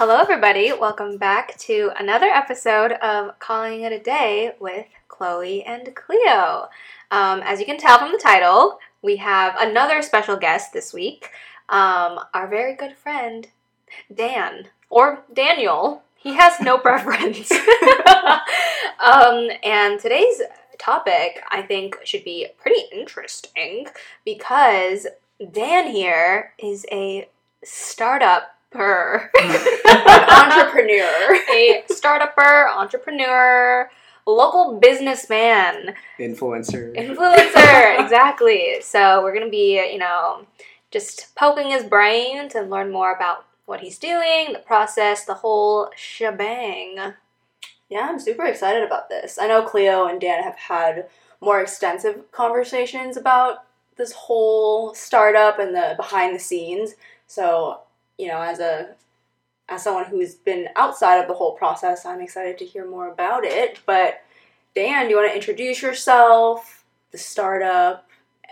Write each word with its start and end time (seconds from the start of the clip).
Hello, 0.00 0.16
everybody. 0.16 0.72
Welcome 0.72 1.18
back 1.18 1.58
to 1.58 1.90
another 1.98 2.28
episode 2.28 2.92
of 3.02 3.38
Calling 3.38 3.82
It 3.82 3.92
a 3.92 3.98
Day 3.98 4.52
with 4.58 4.86
Chloe 5.08 5.62
and 5.62 5.94
Cleo. 5.94 6.70
Um, 7.10 7.42
as 7.44 7.60
you 7.60 7.66
can 7.66 7.76
tell 7.76 7.98
from 7.98 8.10
the 8.10 8.16
title, 8.16 8.78
we 9.02 9.16
have 9.16 9.56
another 9.58 10.00
special 10.00 10.38
guest 10.38 10.72
this 10.72 10.94
week, 10.94 11.28
um, 11.68 12.18
our 12.32 12.48
very 12.48 12.74
good 12.74 12.96
friend, 12.96 13.48
Dan, 14.10 14.68
or 14.88 15.22
Daniel. 15.34 16.02
He 16.16 16.32
has 16.32 16.58
no 16.60 16.78
preference. 16.88 17.52
um, 19.04 19.50
and 19.62 20.00
today's 20.00 20.40
topic, 20.78 21.42
I 21.50 21.60
think, 21.60 21.98
should 22.04 22.24
be 22.24 22.46
pretty 22.58 22.84
interesting 22.90 23.86
because 24.24 25.06
Dan 25.52 25.88
here 25.88 26.54
is 26.58 26.86
a 26.90 27.28
startup 27.62 28.54
entrepreneur, 29.40 31.34
a 31.52 31.82
startupper, 31.90 32.74
entrepreneur, 32.76 33.90
local 34.26 34.78
businessman, 34.78 35.94
influencer, 36.18 36.94
influencer, 36.94 38.00
exactly. 38.04 38.80
So 38.80 39.22
we're 39.22 39.34
gonna 39.34 39.50
be, 39.50 39.82
you 39.92 39.98
know, 39.98 40.46
just 40.90 41.34
poking 41.34 41.70
his 41.70 41.84
brains 41.84 42.54
and 42.54 42.70
learn 42.70 42.90
more 42.92 43.14
about 43.14 43.46
what 43.66 43.80
he's 43.80 43.98
doing, 43.98 44.52
the 44.52 44.62
process, 44.64 45.24
the 45.24 45.34
whole 45.34 45.90
shebang. 45.96 47.14
Yeah, 47.88 48.06
I'm 48.08 48.20
super 48.20 48.44
excited 48.44 48.82
about 48.84 49.08
this. 49.08 49.38
I 49.38 49.48
know 49.48 49.62
Cleo 49.62 50.06
and 50.06 50.20
Dan 50.20 50.42
have 50.42 50.56
had 50.56 51.08
more 51.40 51.60
extensive 51.60 52.30
conversations 52.30 53.16
about 53.16 53.64
this 53.96 54.12
whole 54.12 54.94
startup 54.94 55.58
and 55.58 55.74
the 55.74 55.94
behind 55.96 56.34
the 56.34 56.40
scenes. 56.40 56.94
So 57.26 57.80
you 58.20 58.28
know, 58.28 58.40
as 58.42 58.60
a 58.60 58.94
as 59.68 59.82
someone 59.82 60.04
who's 60.04 60.34
been 60.34 60.68
outside 60.76 61.18
of 61.20 61.28
the 61.28 61.34
whole 61.34 61.52
process, 61.52 62.04
I'm 62.04 62.20
excited 62.20 62.58
to 62.58 62.64
hear 62.64 62.88
more 62.88 63.08
about 63.08 63.44
it. 63.44 63.78
But 63.86 64.22
Dan, 64.74 65.04
do 65.04 65.10
you 65.10 65.16
want 65.16 65.30
to 65.30 65.34
introduce 65.34 65.80
yourself, 65.80 66.84
the 67.12 67.18
startup, 67.18 68.08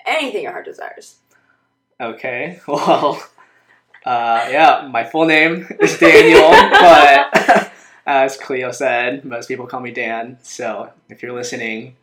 anything 0.06 0.44
your 0.44 0.52
heart 0.52 0.64
desires? 0.64 1.16
Okay, 2.00 2.60
well, 2.69 3.22
uh, 4.06 4.48
yeah, 4.50 4.88
my 4.91 5.05
full 5.05 5.27
name 5.27 5.69
is 5.80 5.98
Daniel, 5.98 6.50
but 6.80 7.72
as 8.06 8.36
Cleo 8.38 8.72
said, 8.72 9.25
most 9.25 9.48
people 9.48 9.66
call 9.66 9.80
me 9.80 9.91
Dan. 9.91 10.38
So 10.42 10.91
if 11.10 11.22
you're 11.22 11.34
listening, 11.34 11.97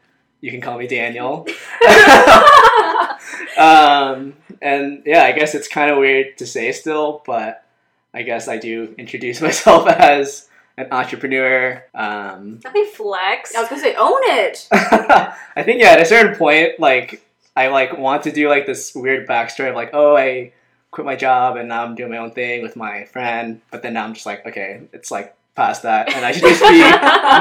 you 0.46 0.52
can 0.52 0.62
call 0.62 0.78
me 0.78 0.86
Daniel. 0.86 1.48
um, 3.58 4.36
and 4.62 5.02
yeah, 5.04 5.24
I 5.24 5.32
guess 5.32 5.56
it's 5.56 5.68
kind 5.68 5.90
of 5.90 5.98
weird 5.98 6.38
to 6.38 6.46
say 6.46 6.72
still, 6.72 7.24
but 7.26 7.66
I 8.14 8.22
guess 8.22 8.48
I 8.48 8.58
do 8.58 8.94
introduce 9.00 9.42
myself 9.48 9.88
as 9.88 10.48
an 10.78 10.90
entrepreneur. 10.92 11.84
Um, 11.96 12.60
I 12.64 12.70
think 12.70 12.94
flex. 12.94 13.56
I 13.56 13.62
was 13.62 13.70
gonna 13.70 13.82
say 13.82 13.96
own 13.96 14.20
it. 14.22 14.68
I 14.72 15.64
think 15.64 15.82
yeah, 15.82 15.94
at 15.94 16.02
a 16.02 16.06
certain 16.06 16.36
point, 16.36 16.80
like 16.80 17.26
I 17.56 17.70
like 17.70 17.98
want 17.98 18.22
to 18.24 18.32
do 18.32 18.48
like 18.48 18.68
this 18.68 18.94
weird 18.94 19.28
backstory 19.28 19.70
of 19.70 19.76
like, 19.76 19.90
oh, 19.94 20.16
I 20.16 20.54
quit 20.92 21.06
my 21.06 21.16
job 21.16 21.58
and 21.58 21.70
now 21.70 21.84
I'm 21.84 21.96
doing 21.96 22.12
my 22.12 22.20
own 22.20 22.32
thing 22.32 22.62
with 22.62 22.76
my 22.76 23.06
friend. 23.06 23.62
But 23.72 23.82
then 23.82 23.94
now 23.94 24.04
I'm 24.04 24.14
just 24.14 24.28
like, 24.28 24.46
okay, 24.46 24.82
it's 24.94 25.10
like 25.10 25.36
past 25.56 25.82
that, 25.82 26.14
and 26.14 26.24
I 26.24 26.34
should 26.34 26.44
just 26.44 26.62
be 26.62 26.82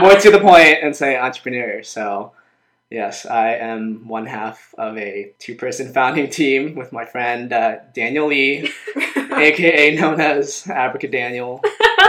more 0.00 0.18
to 0.18 0.30
the 0.30 0.40
point 0.40 0.78
and 0.82 0.96
say 0.96 1.18
entrepreneur. 1.18 1.82
So 1.82 2.32
Yes, 2.94 3.26
I 3.26 3.54
am 3.54 4.06
one 4.06 4.24
half 4.24 4.72
of 4.78 4.96
a 4.96 5.32
two 5.40 5.56
person 5.56 5.92
founding 5.92 6.30
team 6.30 6.76
with 6.76 6.92
my 6.92 7.04
friend 7.04 7.52
uh, 7.52 7.78
Daniel 7.92 8.28
Lee, 8.28 8.70
aka 9.16 9.96
known 9.96 10.20
as 10.20 10.62
Abraca 10.68 11.10
Daniel, 11.10 11.60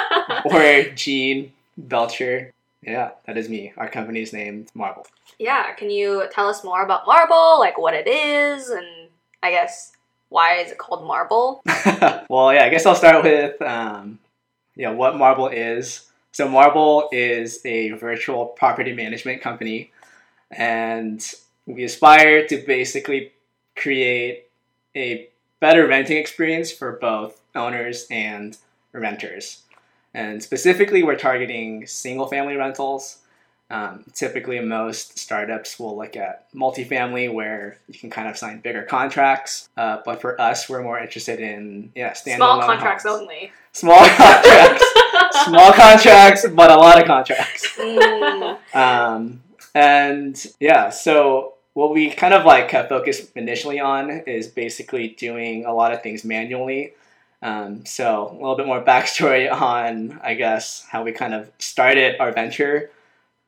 or 0.45 0.83
Gene 0.93 1.53
Belcher. 1.75 2.53
Yeah, 2.83 3.13
that 3.25 3.35
is 3.35 3.49
me. 3.49 3.73
Our 3.77 3.89
company 3.89 4.21
is 4.21 4.31
named 4.31 4.69
Marble. 4.75 5.07
Yeah, 5.39 5.73
can 5.73 5.89
you 5.89 6.27
tell 6.31 6.47
us 6.47 6.63
more 6.63 6.83
about 6.83 7.07
Marble, 7.07 7.57
like 7.57 7.79
what 7.79 7.95
it 7.95 8.05
is, 8.07 8.69
and 8.69 9.09
I 9.41 9.49
guess 9.49 9.93
why 10.29 10.57
is 10.57 10.71
it 10.71 10.77
called 10.77 11.03
Marble? 11.07 11.63
well, 12.29 12.53
yeah, 12.53 12.63
I 12.63 12.69
guess 12.69 12.85
I'll 12.85 12.93
start 12.93 13.23
with 13.23 13.59
um, 13.63 14.19
yeah, 14.75 14.91
what 14.91 15.17
Marble 15.17 15.47
is. 15.47 16.11
So 16.31 16.47
Marble 16.47 17.09
is 17.11 17.65
a 17.65 17.89
virtual 17.93 18.45
property 18.45 18.93
management 18.93 19.41
company 19.41 19.89
and 20.55 21.33
we 21.65 21.83
aspire 21.83 22.47
to 22.47 22.57
basically 22.57 23.33
create 23.75 24.47
a 24.95 25.29
better 25.59 25.87
renting 25.87 26.17
experience 26.17 26.71
for 26.71 26.93
both 26.93 27.41
owners 27.53 28.07
and 28.09 28.57
renters. 28.93 29.63
And 30.13 30.41
specifically, 30.41 31.03
we're 31.03 31.17
targeting 31.17 31.85
single 31.87 32.27
family 32.27 32.55
rentals. 32.55 33.17
Um, 33.69 34.05
typically, 34.13 34.59
most 34.59 35.17
startups 35.17 35.77
will 35.79 35.97
look 35.97 36.15
at 36.15 36.53
multifamily 36.53 37.33
where 37.33 37.79
you 37.87 37.99
can 37.99 38.09
kind 38.09 38.29
of 38.29 38.37
sign 38.37 38.59
bigger 38.59 38.83
contracts. 38.83 39.69
Uh, 39.75 39.97
but 40.05 40.21
for 40.21 40.39
us, 40.39 40.69
we're 40.69 40.83
more 40.83 40.99
interested 40.99 41.39
in 41.39 41.91
yeah, 41.95 42.11
standalone 42.13 42.35
small 42.37 42.61
contracts 42.61 43.03
homes. 43.03 43.21
only. 43.21 43.51
Small 43.73 43.97
contracts, 44.07 44.85
small 45.45 45.73
contracts, 45.73 46.45
but 46.47 46.71
a 46.71 46.75
lot 46.75 47.01
of 47.01 47.07
contracts. 47.07 47.67
Mm. 47.77 48.75
Um, 48.75 49.41
and 49.75 50.43
yeah, 50.61 50.89
so 50.89 51.55
what 51.73 51.93
we 51.93 52.09
kind 52.09 52.33
of 52.33 52.45
like 52.45 52.71
have 52.71 52.87
focused 52.87 53.35
initially 53.35 53.79
on 53.79 54.09
is 54.25 54.47
basically 54.47 55.09
doing 55.09 55.65
a 55.65 55.73
lot 55.73 55.91
of 55.91 56.01
things 56.01 56.23
manually. 56.23 56.93
Um, 57.41 57.85
so 57.85 58.29
a 58.31 58.33
little 58.33 58.55
bit 58.55 58.65
more 58.65 58.81
backstory 58.81 59.51
on, 59.61 60.19
I 60.23 60.33
guess, 60.33 60.85
how 60.89 61.03
we 61.03 61.11
kind 61.11 61.33
of 61.33 61.51
started 61.59 62.15
our 62.21 62.31
venture. 62.31 62.89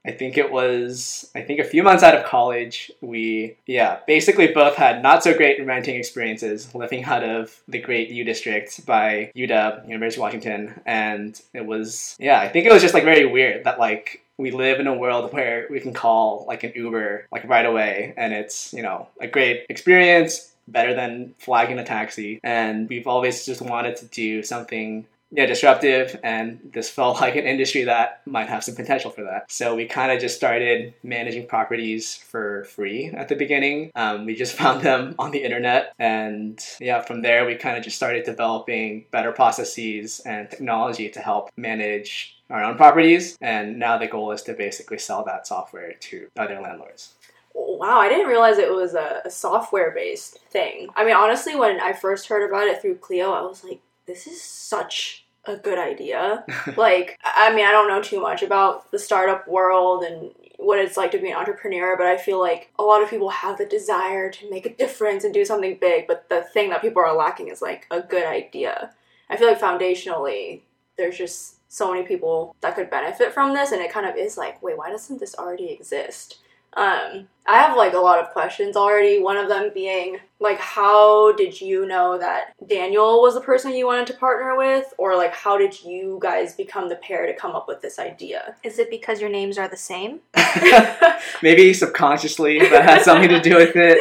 I 0.06 0.12
think 0.12 0.38
it 0.38 0.52
was, 0.52 1.32
I 1.36 1.42
think 1.42 1.60
a 1.60 1.66
few 1.66 1.84
months 1.84 2.04
out 2.04 2.16
of 2.16 2.26
college, 2.26 2.92
we, 3.02 3.56
yeah, 3.66 4.00
basically 4.06 4.48
both 4.48 4.76
had 4.76 5.02
not 5.02 5.24
so 5.24 5.36
great 5.36 5.66
renting 5.66 5.96
experiences 5.96 6.74
living 6.76 7.06
out 7.06 7.24
of 7.24 7.62
the 7.68 7.80
great 7.80 8.10
U 8.10 8.24
District 8.26 8.86
by 8.86 9.32
UW, 9.36 9.88
University 9.88 10.20
of 10.20 10.24
Washington. 10.24 10.82
And 10.86 11.42
it 11.54 11.66
was, 11.66 12.16
yeah, 12.20 12.40
I 12.40 12.50
think 12.50 12.66
it 12.66 12.74
was 12.74 12.82
just 12.82 12.94
like 12.94 13.04
very 13.06 13.26
weird 13.26 13.64
that 13.64 13.80
like 13.80 14.22
we 14.38 14.52
live 14.52 14.80
in 14.80 14.88
a 14.88 14.94
world 14.94 15.34
where 15.34 15.68
we 15.70 15.80
can 15.80 15.94
call 15.94 16.46
like 16.48 16.64
an 16.64 16.74
Uber 16.76 17.28
like 17.32 17.48
right 17.48 17.66
away 17.66 18.14
and 18.18 18.34
it's, 18.34 18.74
you 18.74 18.84
know, 18.84 19.08
a 19.20 19.28
great 19.28 19.66
experience, 19.70 20.54
better 20.68 20.94
than 20.94 21.34
flagging 21.38 21.80
a 21.80 21.86
taxi. 21.86 22.40
And 22.44 22.90
we've 22.90 23.08
always 23.08 23.46
just 23.46 23.62
wanted 23.62 23.96
to 23.98 24.06
do 24.06 24.44
something 24.44 25.06
yeah, 25.32 25.46
disruptive, 25.46 26.18
and 26.24 26.60
this 26.74 26.90
felt 26.98 27.20
like 27.20 27.36
an 27.36 27.46
industry 27.46 27.84
that 27.84 28.22
might 28.26 28.48
have 28.48 28.64
some 28.64 28.76
potential 28.76 29.12
for 29.12 29.24
that. 29.24 29.52
So 29.52 29.76
we 29.76 29.86
kind 29.86 30.12
of 30.12 30.22
just 30.22 30.38
started 30.38 30.94
managing 31.04 31.48
properties 31.48 32.16
for 32.16 32.64
free 32.66 33.08
at 33.08 33.28
the 33.28 33.36
beginning. 33.36 33.92
Um, 33.96 34.26
we 34.26 34.36
just 34.36 34.56
found 34.58 34.82
them 34.82 35.16
on 35.20 35.32
the 35.32 35.44
internet, 35.44 35.94
and 36.00 36.64
yeah, 36.80 37.02
from 37.02 37.22
there 37.22 37.46
we 37.46 37.56
kind 37.56 37.78
of 37.78 37.84
just 37.84 37.98
started 37.98 38.26
developing 38.26 39.06
better 39.12 39.32
processes 39.32 40.22
and 40.26 40.50
technology 40.50 41.10
to 41.10 41.20
help 41.20 41.50
manage 41.58 42.37
our 42.50 42.64
own 42.64 42.78
properties. 42.78 43.38
And 43.42 43.78
now 43.80 43.98
the 43.98 44.08
goal 44.08 44.32
is 44.32 44.42
to 44.44 44.54
basically 44.54 45.00
sell 45.00 45.24
that 45.26 45.48
software 45.48 45.94
to 45.94 46.28
other 46.38 46.60
landlords. 46.62 47.14
Wow, 47.54 48.00
I 48.00 48.10
didn't 48.10 48.28
realize 48.28 48.58
it 48.58 48.72
was 48.72 48.94
a, 48.94 49.22
a 49.26 49.30
software 49.30 49.92
based 49.92 50.40
thing. 50.52 50.88
I 50.96 51.04
mean, 51.04 51.16
honestly, 51.16 51.56
when 51.56 51.80
I 51.80 51.94
first 51.94 52.28
heard 52.28 52.48
about 52.48 52.68
it 52.68 52.82
through 52.82 52.96
Cleo, 52.96 53.32
I 53.32 53.42
was 53.42 53.64
like, 53.64 53.82
this 54.06 54.28
is 54.28 54.42
such 54.42 55.26
a 55.46 55.56
good 55.56 55.80
idea. 55.80 56.46
like, 56.78 57.18
I 57.24 57.54
mean, 57.56 57.66
I 57.66 57.72
don't 57.72 57.88
know 57.88 58.02
too 58.02 58.22
much 58.22 58.44
about 58.44 58.92
the 58.92 59.00
startup 59.00 59.48
world 59.48 60.04
and 60.04 60.32
what 60.58 60.80
it's 60.80 60.98
like 60.98 61.12
to 61.12 61.20
be 61.20 61.32
an 61.32 61.38
entrepreneur, 61.38 61.96
but 61.98 62.08
I 62.08 62.18
feel 62.18 62.40
like 62.40 62.72
a 62.78 62.84
lot 62.84 63.02
of 63.02 63.10
people 63.10 63.30
have 63.30 63.58
the 63.58 63.66
desire 63.66 64.30
to 64.32 64.50
make 64.50 64.66
a 64.66 64.74
difference 64.74 65.24
and 65.24 65.34
do 65.34 65.46
something 65.46 65.78
big, 65.80 66.08
but 66.08 66.30
the 66.30 66.44
thing 66.54 66.70
that 66.70 66.82
people 66.82 67.02
are 67.02 67.16
lacking 67.16 67.48
is 67.48 67.62
like 67.62 67.86
a 67.92 68.02
good 68.02 68.26
idea. 68.26 68.92
I 69.30 69.38
feel 69.38 69.48
like 69.48 69.60
foundationally, 69.60 70.62
there's 70.98 71.18
just 71.18 71.57
so 71.68 71.92
many 71.92 72.06
people 72.06 72.56
that 72.62 72.76
could 72.76 72.90
benefit 72.90 73.34
from 73.34 73.54
this, 73.54 73.72
and 73.72 73.82
it 73.82 73.92
kind 73.92 74.06
of 74.06 74.16
is 74.16 74.38
like, 74.38 74.62
wait, 74.62 74.78
why 74.78 74.90
doesn't 74.90 75.20
this 75.20 75.36
already 75.36 75.70
exist? 75.72 76.40
Um, 76.74 77.28
I 77.48 77.58
have 77.60 77.76
like 77.76 77.94
a 77.94 77.98
lot 77.98 78.20
of 78.20 78.30
questions 78.32 78.76
already. 78.76 79.20
One 79.20 79.38
of 79.38 79.48
them 79.48 79.72
being 79.74 80.20
like, 80.40 80.60
how 80.60 81.32
did 81.32 81.60
you 81.60 81.88
know 81.88 82.20
that 82.20 82.54
Daniel 82.68 83.22
was 83.22 83.34
the 83.34 83.42
person 83.42 83.74
you 83.74 83.88
wanted 83.88 84.06
to 84.08 84.14
partner 84.14 84.56
with, 84.56 84.94
or 84.98 85.16
like, 85.16 85.34
how 85.34 85.58
did 85.58 85.84
you 85.84 86.20
guys 86.22 86.54
become 86.54 86.88
the 86.88 86.98
pair 86.98 87.26
to 87.26 87.34
come 87.34 87.56
up 87.56 87.68
with 87.68 87.82
this 87.82 87.98
idea? 87.98 88.56
Is 88.64 88.78
it 88.78 88.92
because 88.92 89.20
your 89.20 89.30
names 89.30 89.58
are 89.58 89.68
the 89.68 89.78
same? 89.78 90.20
Maybe 91.42 91.74
subconsciously 91.74 92.60
that 92.60 92.84
had 92.84 93.02
something 93.02 93.30
to 93.30 93.42
do 93.42 93.56
with 93.56 93.76
it. 93.76 94.00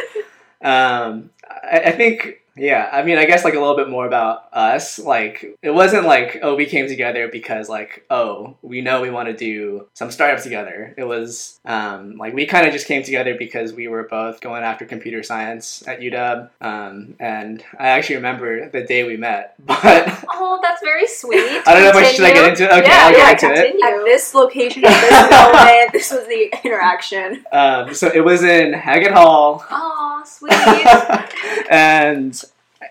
Um, 0.61 1.31
I, 1.49 1.79
I 1.85 1.91
think 1.93 2.43
yeah, 2.57 2.89
I 2.91 3.03
mean, 3.03 3.17
I 3.17 3.25
guess 3.25 3.43
like 3.43 3.53
a 3.53 3.59
little 3.59 3.75
bit 3.75 3.89
more 3.89 4.05
about 4.05 4.49
us. 4.53 4.99
Like, 4.99 5.57
it 5.61 5.71
wasn't 5.71 6.05
like, 6.05 6.39
oh, 6.41 6.55
we 6.55 6.65
came 6.65 6.87
together 6.87 7.27
because 7.27 7.69
like, 7.69 8.05
oh, 8.09 8.57
we 8.61 8.81
know 8.81 9.01
we 9.01 9.09
want 9.09 9.27
to 9.29 9.35
do 9.35 9.87
some 9.93 10.11
startups 10.11 10.43
together. 10.43 10.93
It 10.97 11.03
was 11.03 11.59
um, 11.65 12.17
like 12.17 12.33
we 12.33 12.45
kind 12.45 12.65
of 12.67 12.73
just 12.73 12.87
came 12.87 13.03
together 13.03 13.35
because 13.37 13.73
we 13.73 13.87
were 13.87 14.03
both 14.03 14.41
going 14.41 14.63
after 14.63 14.85
computer 14.85 15.23
science 15.23 15.83
at 15.87 15.99
UW. 15.99 16.49
Um, 16.61 17.15
and 17.19 17.63
I 17.79 17.89
actually 17.89 18.15
remember 18.17 18.69
the 18.69 18.83
day 18.83 19.03
we 19.03 19.17
met, 19.17 19.55
but 19.65 20.23
Oh, 20.29 20.59
that's 20.61 20.81
very 20.81 21.07
sweet. 21.07 21.37
I 21.67 21.73
don't 21.73 21.83
know 21.83 21.89
if 21.89 21.95
I 21.95 22.11
should 22.11 22.25
I 22.25 22.33
get 22.33 22.49
into 22.49 22.63
it. 22.63 22.71
Okay, 22.71 22.87
yeah, 22.87 23.05
I'll 23.05 23.11
yeah, 23.11 23.33
get 23.33 23.43
into 23.43 23.55
it. 23.55 23.83
At 23.83 24.03
this 24.05 24.33
location, 24.33 24.83
at 24.85 25.01
this 25.01 25.31
moment, 25.31 25.91
this 25.93 26.11
was 26.11 26.27
the 26.27 26.53
interaction. 26.63 27.45
Um, 27.51 27.93
so 27.93 28.07
it 28.13 28.23
was 28.23 28.43
in 28.43 28.73
Haggett 28.73 29.11
Hall. 29.11 29.65
Aw, 29.69 30.23
sweet. 30.23 30.53
and 31.71 32.43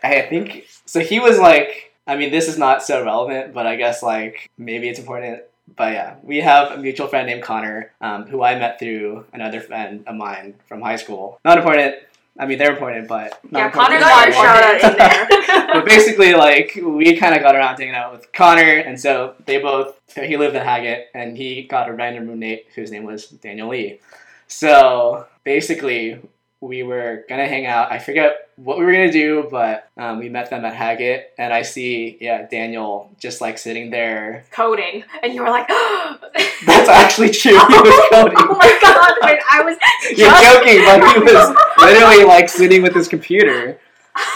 I 0.03 0.23
think 0.23 0.67
so. 0.85 1.01
He 1.01 1.21
was 1.21 1.39
like, 1.39 1.93
I 2.07 2.17
mean, 2.17 2.31
this 2.31 2.49
is 2.49 2.59
not 2.59 2.83
so 2.83 3.05
relevant, 3.05 3.53
but 3.53 3.67
I 3.67 3.77
guess 3.77 4.03
like 4.03 4.51
maybe 4.59 4.89
it's 4.89 4.99
important. 4.99 5.43
But 5.77 5.93
yeah, 5.93 6.17
we 6.23 6.39
have 6.39 6.73
a 6.73 6.79
mutual 6.79 7.09
friend 7.09 7.27
named 7.27 7.43
Connor, 7.43 7.93
um, 8.01 8.27
who 8.27 8.43
I 8.43 8.57
met 8.57 8.79
through 8.79 9.25
another 9.33 9.61
friend 9.61 10.05
of 10.07 10.15
mine 10.15 10.55
from 10.69 10.81
high 10.81 10.97
school. 10.97 11.41
Not 11.45 11.59
important. 11.59 11.97
I 12.39 12.47
mean, 12.47 12.59
they're 12.59 12.73
important, 12.73 13.09
but 13.09 13.43
not 13.51 13.59
Yeah, 13.59 13.67
important. 13.67 14.01
Connor's 14.01 14.03
Got 14.03 14.27
your 14.27 14.35
shout 14.35 14.63
out 14.63 14.93
in 14.93 14.99
there. 14.99 15.67
but 15.73 15.85
basically, 15.87 16.35
like 16.35 16.79
we 16.81 17.17
kind 17.17 17.35
of 17.35 17.43
got 17.43 17.57
around 17.57 17.79
hanging 17.79 17.95
out 17.95 18.13
with 18.13 18.31
Connor, 18.33 18.79
and 18.79 19.01
so 19.01 19.35
they 19.47 19.59
both. 19.59 19.99
He 20.15 20.37
lived 20.37 20.55
in 20.55 20.63
Haggett, 20.63 21.09
and 21.15 21.37
he 21.37 21.63
got 21.63 21.89
a 21.89 21.93
random 21.93 22.29
roommate 22.29 22.67
whose 22.75 22.91
name 22.91 23.05
was 23.05 23.29
Daniel 23.29 23.69
Lee. 23.69 24.01
So 24.49 25.27
basically, 25.45 26.21
we 26.61 26.83
were 26.83 27.25
gonna 27.29 27.47
hang 27.47 27.67
out. 27.67 27.93
I 27.93 27.99
forget 27.99 28.49
what 28.57 28.79
we 28.79 28.85
were 28.85 28.93
gonna 28.93 29.13
do, 29.13 29.47
but 29.51 29.89
um, 29.97 30.19
we 30.19 30.29
met 30.29 30.51
them 30.51 30.65
at 30.65 30.75
Haggett, 30.75 31.33
and 31.39 31.53
I 31.53 31.63
see, 31.63 32.17
yeah, 32.21 32.47
Daniel 32.47 33.11
just 33.19 33.41
like 33.41 33.59
sitting 33.59 33.91
there. 33.91 34.45
coding, 34.51 35.05
and 35.23 35.35
you 35.35 35.43
were 35.43 35.51
like, 35.51 35.69
That's 36.67 36.89
actually 36.89 37.31
true. 37.31 37.53
He 37.53 37.59
was 37.59 38.09
coding. 38.11 38.37
oh 38.39 38.57
my 38.59 38.79
god! 38.81 39.13
Wait, 39.23 39.39
I 39.51 39.63
was. 39.63 39.77
You're 40.17 40.31
joking, 40.31 40.85
but 40.85 41.15
he 41.15 41.35
was 41.35 41.57
literally 41.79 42.25
like 42.25 42.49
sitting 42.49 42.83
with 42.83 42.95
his 42.95 43.09
computer. 43.09 43.79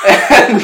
And 0.08 0.60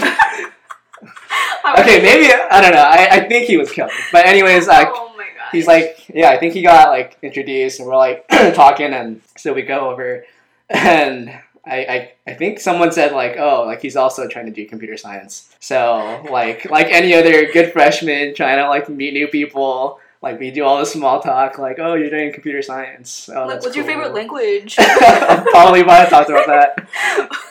Okay, 1.79 2.01
maybe 2.01 2.33
I 2.33 2.61
don't 2.61 2.73
know. 2.73 2.83
I, 2.83 3.09
I 3.11 3.29
think 3.29 3.47
he 3.47 3.57
was 3.57 3.71
killed. 3.73 3.91
But 4.13 4.27
anyways, 4.27 4.69
like 4.69 4.89
oh 4.91 5.07
he's 5.53 5.67
like, 5.67 6.09
yeah, 6.13 6.31
I 6.31 6.39
think 6.39 6.55
he 6.55 6.63
got 6.63 6.91
like 6.91 7.19
introduced, 7.23 7.81
and 7.81 7.89
we're 7.89 7.97
like 7.97 8.27
talking, 8.55 8.93
and 8.93 9.21
so 9.37 9.53
we 9.53 9.63
go 9.63 9.91
over, 9.91 10.25
and 10.69 11.31
I, 11.67 11.77
I 11.77 12.13
I 12.29 12.35
think 12.35 12.61
someone 12.61 12.93
said 12.93 13.13
like, 13.13 13.37
oh, 13.39 13.65
like 13.67 13.83
he's 13.83 13.97
also 13.97 14.29
trying 14.29 14.47
to 14.47 14.53
do 14.53 14.67
computer 14.67 14.97
science. 14.97 15.55
So 15.61 16.25
like 16.31 16.71
like 16.71 16.87
any 16.89 17.15
other 17.15 17.51
good 17.53 17.73
freshman 17.73 18.35
trying 18.35 18.59
to 18.59 18.69
like 18.69 18.89
meet 18.89 19.13
new 19.15 19.29
people. 19.29 20.01
Like 20.23 20.41
we 20.41 20.51
do 20.51 20.65
all 20.65 20.79
the 20.79 20.87
small 20.87 21.21
talk, 21.21 21.59
like, 21.59 21.79
oh, 21.79 21.95
you're 21.95 22.11
doing 22.11 22.33
computer 22.33 22.63
science. 22.63 23.29
Oh, 23.33 23.47
what's 23.47 23.77
your 23.77 23.85
favorite 23.85 24.15
language? 24.15 24.77
Probably 24.77 25.85
might 25.85 25.99
have 25.99 26.11
talked 26.11 26.31
about 26.31 26.47
that. 26.47 26.89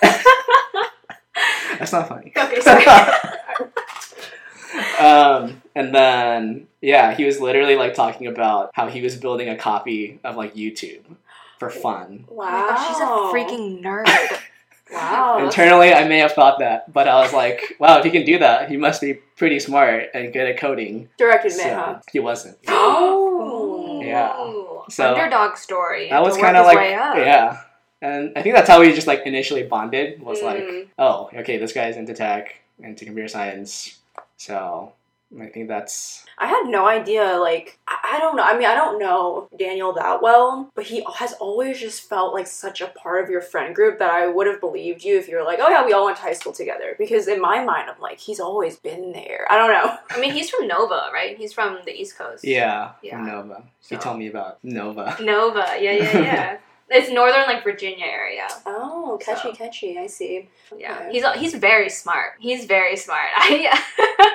That's 1.79 1.91
not 1.91 2.07
funny. 2.07 2.33
okay, 2.35 2.61
sorry. 2.61 2.85
um, 4.99 5.61
and 5.75 5.93
then 5.93 6.67
yeah, 6.81 7.13
he 7.13 7.25
was 7.25 7.39
literally 7.39 7.75
like 7.75 7.93
talking 7.93 8.27
about 8.27 8.71
how 8.73 8.87
he 8.87 9.01
was 9.01 9.15
building 9.15 9.49
a 9.49 9.57
copy 9.57 10.19
of 10.23 10.35
like 10.35 10.55
YouTube 10.55 11.03
for 11.59 11.69
fun. 11.69 12.25
Oh 12.31 12.35
my 12.37 12.49
gosh, 12.51 12.87
she's 12.87 12.97
a 12.99 13.03
freaking 13.03 13.81
nerd. 13.81 14.07
Wow. 14.91 15.39
Internally, 15.43 15.93
I 15.93 16.07
may 16.07 16.19
have 16.19 16.33
thought 16.33 16.59
that, 16.59 16.93
but 16.93 17.07
I 17.07 17.19
was 17.21 17.33
like, 17.33 17.75
wow, 17.79 17.97
if 17.97 18.05
he 18.05 18.11
can 18.11 18.23
do 18.23 18.37
that, 18.37 18.69
he 18.69 18.77
must 18.77 19.01
be 19.01 19.15
pretty 19.35 19.59
smart 19.59 20.09
and 20.13 20.31
good 20.31 20.47
at 20.47 20.57
coding. 20.59 21.09
Direct 21.17 21.43
admit, 21.43 21.59
So, 21.59 21.75
huh? 21.75 21.99
He 22.11 22.19
wasn't. 22.19 22.57
Oh. 22.67 24.01
Yeah. 24.03 24.39
Ooh, 24.39 24.83
So, 24.89 25.15
underdog 25.15 25.57
story. 25.57 26.09
That 26.09 26.21
was 26.21 26.37
kind 26.37 26.55
of 26.55 26.65
like 26.67 26.77
yeah. 26.77 27.61
And 28.01 28.31
I 28.35 28.43
think 28.43 28.53
that's 28.55 28.69
how 28.69 28.79
we 28.79 28.93
just 28.93 29.07
like 29.07 29.23
initially 29.25 29.63
bonded 29.63 30.21
was 30.21 30.43
like, 30.43 30.61
Mm. 30.61 30.87
oh, 30.99 31.29
okay, 31.33 31.57
this 31.57 31.73
guy's 31.73 31.97
into 31.97 32.13
tech, 32.13 32.55
into 32.79 33.05
computer 33.05 33.27
science. 33.27 33.99
So 34.37 34.93
I 35.41 35.47
think 35.47 35.67
that's 35.67 36.23
I 36.37 36.47
had 36.47 36.67
no 36.67 36.85
idea. 36.87 37.37
Like, 37.37 37.77
I, 37.87 38.13
I 38.13 38.19
don't 38.19 38.35
know. 38.35 38.43
I 38.43 38.57
mean, 38.57 38.67
I 38.67 38.75
don't 38.75 38.99
know 38.99 39.49
Daniel 39.57 39.91
that 39.93 40.21
well, 40.21 40.69
but 40.75 40.85
he 40.85 41.05
has 41.15 41.33
always 41.33 41.79
just 41.79 42.07
felt 42.07 42.33
like 42.33 42.47
such 42.47 42.79
a 42.79 42.87
part 42.87 43.23
of 43.23 43.29
your 43.29 43.41
friend 43.41 43.75
group 43.75 43.99
that 43.99 44.09
I 44.11 44.27
would 44.27 44.47
have 44.47 44.59
believed 44.61 45.03
you 45.03 45.17
if 45.17 45.27
you 45.27 45.35
were 45.35 45.43
like, 45.43 45.59
oh 45.61 45.69
yeah, 45.69 45.85
we 45.85 45.93
all 45.93 46.05
went 46.05 46.17
to 46.17 46.23
high 46.23 46.33
school 46.33 46.53
together. 46.53 46.95
Because 46.97 47.27
in 47.27 47.41
my 47.41 47.63
mind, 47.63 47.89
I'm 47.89 47.99
like, 47.99 48.19
he's 48.19 48.39
always 48.39 48.77
been 48.77 49.11
there. 49.13 49.45
I 49.49 49.57
don't 49.57 49.71
know. 49.71 49.97
I 50.11 50.19
mean, 50.21 50.31
he's 50.31 50.49
from 50.49 50.67
Nova, 50.67 51.09
right? 51.11 51.35
He's 51.37 51.51
from 51.53 51.79
the 51.85 51.91
East 51.91 52.17
Coast. 52.17 52.43
yeah, 52.45 52.91
Yeah. 53.01 53.17
from 53.17 53.27
Nova. 53.27 53.63
He 53.89 53.97
told 53.97 54.19
me 54.19 54.27
about 54.27 54.63
Nova. 54.63 55.17
Nova, 55.21 55.75
yeah, 55.79 55.91
yeah, 55.91 56.17
yeah. 56.19 56.57
it's 56.89 57.09
northern, 57.11 57.43
like 57.45 57.63
Virginia 57.63 58.05
area. 58.05 58.47
Oh, 58.65 59.19
catchy, 59.21 59.49
So. 59.49 59.53
catchy. 59.53 59.97
I 59.97 60.07
see. 60.07 60.49
Yeah, 60.77 61.09
he's 61.11 61.23
he's 61.37 61.53
very 61.55 61.89
smart. 61.89 62.33
He's 62.39 62.65
very 62.65 62.95
smart. 62.95 63.29
I 63.35 64.31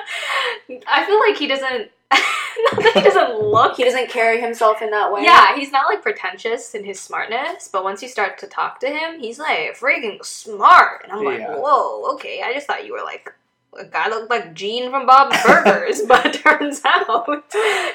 I 0.91 1.05
feel 1.05 1.19
like 1.19 1.37
he 1.37 1.47
doesn't. 1.47 1.91
not 2.11 2.83
that 2.83 2.91
he 2.95 3.01
doesn't 3.01 3.39
look. 3.41 3.77
He 3.77 3.83
doesn't 3.83 4.09
carry 4.09 4.39
himself 4.41 4.81
in 4.81 4.91
that 4.91 5.11
way. 5.11 5.23
Yeah, 5.23 5.55
he's 5.55 5.71
not 5.71 5.85
like 5.87 6.01
pretentious 6.01 6.75
in 6.75 6.83
his 6.83 6.99
smartness, 6.99 7.69
but 7.71 7.83
once 7.83 8.01
you 8.03 8.09
start 8.09 8.37
to 8.39 8.47
talk 8.47 8.79
to 8.81 8.87
him, 8.89 9.19
he's 9.19 9.39
like 9.39 9.77
freaking 9.77 10.23
smart. 10.23 11.03
And 11.03 11.13
I'm 11.13 11.23
like, 11.23 11.39
Yeah. 11.39 11.55
whoa, 11.57 12.13
okay. 12.13 12.41
I 12.43 12.53
just 12.53 12.67
thought 12.67 12.85
you 12.85 12.93
were 12.93 13.03
like 13.03 13.33
a 13.79 13.85
guy 13.85 14.09
looked 14.09 14.29
like 14.29 14.53
Gene 14.53 14.89
from 14.91 15.05
Bob's 15.05 15.37
Burgers, 15.45 16.01
but 16.07 16.33
turns 16.43 16.81
out 16.83 17.45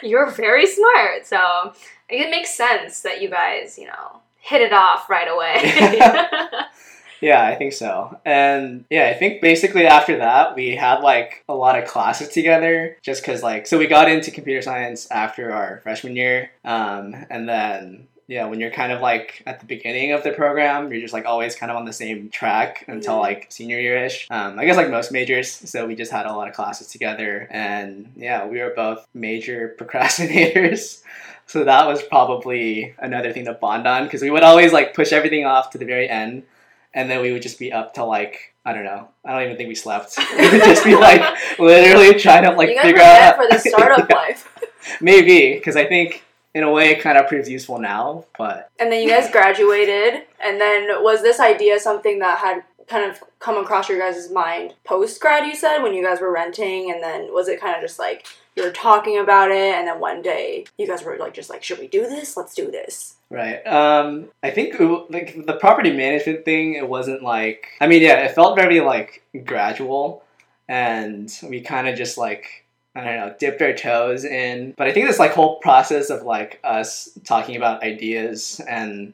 you're 0.03 0.31
very 0.31 0.67
smart. 0.67 1.27
So 1.27 1.75
it 2.09 2.31
makes 2.31 2.55
sense 2.55 3.03
that 3.03 3.21
you 3.21 3.29
guys, 3.29 3.79
you 3.79 3.87
know, 3.87 4.21
hit 4.41 4.63
it 4.63 4.73
off 4.73 5.11
right 5.11 5.29
away. 5.29 5.61
Yeah, 7.21 7.45
I 7.45 7.55
think 7.55 7.73
so. 7.73 8.19
And 8.25 8.85
yeah, 8.91 9.07
I 9.07 9.15
think 9.15 9.41
basically 9.41 9.87
after 9.87 10.19
that, 10.19 10.55
we 10.55 10.77
had 10.77 11.01
like 11.01 11.45
a 11.49 11.55
lot 11.55 11.79
of 11.79 11.89
classes 11.89 12.29
together 12.29 12.97
just 13.03 13.23
because, 13.23 13.43
like, 13.43 13.67
so 13.67 13.79
we 13.79 13.87
got 13.87 14.11
into 14.11 14.31
computer 14.31 14.63
science 14.63 15.11
after 15.11 15.53
our 15.53 15.81
freshman 15.83 16.17
year. 16.17 16.51
Um, 16.65 17.15
and 17.31 17.49
then, 17.49 18.09
yeah, 18.29 18.47
when 18.47 18.61
you're 18.61 18.71
kind 18.71 18.93
of 18.93 19.01
like 19.01 19.43
at 19.47 19.61
the 19.61 19.67
beginning 19.67 20.13
of 20.13 20.25
the 20.25 20.33
program, 20.33 20.91
you're 20.91 21.01
just 21.01 21.15
like 21.15 21.27
always 21.27 21.55
kind 21.55 21.71
of 21.71 21.77
on 21.77 21.85
the 21.85 21.93
same 21.93 22.29
track 22.29 22.85
until 22.89 23.19
like 23.19 23.47
senior 23.51 23.79
year 23.79 24.05
ish. 24.05 24.27
Um, 24.31 24.59
I 24.59 24.65
guess 24.65 24.77
like 24.77 24.91
most 24.91 25.13
majors. 25.13 25.51
So 25.51 25.87
we 25.87 25.95
just 25.95 26.13
had 26.13 26.27
a 26.27 26.33
lot 26.33 26.49
of 26.49 26.55
classes 26.55 26.89
together. 26.89 27.49
And 27.51 28.13
yeah, 28.17 28.47
we 28.47 28.61
were 28.61 28.73
both 28.75 29.07
major 29.15 29.75
procrastinators. 29.81 31.03
So 31.49 31.63
that 31.63 31.87
was 31.87 32.03
probably 32.03 32.97
another 32.99 33.33
thing 33.33 33.45
to 33.45 33.53
bond 33.55 33.87
on 33.87 34.05
because 34.05 34.21
we 34.21 34.31
would 34.31 34.43
always 34.43 34.73
like 34.73 34.95
push 34.95 35.13
everything 35.13 35.47
off 35.47 35.71
to 35.71 35.79
the 35.79 35.85
very 35.85 36.09
end 36.09 36.43
and 36.97 37.09
then 37.09 37.21
we 37.21 37.31
would 37.31 37.43
just 37.43 37.59
be 37.61 37.73
up 37.73 37.95
till 37.95 38.09
like 38.09 38.55
I 38.65 38.73
don't 38.73 38.83
know. 38.85 39.07
I 39.25 39.33
don't 39.33 39.43
even 39.45 39.57
think 39.57 39.69
we 39.69 39.77
slept. 39.77 40.19
We 40.37 40.51
would 40.51 40.65
just 40.65 40.85
be 40.85 40.97
like 40.97 41.23
literally 41.61 42.19
trying 42.19 42.43
to 42.43 42.51
like 42.51 42.71
you 42.71 42.75
guys 42.75 42.85
were 42.85 42.89
figure 42.91 43.03
out 43.03 43.37
for 43.37 43.47
the 43.49 43.59
startup 43.71 44.09
Yeah, 44.11 44.17
life. 44.17 44.49
maybe 45.01 45.55
because 45.55 45.77
I 45.77 45.85
think 45.87 46.25
in 46.55 46.65
a 46.65 46.73
way 46.73 46.91
it 46.91 47.01
kind 47.01 47.19
of 47.19 47.29
proves 47.29 47.49
useful 47.49 47.79
now, 47.79 48.25
but 48.39 48.71
And 48.81 48.91
then 48.91 49.03
you 49.05 49.11
guys 49.11 49.31
graduated, 49.31 50.23
and 50.45 50.61
then 50.61 50.89
was 51.03 51.23
this 51.23 51.39
idea 51.39 51.79
something 51.79 52.19
that 52.21 52.39
had 52.39 52.65
kind 52.89 53.09
of 53.11 53.23
come 53.41 53.59
across 53.63 53.89
your 53.91 53.99
guys' 53.99 54.31
mind 54.33 54.75
post 54.85 55.21
grad? 55.21 55.47
You 55.47 55.55
said 55.55 55.83
when 55.83 55.93
you 55.95 56.03
guys 56.03 56.21
were 56.21 56.33
renting, 56.33 56.91
and 56.91 57.03
then 57.03 57.33
was 57.33 57.47
it 57.49 57.61
kind 57.61 57.77
of 57.77 57.83
just 57.83 57.99
like 57.99 58.27
you 58.57 58.65
were 58.65 58.71
talking 58.71 59.19
about 59.19 59.51
it, 59.51 59.75
and 59.75 59.87
then 59.87 60.01
one 60.01 60.23
day 60.23 60.65
you 60.79 60.87
guys 60.87 61.05
were 61.05 61.17
like, 61.19 61.35
just 61.35 61.51
like, 61.51 61.63
should 61.63 61.79
we 61.79 61.89
do 61.89 62.03
this? 62.03 62.37
Let's 62.37 62.55
do 62.55 62.71
this. 62.71 63.17
right. 63.31 63.65
Um, 63.67 64.29
I 64.43 64.51
think 64.51 64.79
like 65.11 65.47
the 65.47 65.59
property 65.61 65.93
management 65.93 66.45
thing. 66.45 66.75
It 66.75 66.89
wasn't 66.89 67.23
like 67.23 67.69
I 67.81 67.87
mean, 67.87 68.03
yeah, 68.03 68.25
it 68.25 68.35
felt 68.35 68.57
very 68.57 68.81
like 68.81 69.23
gradual, 69.45 70.25
and 70.69 71.33
we 71.49 71.61
kind 71.61 71.89
of 71.89 71.97
just 71.97 72.17
like 72.17 72.67
I 72.97 73.05
don't 73.05 73.17
know, 73.17 73.35
dipped 73.39 73.61
our 73.61 73.75
toes 73.75 74.25
in. 74.25 74.73
But 74.77 74.89
I 74.89 74.93
think 74.93 75.07
this 75.07 75.19
like 75.19 75.33
whole 75.33 75.57
process 75.57 76.09
of 76.09 76.23
like 76.23 76.59
us 76.65 77.11
talking 77.25 77.57
about 77.57 77.83
ideas 77.83 78.61
and 78.67 79.13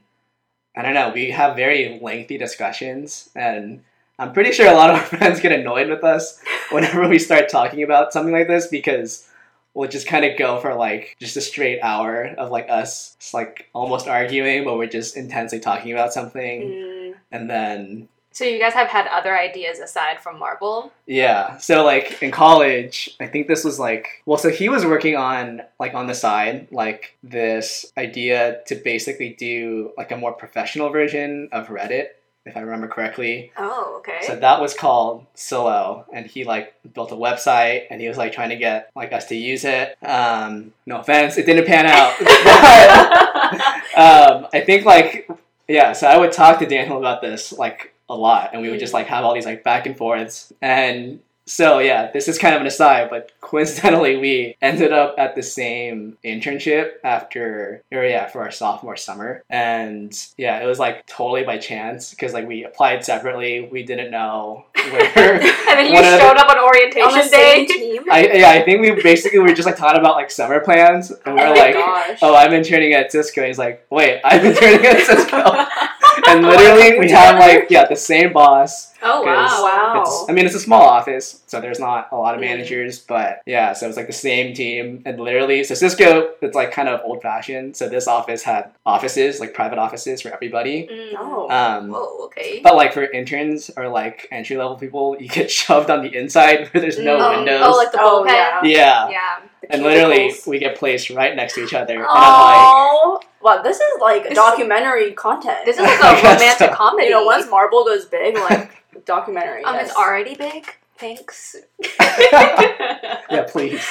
I 0.77 0.83
don't 0.83 0.95
know, 0.95 1.11
we 1.13 1.33
have 1.33 1.57
very 1.57 1.99
lengthy 2.01 2.39
discussions 2.39 3.29
and 3.35 3.83
I'm 4.21 4.33
pretty 4.33 4.53
sure 4.53 4.69
a 4.69 4.75
lot 4.75 4.91
of 4.91 4.97
our 4.97 5.03
friends 5.19 5.41
get 5.41 5.51
annoyed 5.51 5.89
with 5.89 6.05
us 6.05 6.41
whenever 6.71 7.09
we 7.09 7.19
start 7.19 7.49
talking 7.49 7.83
about 7.83 8.13
something 8.13 8.33
like 8.33 8.47
this 8.47 8.69
because 8.69 9.29
we'll 9.75 9.89
just 9.89 10.07
kind 10.07 10.25
of 10.25 10.39
go 10.39 10.61
for 10.61 10.75
like 10.75 11.17
just 11.21 11.37
a 11.37 11.41
straight 11.41 11.81
hour 11.81 12.27
of 12.39 12.51
like 12.51 12.69
us 12.69 13.17
just, 13.19 13.35
like 13.35 13.69
almost 13.73 14.09
arguing 14.09 14.65
but 14.65 14.77
we're 14.77 14.87
just 14.87 15.17
intensely 15.17 15.61
talking 15.61 15.93
about 15.93 16.13
something 16.13 16.63
Mm, 16.63 17.15
and 17.31 17.51
then 17.51 18.09
so 18.33 18.45
you 18.45 18.59
guys 18.59 18.73
have 18.73 18.89
had 18.89 19.07
other 19.09 19.39
ideas 19.39 19.79
aside 19.79 20.21
from 20.21 20.39
Marble? 20.39 20.91
Yeah. 21.07 21.59
So 21.59 21.85
like 21.85 22.23
in 22.23 22.31
college, 22.31 23.15
I 23.21 23.27
think 23.27 23.47
this 23.47 23.63
was 23.63 23.79
like 23.79 24.23
well, 24.25 24.39
so 24.39 24.49
he 24.49 24.69
was 24.69 24.87
working 24.87 25.17
on 25.17 25.63
like 25.79 25.95
on 25.95 26.07
the 26.07 26.15
side 26.15 26.69
like 26.71 27.17
this 27.23 27.93
idea 27.97 28.61
to 28.67 28.75
basically 28.75 29.37
do 29.39 29.93
like 29.99 30.11
a 30.11 30.17
more 30.17 30.33
professional 30.33 30.89
version 30.89 31.51
of 31.53 31.69
Reddit. 31.69 32.09
If 32.45 32.57
I 32.57 32.61
remember 32.61 32.89
correctly. 32.89 33.53
Oh, 33.57 33.97
okay. 33.99 34.21
So 34.23 34.37
that 34.37 34.61
was 34.61 34.75
called 34.75 35.27
Solo, 35.35 36.07
and 36.13 36.27
he 36.27 36.45
like 36.45 36.75
built 36.95 37.13
a 37.13 37.17
website, 37.17 37.87
and 37.91 38.01
he 38.01 38.09
was 38.09 38.17
like 38.17 38.33
trying 38.33 38.51
to 38.51 38.57
get 38.57 38.91
like 38.95 39.13
us 39.13 39.27
to 39.27 39.37
use 39.37 39.65
it. 39.65 39.97
Um, 40.03 40.73
no 40.87 40.99
offense, 40.99 41.39
it 41.39 41.47
didn't 41.47 41.67
pan 41.67 41.87
out. 41.87 42.21
um, 43.97 44.49
I 44.53 44.61
think 44.61 44.85
like 44.85 45.29
yeah, 45.69 45.93
so 45.93 46.07
I 46.07 46.19
would 46.19 46.33
talk 46.33 46.59
to 46.59 46.67
Daniel 46.67 46.99
about 46.99 47.23
this 47.23 47.53
like 47.53 47.95
a 48.09 48.17
lot, 48.17 48.51
and 48.53 48.63
we 48.63 48.71
would 48.71 48.81
just 48.81 48.93
like 48.93 49.07
have 49.07 49.25
all 49.25 49.35
these 49.35 49.47
like 49.47 49.65
back 49.65 49.87
and 49.87 49.97
forths, 49.97 50.53
and 50.61 51.21
so 51.47 51.79
yeah, 51.81 52.11
this 52.13 52.29
is 52.29 52.39
kind 52.39 52.55
of 52.55 52.61
an 52.61 52.67
aside, 52.67 53.11
but 53.11 53.33
coincidentally, 53.41 54.17
we 54.17 54.57
ended 54.63 54.93
up 54.93 55.15
at 55.19 55.35
the 55.35 55.43
same 55.43 56.17
internship 56.25 56.93
after, 57.05 57.83
or 57.93 58.05
yeah, 58.05 58.27
for 58.29 58.43
our 58.43 58.51
sophomore 58.51 58.97
summer, 58.97 59.43
and 59.51 60.13
yeah, 60.37 60.63
it 60.63 60.67
was 60.67 60.79
like 60.79 61.07
totally 61.07 61.43
by 61.45 61.59
chance 61.59 62.11
because 62.11 62.33
like 62.33 62.47
we 62.47 62.65
applied 62.65 63.05
separately, 63.05 63.69
we 63.73 63.83
didn't 63.83 64.11
know 64.11 64.65
where. 64.75 65.35
and 65.41 65.43
then 65.43 65.87
you 65.89 65.95
one 65.95 66.05
of 66.05 66.11
the- 66.13 66.19
showed 66.21 66.37
up 66.37 66.49
on 66.49 66.59
orientation 66.59 67.03
On 67.09 67.15
the 67.19 67.25
day. 67.31 67.31
same 67.31 67.67
team. 67.67 68.03
I 68.11 68.27
yeah, 68.35 68.51
I 68.51 68.63
think 68.65 68.81
we 68.81 69.03
basically 69.03 69.39
were 69.41 69.53
just 69.53 69.67
like 69.67 69.77
talking 69.77 70.01
about 70.01 70.17
like 70.17 70.31
summer 70.31 70.61
plans, 70.61 71.11
and 71.11 71.35
we 71.35 71.41
oh 71.41 71.49
we're 71.51 71.55
my 71.55 71.61
like, 71.61 71.75
gosh. 71.75 72.19
"Oh, 72.23 72.35
I'm 72.37 72.53
interning 72.53 72.93
at 72.95 73.11
Cisco." 73.13 73.41
And 73.43 73.49
he's 73.49 73.59
like, 73.59 73.87
"Wait, 73.91 74.21
I'm 74.25 74.45
interning 74.45 74.87
at 74.87 74.99
Cisco," 74.99 75.37
and 76.37 76.45
Oh, 76.47 76.49
literally 76.49 76.99
we 76.99 77.11
have 77.11 77.39
like 77.39 77.67
yeah 77.71 77.87
the 77.87 77.97
same 77.97 78.33
boss. 78.33 78.93
Oh 79.05 79.23
wow. 79.23 79.63
Wow. 79.65 80.03
It's, 80.03 80.27
I 80.29 80.33
mean, 80.33 80.47
it's 80.47 80.55
a 80.55 80.61
small 80.61 80.83
office, 80.83 81.43
so 81.49 81.61
there's 81.61 81.81
not 81.81 82.09
a 82.13 82.17
lot 82.17 82.35
of 82.37 82.41
Mm. 82.41 82.45
managers, 82.45 83.01
but 83.01 83.43
yeah, 83.47 83.73
so 83.73 83.89
it's 83.89 83.97
like 83.97 84.07
the 84.07 84.13
same 84.13 84.55
team, 84.55 85.03
and 85.05 85.19
literally, 85.19 85.65
so 85.65 85.75
Cisco, 85.75 86.31
it's 86.41 86.55
like 86.55 86.71
kind 86.71 86.89
of 86.89 87.01
old 87.05 87.21
fashioned. 87.21 87.77
So 87.77 87.89
this 87.89 88.07
office 88.07 88.45
had 88.45 88.71
offices, 88.87 89.41
like 89.41 89.55
private 89.55 89.79
offices 89.79 90.23
for 90.23 90.29
everybody. 90.33 90.87
Mm. 90.87 91.15
Oh. 91.19 91.51
Um, 91.51 91.89
Whoa. 91.91 92.27
Okay. 92.27 92.61
but 92.63 92.77
like 92.77 92.93
for 92.93 93.03
interns 93.03 93.71
or 93.77 93.89
like 93.89 94.29
entry 94.31 94.57
level 94.57 94.77
people, 94.77 95.17
you 95.19 95.29
get 95.29 95.51
shoved 95.61 95.91
on 95.91 96.03
the 96.03 96.17
inside 96.17 96.69
where 96.73 96.81
there's 96.81 96.99
no 96.99 97.17
oh, 97.19 97.37
windows. 97.37 97.61
Oh, 97.65 97.73
like 97.77 97.91
the 97.93 97.99
Oh, 98.01 98.23
bullpen. 98.25 98.29
yeah. 98.33 98.61
yeah. 98.63 99.09
Yeah. 99.11 99.39
The 99.63 99.73
And 99.73 99.83
literally, 99.83 100.33
we 100.47 100.59
get 100.59 100.77
placed 100.77 101.11
right 101.11 101.35
next 101.35 101.55
to 101.55 101.65
each 101.65 101.73
other. 101.75 101.95
And 101.95 102.03
I'm 102.03 102.09
Oh, 102.11 103.21
well, 103.41 103.63
this 103.63 103.77
is 103.79 104.01
like 104.01 104.25
This 104.25 104.33
is- 104.33 104.37
documentary 104.39 105.13
content. 105.13 105.65
This 105.65 105.77
is 105.77 105.83
like 105.87 106.01
a 106.01 106.17
romantic 106.17 106.71
so. 106.71 106.75
comedy. 106.75 107.07
you 107.07 107.11
know, 107.13 107.25
once 107.25 107.49
Marble 107.49 107.85
goes 107.85 108.05
big, 108.07 108.37
like 108.37 108.71
documentary. 109.07 109.63
um, 109.65 109.75
yes. 109.77 109.89
it's 109.89 109.97
already 109.97 110.35
big. 110.35 110.67
Thanks. 110.99 111.57
yeah, 112.01 113.45
please. 113.49 113.85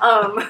Um, 0.00 0.42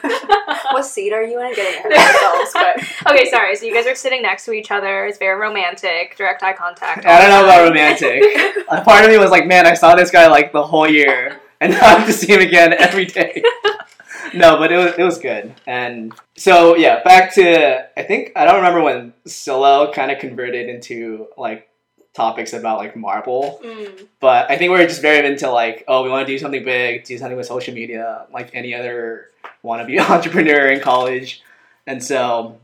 what 0.70 0.84
seat 0.84 1.12
are 1.12 1.24
you 1.24 1.40
in? 1.40 1.54
Getting 1.54 1.92
ourselves, 1.92 2.52
but 2.54 3.12
okay, 3.12 3.28
sorry. 3.28 3.56
So 3.56 3.66
you 3.66 3.74
guys 3.74 3.86
are 3.86 3.94
sitting 3.96 4.22
next 4.22 4.44
to 4.44 4.52
each 4.52 4.70
other. 4.70 5.06
It's 5.06 5.18
very 5.18 5.38
romantic. 5.38 6.16
Direct 6.16 6.42
eye 6.42 6.52
contact. 6.52 7.04
I 7.04 7.20
don't 7.20 7.30
know 7.30 7.44
about 7.44 7.68
romantic. 7.68 8.22
A 8.68 8.82
part 8.82 9.04
of 9.04 9.10
me 9.10 9.18
was 9.18 9.30
like, 9.32 9.46
man, 9.46 9.66
I 9.66 9.74
saw 9.74 9.94
this 9.96 10.10
guy 10.12 10.28
like 10.28 10.52
the 10.52 10.62
whole 10.62 10.88
year, 10.88 11.40
and 11.60 11.72
now 11.72 11.80
I 11.84 11.88
have 11.98 12.06
to 12.06 12.12
see 12.12 12.32
him 12.32 12.40
again 12.40 12.72
every 12.74 13.04
day. 13.06 13.42
No, 14.34 14.56
but 14.58 14.72
it 14.72 14.76
was 14.76 14.92
it 14.98 15.02
was 15.02 15.18
good. 15.18 15.54
And 15.66 16.12
so 16.36 16.76
yeah, 16.76 17.02
back 17.02 17.34
to 17.34 17.86
I 17.98 18.02
think 18.02 18.32
I 18.36 18.44
don't 18.44 18.56
remember 18.56 18.82
when 18.82 19.12
Solo 19.26 19.92
kind 19.92 20.10
of 20.10 20.18
converted 20.18 20.68
into 20.68 21.28
like 21.36 21.68
topics 22.14 22.52
about 22.52 22.78
like 22.78 22.94
marble, 22.96 23.60
Mm. 23.64 24.06
but 24.20 24.50
I 24.50 24.56
think 24.58 24.70
we 24.72 24.78
are 24.82 24.86
just 24.86 25.00
very 25.02 25.26
into 25.26 25.50
like, 25.50 25.84
oh, 25.88 26.02
we 26.02 26.10
want 26.10 26.26
to 26.26 26.32
do 26.32 26.38
something 26.38 26.62
big, 26.64 27.04
do 27.04 27.16
something 27.16 27.36
with 27.36 27.46
social 27.46 27.74
media, 27.74 28.26
like 28.32 28.50
any 28.54 28.74
other 28.74 29.28
wannabe 29.64 29.98
entrepreneur 30.10 30.66
in 30.68 30.80
college, 30.80 31.42
and 31.86 32.02
so 32.04 32.58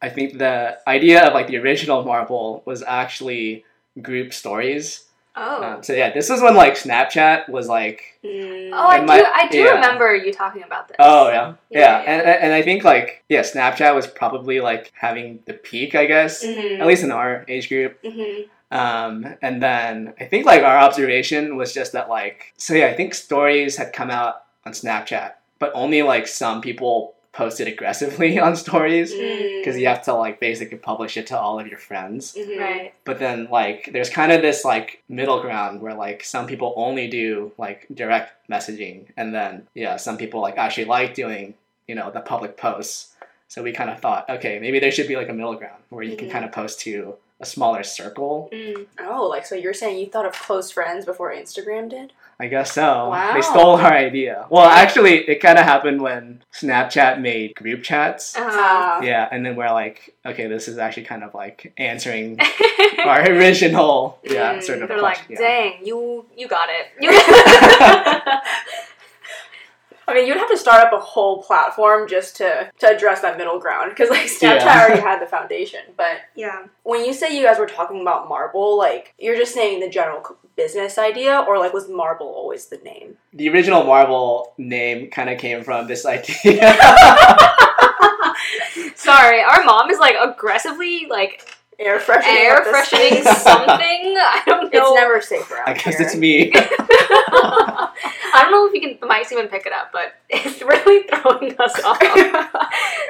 I 0.00 0.08
think 0.10 0.38
the 0.38 0.78
idea 0.86 1.26
of 1.26 1.32
like 1.34 1.48
the 1.48 1.56
original 1.58 2.04
marble 2.04 2.62
was 2.64 2.82
actually 2.82 3.64
group 4.00 4.32
stories. 4.32 5.02
Oh. 5.38 5.62
Um, 5.62 5.82
so 5.82 5.92
yeah, 5.92 6.12
this 6.14 6.30
is 6.30 6.40
when 6.40 6.54
like 6.54 6.74
Snapchat 6.74 7.50
was 7.50 7.68
like 7.68 8.18
mm, 8.24 8.70
oh, 8.72 8.88
I 8.88 9.00
in 9.00 9.06
do. 9.06 9.12
I 9.12 9.48
do 9.50 9.58
yeah. 9.58 9.70
remember 9.72 10.16
you 10.16 10.32
talking 10.32 10.62
about 10.62 10.88
this. 10.88 10.96
Oh 10.98 11.28
yeah, 11.28 11.54
yeah, 11.68 11.78
Yeah, 11.80 12.02
yeah. 12.02 12.12
And, 12.12 12.44
and 12.44 12.52
I 12.54 12.62
think 12.62 12.84
like 12.84 13.22
yeah, 13.28 13.42
Snapchat 13.42 13.94
was 13.94 14.06
probably 14.06 14.60
like 14.60 14.92
having 14.98 15.40
the 15.46 15.52
peak, 15.52 15.94
I 15.94 16.06
guess, 16.06 16.42
mhm, 16.44 16.80
at 16.80 16.86
least 16.86 17.04
in 17.04 17.12
our 17.12 17.44
age 17.48 17.68
group. 17.68 18.02
mhm. 18.02 18.48
Um, 18.70 19.36
and 19.42 19.62
then 19.62 20.14
I 20.18 20.24
think 20.24 20.44
like 20.46 20.62
our 20.62 20.78
observation 20.78 21.56
was 21.56 21.72
just 21.72 21.92
that 21.92 22.08
like 22.08 22.54
so 22.56 22.72
yeah, 22.74 22.86
I 22.86 22.94
think 22.94 23.14
stories 23.14 23.76
had 23.76 23.92
come 23.92 24.10
out 24.10 24.42
on 24.64 24.72
Snapchat, 24.72 25.32
but 25.58 25.70
only 25.74 26.02
like 26.02 26.26
some 26.26 26.62
people 26.62 27.15
posted 27.36 27.68
aggressively 27.68 28.38
on 28.46 28.56
stories 28.56 29.12
Mm. 29.12 29.60
because 29.60 29.76
you 29.78 29.86
have 29.86 30.02
to 30.04 30.14
like 30.14 30.40
basically 30.40 30.78
publish 30.78 31.16
it 31.16 31.26
to 31.28 31.38
all 31.38 31.60
of 31.60 31.66
your 31.66 31.78
friends. 31.78 32.34
Mhm. 32.34 32.58
Right. 32.58 32.94
But 33.04 33.18
then 33.18 33.48
like 33.50 33.90
there's 33.92 34.08
kind 34.10 34.32
of 34.32 34.40
this 34.42 34.64
like 34.64 35.02
middle 35.08 35.40
ground 35.42 35.82
where 35.82 35.94
like 35.94 36.24
some 36.24 36.46
people 36.46 36.72
only 36.76 37.06
do 37.08 37.52
like 37.58 37.86
direct 37.92 38.48
messaging 38.48 39.06
and 39.16 39.34
then 39.34 39.66
yeah, 39.74 39.96
some 39.96 40.16
people 40.16 40.40
like 40.40 40.56
actually 40.56 40.86
like 40.86 41.14
doing, 41.14 41.54
you 41.86 41.94
know, 41.94 42.10
the 42.10 42.20
public 42.20 42.56
posts. 42.56 43.14
So 43.48 43.62
we 43.62 43.72
kind 43.72 43.90
of 43.90 44.00
thought, 44.00 44.28
okay, 44.28 44.58
maybe 44.58 44.80
there 44.80 44.90
should 44.90 45.06
be 45.08 45.16
like 45.16 45.28
a 45.28 45.32
middle 45.32 45.54
ground 45.54 45.82
where 45.90 46.02
you 46.04 46.16
can 46.16 46.28
Mhm. 46.28 46.32
kind 46.32 46.44
of 46.44 46.52
post 46.52 46.80
to 46.80 47.14
a 47.38 47.44
smaller 47.46 47.82
circle. 47.82 48.48
Mm. 48.52 48.86
Oh, 49.00 49.26
like 49.28 49.44
so 49.44 49.54
you're 49.54 49.74
saying 49.74 49.98
you 49.98 50.06
thought 50.06 50.24
of 50.26 50.32
close 50.32 50.70
friends 50.70 51.04
before 51.04 51.30
Instagram 51.32 51.88
did? 51.90 52.12
I 52.38 52.48
guess 52.48 52.72
so. 52.72 53.08
Wow. 53.08 53.32
They 53.34 53.40
stole 53.40 53.76
our 53.76 53.92
idea. 53.92 54.44
Well, 54.50 54.66
actually, 54.66 55.26
it 55.26 55.40
kind 55.40 55.58
of 55.58 55.64
happened 55.64 56.02
when 56.02 56.42
Snapchat 56.54 57.18
made 57.20 57.54
group 57.54 57.82
chats. 57.82 58.36
Uh-huh. 58.36 58.98
Uh, 59.00 59.00
Yeah, 59.02 59.26
and 59.32 59.44
then 59.44 59.56
we're 59.56 59.72
like, 59.72 60.14
okay, 60.24 60.46
this 60.46 60.68
is 60.68 60.76
actually 60.76 61.04
kind 61.04 61.24
of 61.24 61.32
like 61.34 61.72
answering 61.78 62.38
our 63.06 63.22
original, 63.22 64.18
yeah, 64.22 64.54
Mm, 64.58 64.62
sort 64.62 64.82
of 64.82 64.88
They're 64.88 65.00
like, 65.00 65.16
question. 65.26 65.36
yeah. 65.40 65.48
dang, 65.48 65.72
you 65.86 66.26
you 66.36 66.46
got 66.46 66.68
it. 66.68 66.86
You 67.00 67.08
I 70.08 70.14
mean, 70.14 70.26
you'd 70.28 70.36
have 70.36 70.48
to 70.50 70.56
start 70.56 70.84
up 70.84 70.92
a 70.92 71.00
whole 71.00 71.42
platform 71.42 72.08
just 72.08 72.36
to 72.36 72.70
to 72.78 72.88
address 72.88 73.20
that 73.22 73.36
middle 73.38 73.58
ground 73.58 73.90
because 73.90 74.08
like 74.10 74.26
Snapchat 74.26 74.60
Yeah. 74.64 74.84
already 74.84 75.00
had 75.00 75.20
the 75.20 75.26
foundation. 75.26 75.80
But 75.96 76.18
yeah. 76.34 76.66
when 76.84 77.04
you 77.04 77.12
say 77.12 77.36
you 77.36 77.44
guys 77.44 77.58
were 77.58 77.66
talking 77.66 78.00
about 78.02 78.28
Marble, 78.28 78.76
like 78.78 79.14
you're 79.18 79.36
just 79.36 79.52
saying 79.54 79.80
the 79.80 79.88
general 79.88 80.36
business 80.56 80.96
idea, 80.96 81.44
or 81.48 81.58
like 81.58 81.72
was 81.72 81.88
Marble 81.88 82.26
always 82.28 82.66
the 82.66 82.78
name? 82.78 83.16
the 83.32 83.48
original 83.50 83.84
Marble 83.84 84.54
name 84.58 85.10
kind 85.10 85.28
of 85.28 85.38
came 85.38 85.62
from 85.64 85.86
this 85.86 86.06
idea. 86.06 86.74
Sorry, 88.94 89.40
our 89.42 89.62
mom 89.64 89.90
is 89.90 89.98
like 89.98 90.14
aggressively 90.20 91.06
like 91.10 91.52
Air 91.78 92.00
freshening. 92.00 92.38
air 92.38 92.64
freshening 92.64 93.22
something. 93.22 94.14
I 94.16 94.42
don't 94.46 94.72
know. 94.72 94.80
It's 94.94 94.94
never 94.94 95.20
safe 95.20 95.50
around 95.50 95.68
I 95.68 95.74
guess 95.74 95.98
here. 95.98 96.06
it's 96.06 96.16
me. 96.16 96.50
I 98.36 98.42
don't 98.42 98.52
know 98.52 98.66
if 98.66 98.74
you 98.74 98.80
can 98.80 98.98
the 99.00 99.06
mics 99.06 99.32
even 99.32 99.48
pick 99.48 99.66
it 99.66 99.72
up, 99.72 99.90
but 99.92 100.14
it's 100.28 100.62
really 100.62 101.06
throwing 101.08 101.56
us 101.58 101.80
off. 101.84 101.98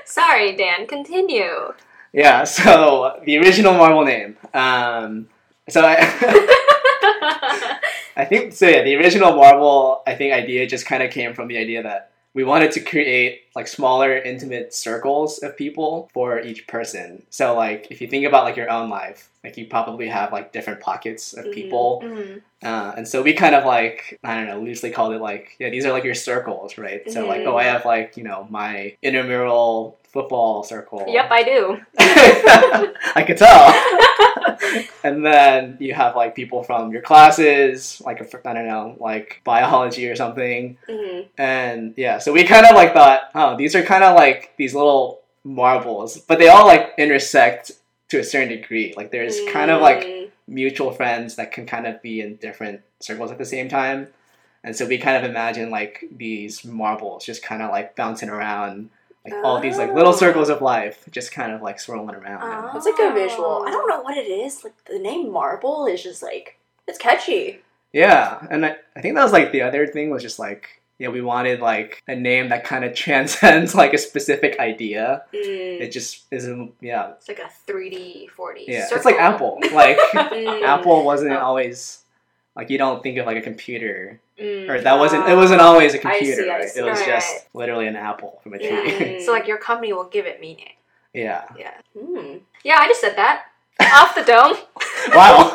Sorry, 0.05 0.57
Dan. 0.57 0.87
Continue. 0.87 1.73
Yeah, 2.13 2.45
so 2.45 3.21
the 3.25 3.39
original 3.39 3.75
Marble 3.75 4.05
name. 4.05 4.37
Um, 4.55 5.29
so 5.69 5.83
I, 5.85 5.97
I 8.17 8.25
think 8.25 8.53
so. 8.53 8.69
Yeah, 8.69 8.83
the 8.83 8.95
original 8.97 9.35
Marble 9.35 10.03
I 10.07 10.15
think 10.15 10.33
idea 10.33 10.67
just 10.67 10.87
kind 10.87 11.03
of 11.03 11.11
came 11.11 11.35
from 11.35 11.49
the 11.49 11.59
idea 11.59 11.83
that 11.83 12.13
we 12.33 12.45
wanted 12.45 12.73
to 12.73 12.81
create 12.81 13.43
like 13.57 13.67
smaller, 13.67 14.17
intimate 14.17 14.73
circles 14.75 15.39
of 15.39 15.57
people 15.57 16.09
for 16.15 16.39
each 16.41 16.67
person. 16.69 17.23
So 17.31 17.55
like 17.57 17.89
if 17.91 18.01
you 18.01 18.07
think 18.07 18.25
about 18.27 18.45
like 18.45 18.57
your 18.57 18.71
own 18.71 18.89
life, 18.91 19.31
like 19.43 19.57
you 19.57 19.67
probably 19.67 20.09
have 20.09 20.31
like 20.33 20.53
different 20.53 20.81
pockets 20.81 21.33
of 21.33 21.47
Mhm. 21.47 21.53
people. 21.55 22.03
Mhm. 22.05 22.43
Uh, 22.63 22.93
and 22.97 23.07
so 23.09 23.23
we 23.23 23.33
kind 23.33 23.55
of 23.55 23.65
like 23.65 24.19
I 24.23 24.35
don't 24.37 24.47
know 24.47 24.61
loosely 24.61 24.91
called 24.91 25.13
it 25.15 25.21
like 25.21 25.57
yeah 25.59 25.71
these 25.71 25.85
are 25.87 25.93
like 25.93 26.05
your 26.05 26.15
circles 26.15 26.79
right 26.79 27.03
so 27.11 27.27
like 27.27 27.43
oh 27.47 27.57
I 27.57 27.65
have 27.65 27.85
like 27.85 28.17
you 28.17 28.25
know 28.25 28.47
my 28.51 28.95
intramural 29.03 29.97
football 30.13 30.63
circle 30.63 31.05
Yep, 31.07 31.29
I 31.31 31.43
do. 31.43 31.61
I 33.15 33.23
could 33.27 33.37
tell 33.37 34.83
and 35.05 35.25
then 35.25 35.77
you 35.81 35.93
have 35.95 36.17
like 36.17 36.35
people 36.35 36.63
from 36.63 36.91
your 36.93 37.03
classes 37.03 38.01
like 38.05 38.19
I 38.47 38.53
don't 38.55 38.67
know 38.67 38.97
like 38.99 39.41
biology 39.45 40.09
or 40.09 40.17
something 40.17 40.79
Mhm. 40.89 41.27
and 41.37 41.95
yeah 41.97 42.19
so 42.19 42.33
we 42.33 42.45
kind 42.45 42.65
of 42.67 42.75
like 42.75 42.95
thought 42.95 43.21
oh 43.35 43.46
these 43.55 43.77
are 43.77 43.83
kind 43.83 44.03
of 44.03 44.17
like 44.17 44.53
these 44.57 44.75
little 44.75 45.21
marbles 45.45 46.19
but 46.19 46.39
they 46.41 46.49
all 46.49 46.67
like 46.67 46.93
intersect 46.99 47.71
to 48.09 48.19
a 48.19 48.25
certain 48.25 48.49
degree 48.49 48.93
like 48.97 49.11
there's 49.13 49.39
kind 49.53 49.71
of 49.71 49.81
like 49.81 50.05
Mm. 50.05 50.31
mutual 50.49 50.91
friends 50.93 51.35
that 51.37 51.51
can 51.53 51.67
kind 51.67 51.87
of 51.87 52.01
be 52.03 52.21
in 52.21 52.37
different 52.37 52.81
circles 53.01 53.33
at 53.33 53.39
the 53.39 53.45
same 53.45 53.69
time. 53.69 54.07
And 54.63 54.77
so 54.77 54.87
we 54.87 54.97
kind 54.99 55.17
of 55.17 55.29
imagine 55.29 55.71
like 55.71 56.05
these 56.17 56.65
marbles 56.65 57.25
just 57.25 57.43
kind 57.43 57.63
of 57.63 57.71
like 57.73 57.97
bouncing 57.97 58.29
around, 58.29 58.91
like 59.25 59.35
all 59.45 59.59
these 59.61 59.77
like 59.77 59.93
little 59.93 60.13
Oh. 60.13 60.17
circles 60.17 60.49
of 60.49 60.63
life 60.63 61.05
just 61.11 61.33
kind 61.33 61.51
of 61.53 61.63
like 61.63 61.81
swirling 61.81 62.15
around. 62.15 62.43
Oh. 62.45 62.71
That's 62.75 62.87
a 62.87 63.13
visual. 63.13 63.65
I 63.67 63.71
don't 63.73 63.89
know 63.89 64.01
what 64.03 64.17
it 64.17 64.29
is. 64.31 64.63
Like 64.63 64.75
the 64.85 65.01
name 65.01 65.33
Marble 65.33 65.87
is 65.87 66.01
just 66.03 66.23
like 66.23 66.59
it's 66.87 66.99
catchy. 66.99 67.61
Yeah, 67.93 68.39
and 68.51 68.65
I, 68.67 68.77
I 68.95 69.01
think 69.01 69.17
that 69.17 69.25
was 69.25 69.33
like 69.33 69.51
the 69.51 69.63
other 69.63 69.85
thing 69.89 70.11
was 70.11 70.23
just 70.23 70.39
like 70.39 70.81
you 70.99 71.07
know, 71.07 71.13
we 71.13 71.21
wanted 71.21 71.61
like 71.61 72.03
a 72.09 72.15
name 72.17 72.49
that 72.51 72.65
kind 72.65 72.85
of 72.85 72.95
transcends 73.05 73.75
like 73.75 73.93
a 73.95 73.99
specific 73.99 74.59
idea. 74.59 75.23
Mm. 75.35 75.81
It 75.83 75.93
just 75.93 76.25
isn't, 76.31 76.73
yeah, 76.81 77.13
It's 77.13 77.29
like 77.29 77.39
a 77.41 77.51
3D, 77.71 78.29
4D. 78.37 78.65
yeah. 78.67 78.85
circle. 78.87 78.97
It's 78.97 79.05
like 79.05 79.17
Apple. 79.17 79.59
Like 79.73 79.99
Mm. 80.15 80.63
Apple 80.63 81.05
wasn't 81.05 81.33
Oh. 81.33 81.39
always 81.39 82.03
like 82.55 82.71
you 82.71 82.79
don't 82.79 83.03
think 83.03 83.19
of 83.19 83.27
like 83.27 83.37
a 83.37 83.43
computer 83.43 84.21
Mm. 84.41 84.69
or 84.69 84.81
that 84.83 84.99
wasn't 84.99 85.27
it 85.29 85.35
wasn't 85.35 85.61
always 85.63 85.95
a 85.95 85.99
computer. 85.99 86.45
I 86.51 86.59
right? 86.59 86.69
see. 86.69 86.81
It 86.81 86.85
was 86.85 86.99
Right, 87.01 87.07
just 87.09 87.47
literally 87.55 87.87
an 87.87 87.97
apple 87.97 88.39
from 88.43 88.53
a 88.55 88.59
tree. 88.59 88.69
Mm. 88.69 89.21
So 89.25 89.33
like 89.33 89.47
your 89.47 89.57
company 89.59 89.93
will 89.95 90.09
give 90.09 90.27
it 90.27 90.41
meaning. 90.41 90.75
yeah. 91.15 91.45
Yeah. 91.59 91.73
Mm. 91.97 92.41
Yeah, 92.65 92.77
I 92.79 92.87
just 92.89 93.01
said 93.01 93.17
that. 93.17 93.45
Off 93.81 94.15
the 94.15 94.25
dome. 94.25 94.57
Wow. 95.15 95.51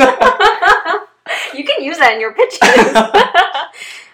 you 1.53 1.63
can 1.63 1.83
use 1.83 1.97
that 1.99 2.13
in 2.13 2.21
your 2.21 2.33
pitches. 2.33 2.59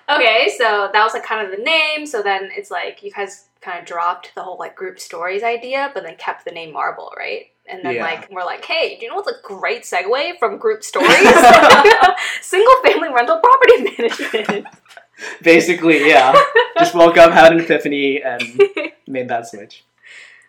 Okay, 0.10 0.52
so 0.58 0.90
that 0.92 1.04
was 1.04 1.14
like 1.14 1.24
kind 1.24 1.46
of 1.46 1.56
the 1.58 1.64
name. 1.64 2.06
So 2.06 2.22
then 2.22 2.50
it's 2.56 2.72
like 2.72 3.04
you 3.04 3.12
guys 3.12 3.46
kind 3.62 3.80
of 3.80 3.86
dropped 3.86 4.34
the 4.36 4.44
whole 4.44 4.58
like 4.58 4.76
group 4.76 5.00
stories 5.00 5.44
idea, 5.44 5.92
but 5.94 6.04
then 6.04 6.16
kept 6.18 6.46
the 6.46 6.52
name 6.52 6.74
Marble, 6.74 7.12
right? 7.18 7.48
And 7.70 7.84
then 7.84 7.96
Yeah. 7.96 8.04
like 8.04 8.30
we're 8.32 8.46
like, 8.46 8.64
hey, 8.64 8.98
do 8.98 9.06
you 9.06 9.10
know 9.12 9.16
what's 9.18 9.28
a 9.30 9.42
great 9.44 9.84
segue 9.84 10.40
from 10.40 10.58
group 10.58 10.84
stories? 10.84 11.10
Single 12.42 12.76
family 12.84 13.10
rental 13.14 13.40
property 13.40 13.84
management. 13.98 14.68
Basically, 15.42 16.08
yeah. 16.08 16.34
Just 16.78 16.94
woke 16.94 17.18
up, 17.18 17.32
had 17.32 17.52
an 17.52 17.60
epiphany, 17.60 18.22
and 18.22 18.62
made 19.08 19.28
that 19.30 19.48
switch. 19.48 19.84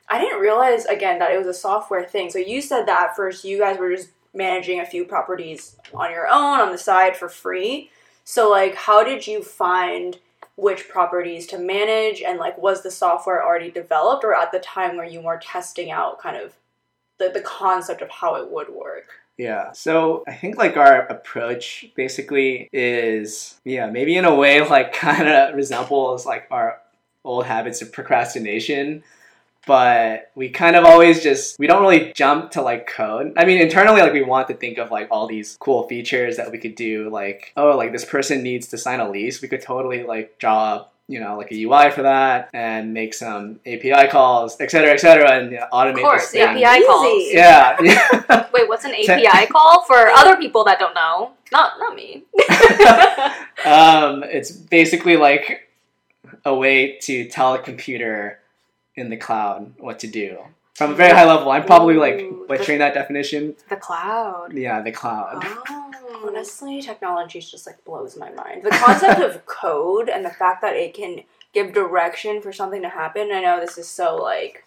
I 0.08 0.18
didn't 0.20 0.40
realize 0.40 0.84
again 0.86 1.18
that 1.18 1.30
it 1.32 1.38
was 1.38 1.46
a 1.46 1.54
software 1.54 2.04
thing. 2.04 2.30
So 2.30 2.38
you 2.38 2.60
said 2.62 2.86
that 2.86 3.08
at 3.10 3.16
first 3.16 3.44
you 3.44 3.58
guys 3.58 3.78
were 3.78 3.94
just 3.94 4.10
managing 4.34 4.80
a 4.80 4.86
few 4.86 5.04
properties 5.04 5.76
on 5.94 6.10
your 6.10 6.26
own 6.28 6.60
on 6.60 6.70
the 6.72 6.78
side 6.78 7.16
for 7.16 7.28
free. 7.28 7.90
So 8.28 8.50
like 8.50 8.74
how 8.74 9.02
did 9.04 9.26
you 9.26 9.42
find 9.42 10.18
which 10.56 10.90
properties 10.90 11.46
to 11.46 11.58
manage 11.58 12.20
and 12.20 12.38
like 12.38 12.58
was 12.58 12.82
the 12.82 12.90
software 12.90 13.42
already 13.42 13.70
developed 13.70 14.22
or 14.22 14.34
at 14.34 14.52
the 14.52 14.58
time 14.58 14.98
where 14.98 15.06
you 15.06 15.22
were 15.22 15.38
testing 15.38 15.90
out 15.90 16.20
kind 16.20 16.36
of 16.36 16.52
the, 17.16 17.30
the 17.30 17.40
concept 17.40 18.02
of 18.02 18.10
how 18.10 18.34
it 18.34 18.50
would 18.50 18.68
work? 18.68 19.06
Yeah. 19.38 19.72
So 19.72 20.24
I 20.28 20.34
think 20.34 20.58
like 20.58 20.76
our 20.76 21.06
approach 21.06 21.86
basically 21.96 22.68
is 22.70 23.58
yeah, 23.64 23.86
maybe 23.86 24.14
in 24.14 24.26
a 24.26 24.34
way 24.34 24.60
like 24.60 24.92
kind 25.08 25.26
of 25.26 25.54
resembles 25.54 26.26
like 26.26 26.46
our 26.50 26.82
old 27.24 27.46
habits 27.46 27.80
of 27.80 27.92
procrastination. 27.92 29.04
But 29.68 30.30
we 30.34 30.48
kind 30.48 30.76
of 30.76 30.86
always 30.86 31.22
just 31.22 31.58
we 31.58 31.66
don't 31.66 31.82
really 31.82 32.10
jump 32.14 32.52
to 32.52 32.62
like 32.62 32.86
code. 32.86 33.34
I 33.36 33.44
mean 33.44 33.60
internally 33.60 34.00
like 34.00 34.14
we 34.14 34.22
want 34.22 34.48
to 34.48 34.54
think 34.54 34.78
of 34.78 34.90
like 34.90 35.08
all 35.10 35.26
these 35.26 35.58
cool 35.60 35.86
features 35.86 36.38
that 36.38 36.50
we 36.50 36.56
could 36.56 36.74
do 36.74 37.10
like 37.10 37.52
oh 37.54 37.76
like 37.76 37.92
this 37.92 38.06
person 38.06 38.42
needs 38.42 38.68
to 38.68 38.78
sign 38.78 38.98
a 38.98 39.10
lease. 39.10 39.42
We 39.42 39.48
could 39.48 39.60
totally 39.60 40.04
like 40.04 40.38
draw 40.38 40.74
up 40.74 40.94
you 41.06 41.20
know 41.20 41.36
like 41.36 41.52
a 41.52 41.62
UI 41.62 41.90
for 41.90 42.00
that 42.00 42.48
and 42.54 42.94
make 42.94 43.12
some 43.12 43.60
API 43.66 44.08
calls, 44.08 44.58
et 44.58 44.70
cetera, 44.70 44.92
et 44.92 45.00
cetera, 45.00 45.32
and 45.32 45.52
you 45.52 45.58
know, 45.58 45.66
automate 45.70 45.96
Of 45.96 46.00
course. 46.00 46.34
API 46.34 46.86
calls. 46.86 47.06
Easy. 47.06 47.36
Yeah, 47.36 47.76
yeah. 47.82 48.46
Wait, 48.54 48.70
what's 48.70 48.86
an 48.86 48.94
API 48.94 49.48
call 49.48 49.84
for 49.84 50.08
other 50.08 50.38
people 50.38 50.64
that 50.64 50.78
don't 50.78 50.94
know? 50.94 51.32
Not 51.52 51.72
not 51.78 51.94
me. 51.94 52.24
um, 53.66 54.24
it's 54.24 54.50
basically 54.50 55.18
like 55.18 55.68
a 56.46 56.54
way 56.54 56.98
to 57.02 57.28
tell 57.28 57.52
a 57.52 57.58
computer 57.58 58.38
in 58.98 59.10
the 59.10 59.16
cloud 59.16 59.72
what 59.78 59.98
to 60.00 60.06
do 60.06 60.38
from 60.78 60.92
a 60.92 60.94
very 60.94 61.12
high 61.12 61.24
level. 61.24 61.50
I'm 61.50 61.64
probably 61.64 61.96
like 61.96 62.20
Ooh, 62.20 62.44
butchering 62.46 62.78
that 62.78 62.94
definition. 62.94 63.56
The 63.68 63.76
cloud. 63.76 64.52
Yeah, 64.52 64.80
the 64.80 64.92
cloud. 64.92 65.42
Oh. 65.44 65.84
Honestly, 66.24 66.80
technology 66.80 67.40
just 67.40 67.66
like 67.66 67.84
blows 67.84 68.16
my 68.16 68.30
mind. 68.30 68.62
The 68.68 68.70
concept 68.70 69.20
of 69.20 69.44
code 69.46 70.08
and 70.08 70.24
the 70.24 70.30
fact 70.30 70.62
that 70.62 70.76
it 70.76 70.94
can 70.94 71.24
give 71.52 71.72
direction 71.72 72.40
for 72.40 72.52
something 72.52 72.82
to 72.82 72.88
happen. 72.88 73.30
I 73.32 73.40
know 73.40 73.58
this 73.58 73.76
is 73.76 73.88
so 73.88 74.16
like 74.16 74.64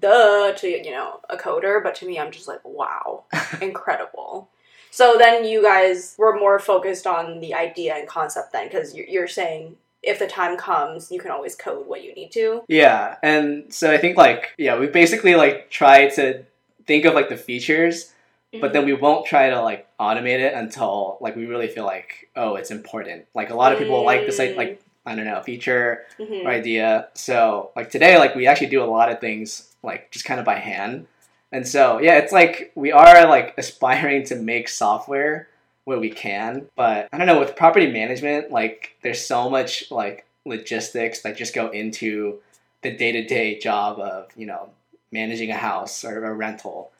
duh 0.00 0.52
to 0.52 0.68
you 0.68 0.90
know 0.90 1.20
a 1.30 1.38
coder, 1.38 1.82
but 1.82 1.94
to 1.96 2.06
me, 2.06 2.18
I'm 2.18 2.30
just 2.30 2.46
like 2.46 2.60
wow, 2.62 3.24
incredible. 3.62 4.50
So 4.90 5.16
then 5.18 5.46
you 5.46 5.62
guys 5.62 6.16
were 6.18 6.38
more 6.38 6.58
focused 6.58 7.06
on 7.06 7.40
the 7.40 7.54
idea 7.54 7.94
and 7.94 8.08
concept 8.08 8.52
then, 8.52 8.66
because 8.66 8.94
you're, 8.94 9.06
you're 9.06 9.28
saying 9.28 9.76
if 10.02 10.18
the 10.18 10.26
time 10.26 10.56
comes, 10.56 11.10
you 11.12 11.20
can 11.20 11.30
always 11.30 11.54
code 11.54 11.86
what 11.86 12.02
you 12.02 12.14
need 12.14 12.30
to. 12.32 12.62
Yeah, 12.68 13.16
and 13.22 13.72
so 13.72 13.92
I 13.92 13.98
think 13.98 14.16
like 14.16 14.54
yeah, 14.58 14.78
we 14.78 14.86
basically 14.86 15.34
like 15.34 15.70
try 15.70 16.08
to 16.10 16.44
think 16.86 17.04
of 17.04 17.14
like 17.14 17.28
the 17.28 17.36
features, 17.36 18.12
but 18.60 18.72
then 18.72 18.84
we 18.84 18.92
won't 18.94 19.26
try 19.26 19.50
to 19.50 19.60
like 19.62 19.86
automate 19.98 20.40
it 20.40 20.54
until 20.54 21.18
like 21.20 21.36
we 21.36 21.46
really 21.46 21.68
feel 21.68 21.84
like 21.84 22.28
oh 22.36 22.56
it's 22.56 22.70
important. 22.70 23.26
Like 23.34 23.50
a 23.50 23.54
lot 23.54 23.72
of 23.72 23.78
people 23.78 24.04
like 24.04 24.26
this 24.26 24.38
like 24.38 24.56
like 24.56 24.82
I 25.06 25.14
don't 25.14 25.24
know 25.24 25.40
feature 25.42 26.04
Mhm. 26.18 26.44
or 26.44 26.48
idea. 26.50 27.08
So 27.14 27.70
like 27.76 27.90
today, 27.90 28.18
like 28.18 28.34
we 28.34 28.46
actually 28.46 28.68
do 28.68 28.82
a 28.82 28.90
lot 28.90 29.10
of 29.10 29.20
things 29.20 29.74
like 29.82 30.10
just 30.10 30.24
kind 30.24 30.40
of 30.40 30.46
by 30.46 30.56
hand. 30.56 31.06
And 31.52 31.66
so 31.66 32.00
yeah, 32.00 32.18
it's 32.18 32.32
like 32.32 32.72
we 32.74 32.90
are 32.92 33.26
like 33.28 33.54
aspiring 33.58 34.24
to 34.26 34.36
make 34.36 34.68
software 34.68 35.48
where 35.90 35.98
we 35.98 36.08
can, 36.08 36.68
but 36.76 37.08
I 37.12 37.18
don't 37.18 37.26
know 37.26 37.40
with 37.40 37.56
property 37.56 37.90
management, 37.90 38.52
like 38.52 38.94
there's 39.02 39.26
so 39.26 39.50
much 39.50 39.90
like 39.90 40.24
logistics 40.46 41.22
that 41.22 41.36
just 41.36 41.52
go 41.52 41.68
into 41.70 42.38
the 42.82 42.96
day 42.96 43.10
to 43.10 43.26
day 43.26 43.58
job 43.58 43.98
of 43.98 44.28
you 44.36 44.46
know 44.46 44.70
managing 45.10 45.50
a 45.50 45.56
house 45.56 46.04
or 46.04 46.24
a 46.24 46.32
rental. 46.32 46.92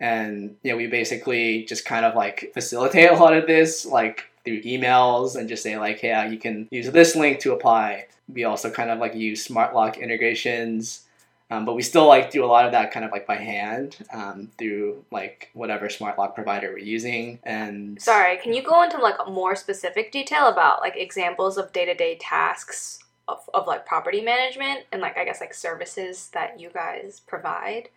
And 0.00 0.56
yeah, 0.62 0.76
we 0.76 0.86
basically 0.86 1.64
just 1.64 1.84
kind 1.84 2.06
of 2.06 2.14
like 2.14 2.50
facilitate 2.54 3.10
a 3.10 3.16
lot 3.16 3.36
of 3.36 3.46
this 3.46 3.84
like 3.84 4.24
through 4.46 4.62
emails 4.62 5.36
and 5.36 5.46
just 5.46 5.62
say 5.62 5.76
like, 5.76 6.02
yeah, 6.02 6.26
you 6.26 6.38
can 6.38 6.68
use 6.70 6.90
this 6.90 7.14
link 7.14 7.40
to 7.40 7.52
apply. 7.52 8.06
We 8.32 8.44
also 8.44 8.70
kind 8.70 8.88
of 8.88 8.98
like 8.98 9.14
use 9.14 9.44
smart 9.44 9.74
lock 9.74 9.98
integrations, 9.98 11.02
um, 11.50 11.64
but 11.64 11.74
we 11.74 11.82
still 11.82 12.06
like 12.06 12.30
do 12.30 12.44
a 12.44 12.46
lot 12.46 12.66
of 12.66 12.72
that 12.72 12.90
kind 12.90 13.04
of 13.04 13.12
like 13.12 13.26
by 13.26 13.36
hand 13.36 13.96
um, 14.12 14.50
through 14.58 15.04
like 15.10 15.50
whatever 15.54 15.88
smart 15.88 16.18
lock 16.18 16.34
provider 16.34 16.70
we're 16.70 16.78
using. 16.78 17.38
And 17.42 18.00
Sorry, 18.00 18.36
can 18.36 18.52
you 18.52 18.62
go 18.62 18.82
into 18.82 18.98
like 18.98 19.16
more 19.28 19.56
specific 19.56 20.12
detail 20.12 20.48
about 20.48 20.80
like 20.80 20.96
examples 20.96 21.56
of 21.56 21.72
day 21.72 21.86
to 21.86 21.94
day 21.94 22.18
tasks 22.20 22.98
of, 23.28 23.48
of 23.54 23.66
like 23.66 23.86
property 23.86 24.20
management 24.20 24.80
and 24.92 25.00
like 25.00 25.16
I 25.16 25.24
guess 25.24 25.40
like 25.40 25.54
services 25.54 26.28
that 26.34 26.60
you 26.60 26.68
guys 26.68 27.20
provide? 27.26 27.88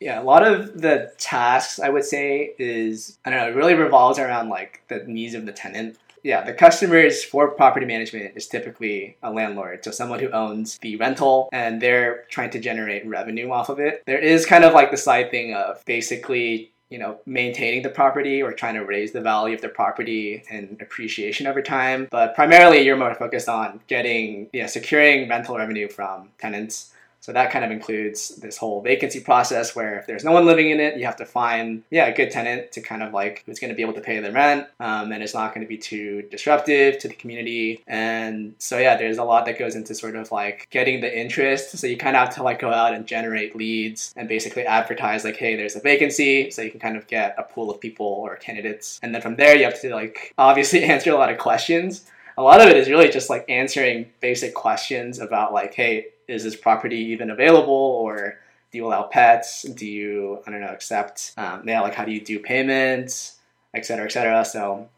Yeah, 0.00 0.20
a 0.20 0.24
lot 0.24 0.46
of 0.46 0.82
the 0.82 1.12
tasks 1.16 1.78
I 1.78 1.88
would 1.88 2.04
say 2.04 2.54
is 2.58 3.18
I 3.24 3.30
don't 3.30 3.38
know, 3.38 3.48
it 3.48 3.54
really 3.54 3.74
revolves 3.74 4.18
around 4.18 4.48
like 4.48 4.82
the 4.88 5.04
needs 5.06 5.34
of 5.34 5.46
the 5.46 5.52
tenant. 5.52 5.96
Yeah, 6.26 6.42
the 6.42 6.52
customers 6.52 7.22
for 7.22 7.52
property 7.52 7.86
management 7.86 8.32
is 8.34 8.48
typically 8.48 9.16
a 9.22 9.30
landlord, 9.30 9.84
so 9.84 9.92
someone 9.92 10.18
who 10.18 10.28
owns 10.30 10.76
the 10.78 10.96
rental 10.96 11.48
and 11.52 11.80
they're 11.80 12.24
trying 12.28 12.50
to 12.50 12.58
generate 12.58 13.06
revenue 13.06 13.52
off 13.52 13.68
of 13.68 13.78
it. 13.78 14.02
There 14.06 14.18
is 14.18 14.44
kind 14.44 14.64
of 14.64 14.72
like 14.72 14.90
the 14.90 14.96
side 14.96 15.30
thing 15.30 15.54
of 15.54 15.84
basically 15.84 16.72
you 16.90 16.98
know, 16.98 17.18
maintaining 17.26 17.82
the 17.82 17.90
property 17.90 18.42
or 18.42 18.52
trying 18.52 18.74
to 18.74 18.84
raise 18.84 19.12
the 19.12 19.20
value 19.20 19.54
of 19.54 19.60
the 19.60 19.68
property 19.68 20.42
and 20.50 20.76
appreciation 20.80 21.46
over 21.46 21.62
time. 21.62 22.08
But 22.10 22.34
primarily, 22.34 22.82
you're 22.82 22.96
more 22.96 23.14
focused 23.14 23.48
on 23.48 23.80
getting, 23.86 24.48
yeah, 24.52 24.66
securing 24.66 25.28
rental 25.28 25.56
revenue 25.56 25.88
from 25.88 26.30
tenants. 26.38 26.92
So 27.26 27.32
that 27.32 27.50
kind 27.50 27.64
of 27.64 27.72
includes 27.72 28.36
this 28.36 28.56
whole 28.56 28.80
vacancy 28.82 29.18
process 29.18 29.74
where 29.74 29.98
if 29.98 30.06
there's 30.06 30.22
no 30.22 30.30
one 30.30 30.46
living 30.46 30.70
in 30.70 30.78
it, 30.78 30.96
you 30.96 31.06
have 31.06 31.16
to 31.16 31.26
find, 31.26 31.82
yeah, 31.90 32.06
a 32.06 32.14
good 32.14 32.30
tenant 32.30 32.70
to 32.70 32.80
kind 32.80 33.02
of 33.02 33.12
like 33.12 33.42
who's 33.46 33.58
going 33.58 33.70
to 33.70 33.74
be 33.74 33.82
able 33.82 33.94
to 33.94 34.00
pay 34.00 34.20
the 34.20 34.30
rent 34.30 34.68
um, 34.78 35.10
and 35.10 35.24
it's 35.24 35.34
not 35.34 35.52
going 35.52 35.66
to 35.66 35.68
be 35.68 35.76
too 35.76 36.22
disruptive 36.30 37.00
to 37.00 37.08
the 37.08 37.14
community. 37.14 37.82
And 37.88 38.54
so, 38.58 38.78
yeah, 38.78 38.96
there's 38.96 39.18
a 39.18 39.24
lot 39.24 39.44
that 39.46 39.58
goes 39.58 39.74
into 39.74 39.92
sort 39.92 40.14
of 40.14 40.30
like 40.30 40.68
getting 40.70 41.00
the 41.00 41.20
interest. 41.20 41.76
So 41.76 41.88
you 41.88 41.96
kind 41.96 42.14
of 42.14 42.26
have 42.26 42.36
to 42.36 42.44
like 42.44 42.60
go 42.60 42.72
out 42.72 42.94
and 42.94 43.08
generate 43.08 43.56
leads 43.56 44.14
and 44.16 44.28
basically 44.28 44.64
advertise 44.64 45.24
like, 45.24 45.36
hey, 45.36 45.56
there's 45.56 45.74
a 45.74 45.80
vacancy. 45.80 46.52
So 46.52 46.62
you 46.62 46.70
can 46.70 46.78
kind 46.78 46.96
of 46.96 47.08
get 47.08 47.34
a 47.38 47.42
pool 47.42 47.72
of 47.72 47.80
people 47.80 48.06
or 48.06 48.36
candidates. 48.36 49.00
And 49.02 49.12
then 49.12 49.20
from 49.20 49.34
there, 49.34 49.56
you 49.56 49.64
have 49.64 49.80
to 49.80 49.92
like 49.92 50.32
obviously 50.38 50.84
answer 50.94 51.10
a 51.10 51.16
lot 51.16 51.32
of 51.32 51.38
questions. 51.38 52.08
A 52.38 52.42
lot 52.42 52.60
of 52.60 52.68
it 52.68 52.76
is 52.76 52.88
really 52.88 53.08
just 53.08 53.30
like 53.30 53.44
answering 53.48 54.12
basic 54.20 54.54
questions 54.54 55.18
about 55.18 55.52
like, 55.52 55.74
hey, 55.74 56.06
is 56.28 56.44
this 56.44 56.56
property 56.56 56.96
even 56.96 57.30
available 57.30 57.72
or 57.74 58.38
do 58.70 58.78
you 58.78 58.86
allow 58.86 59.04
pets? 59.04 59.62
Do 59.62 59.86
you 59.86 60.42
i 60.46 60.50
don't 60.50 60.60
know 60.60 60.68
accept 60.68 61.32
um, 61.36 61.62
yeah 61.66 61.80
like 61.80 61.94
how 61.94 62.04
do 62.04 62.12
you 62.12 62.20
do 62.20 62.38
payments? 62.38 63.38
Et 63.74 63.84
cetera 63.84 64.06
et 64.06 64.12
cetera. 64.12 64.44
So 64.44 64.88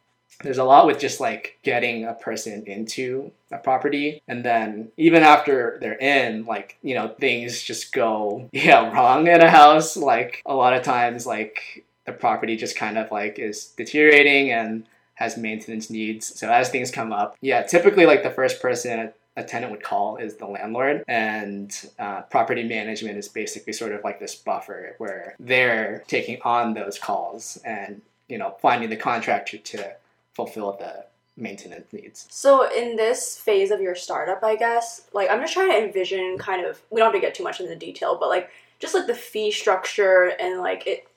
there's 0.42 0.58
a 0.58 0.64
lot 0.64 0.86
with 0.86 1.00
just 1.00 1.20
like 1.20 1.58
getting 1.62 2.04
a 2.04 2.14
person 2.14 2.62
into 2.66 3.32
a 3.50 3.58
property. 3.58 4.22
And 4.28 4.44
then 4.44 4.92
even 4.96 5.22
after 5.22 5.78
they're 5.80 5.98
in 5.98 6.44
like 6.44 6.78
you 6.82 6.94
know 6.94 7.08
things 7.08 7.62
just 7.62 7.92
go 7.92 8.48
yeah 8.52 8.90
wrong 8.92 9.26
in 9.26 9.40
a 9.42 9.50
house. 9.50 9.96
Like 9.96 10.42
a 10.46 10.54
lot 10.54 10.74
of 10.74 10.82
times 10.82 11.26
like 11.26 11.84
the 12.06 12.12
property 12.12 12.56
just 12.56 12.76
kind 12.76 12.96
of 12.96 13.10
like 13.10 13.38
is 13.38 13.66
deteriorating 13.76 14.50
and 14.50 14.84
has 15.14 15.36
maintenance 15.36 15.90
needs. 15.90 16.38
So 16.38 16.48
as 16.50 16.68
things 16.68 16.90
come 16.90 17.12
up 17.12 17.36
yeah 17.40 17.62
typically 17.62 18.06
like 18.06 18.22
the 18.22 18.30
first 18.30 18.62
person 18.62 19.12
a 19.38 19.44
tenant 19.44 19.70
would 19.70 19.82
call 19.82 20.16
is 20.16 20.34
the 20.34 20.46
landlord, 20.46 21.04
and 21.06 21.88
uh, 21.98 22.22
property 22.22 22.64
management 22.64 23.16
is 23.16 23.28
basically 23.28 23.72
sort 23.72 23.92
of 23.92 24.02
like 24.02 24.18
this 24.18 24.34
buffer 24.34 24.96
where 24.98 25.36
they're 25.38 26.02
taking 26.08 26.38
on 26.42 26.74
those 26.74 26.98
calls 26.98 27.56
and 27.64 28.02
you 28.28 28.36
know 28.36 28.56
finding 28.60 28.90
the 28.90 28.96
contractor 28.96 29.56
to 29.56 29.94
fulfill 30.34 30.72
the 30.72 31.06
maintenance 31.36 31.92
needs. 31.92 32.26
So 32.30 32.68
in 32.76 32.96
this 32.96 33.38
phase 33.38 33.70
of 33.70 33.80
your 33.80 33.94
startup, 33.94 34.42
I 34.42 34.56
guess, 34.56 35.02
like 35.12 35.30
I'm 35.30 35.40
just 35.40 35.52
trying 35.52 35.70
to 35.70 35.84
envision 35.86 36.36
kind 36.36 36.66
of 36.66 36.82
we 36.90 36.98
don't 37.00 37.12
have 37.12 37.20
to 37.20 37.24
get 37.24 37.34
too 37.34 37.44
much 37.44 37.60
into 37.60 37.72
the 37.72 37.78
detail, 37.78 38.18
but 38.18 38.28
like 38.28 38.50
just 38.80 38.94
like 38.94 39.06
the 39.06 39.14
fee 39.14 39.50
structure 39.50 40.32
and 40.40 40.60
like 40.60 40.86
it 40.86 41.07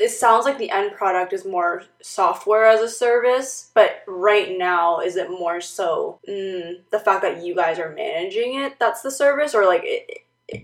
it 0.00 0.10
sounds 0.10 0.44
like 0.44 0.58
the 0.58 0.70
end 0.70 0.92
product 0.96 1.32
is 1.32 1.44
more 1.44 1.82
software 2.02 2.66
as 2.66 2.80
a 2.80 2.88
service, 2.88 3.70
but 3.74 4.02
right 4.06 4.56
now 4.56 5.00
is 5.00 5.16
it 5.16 5.30
more 5.30 5.60
so 5.60 6.18
mm, 6.28 6.78
the 6.90 6.98
fact 6.98 7.22
that 7.22 7.44
you 7.44 7.54
guys 7.54 7.78
are 7.78 7.94
managing 7.94 8.60
it 8.60 8.78
that's 8.78 9.02
the 9.02 9.10
service 9.10 9.54
or 9.54 9.66
like 9.66 9.82
it, 9.84 10.22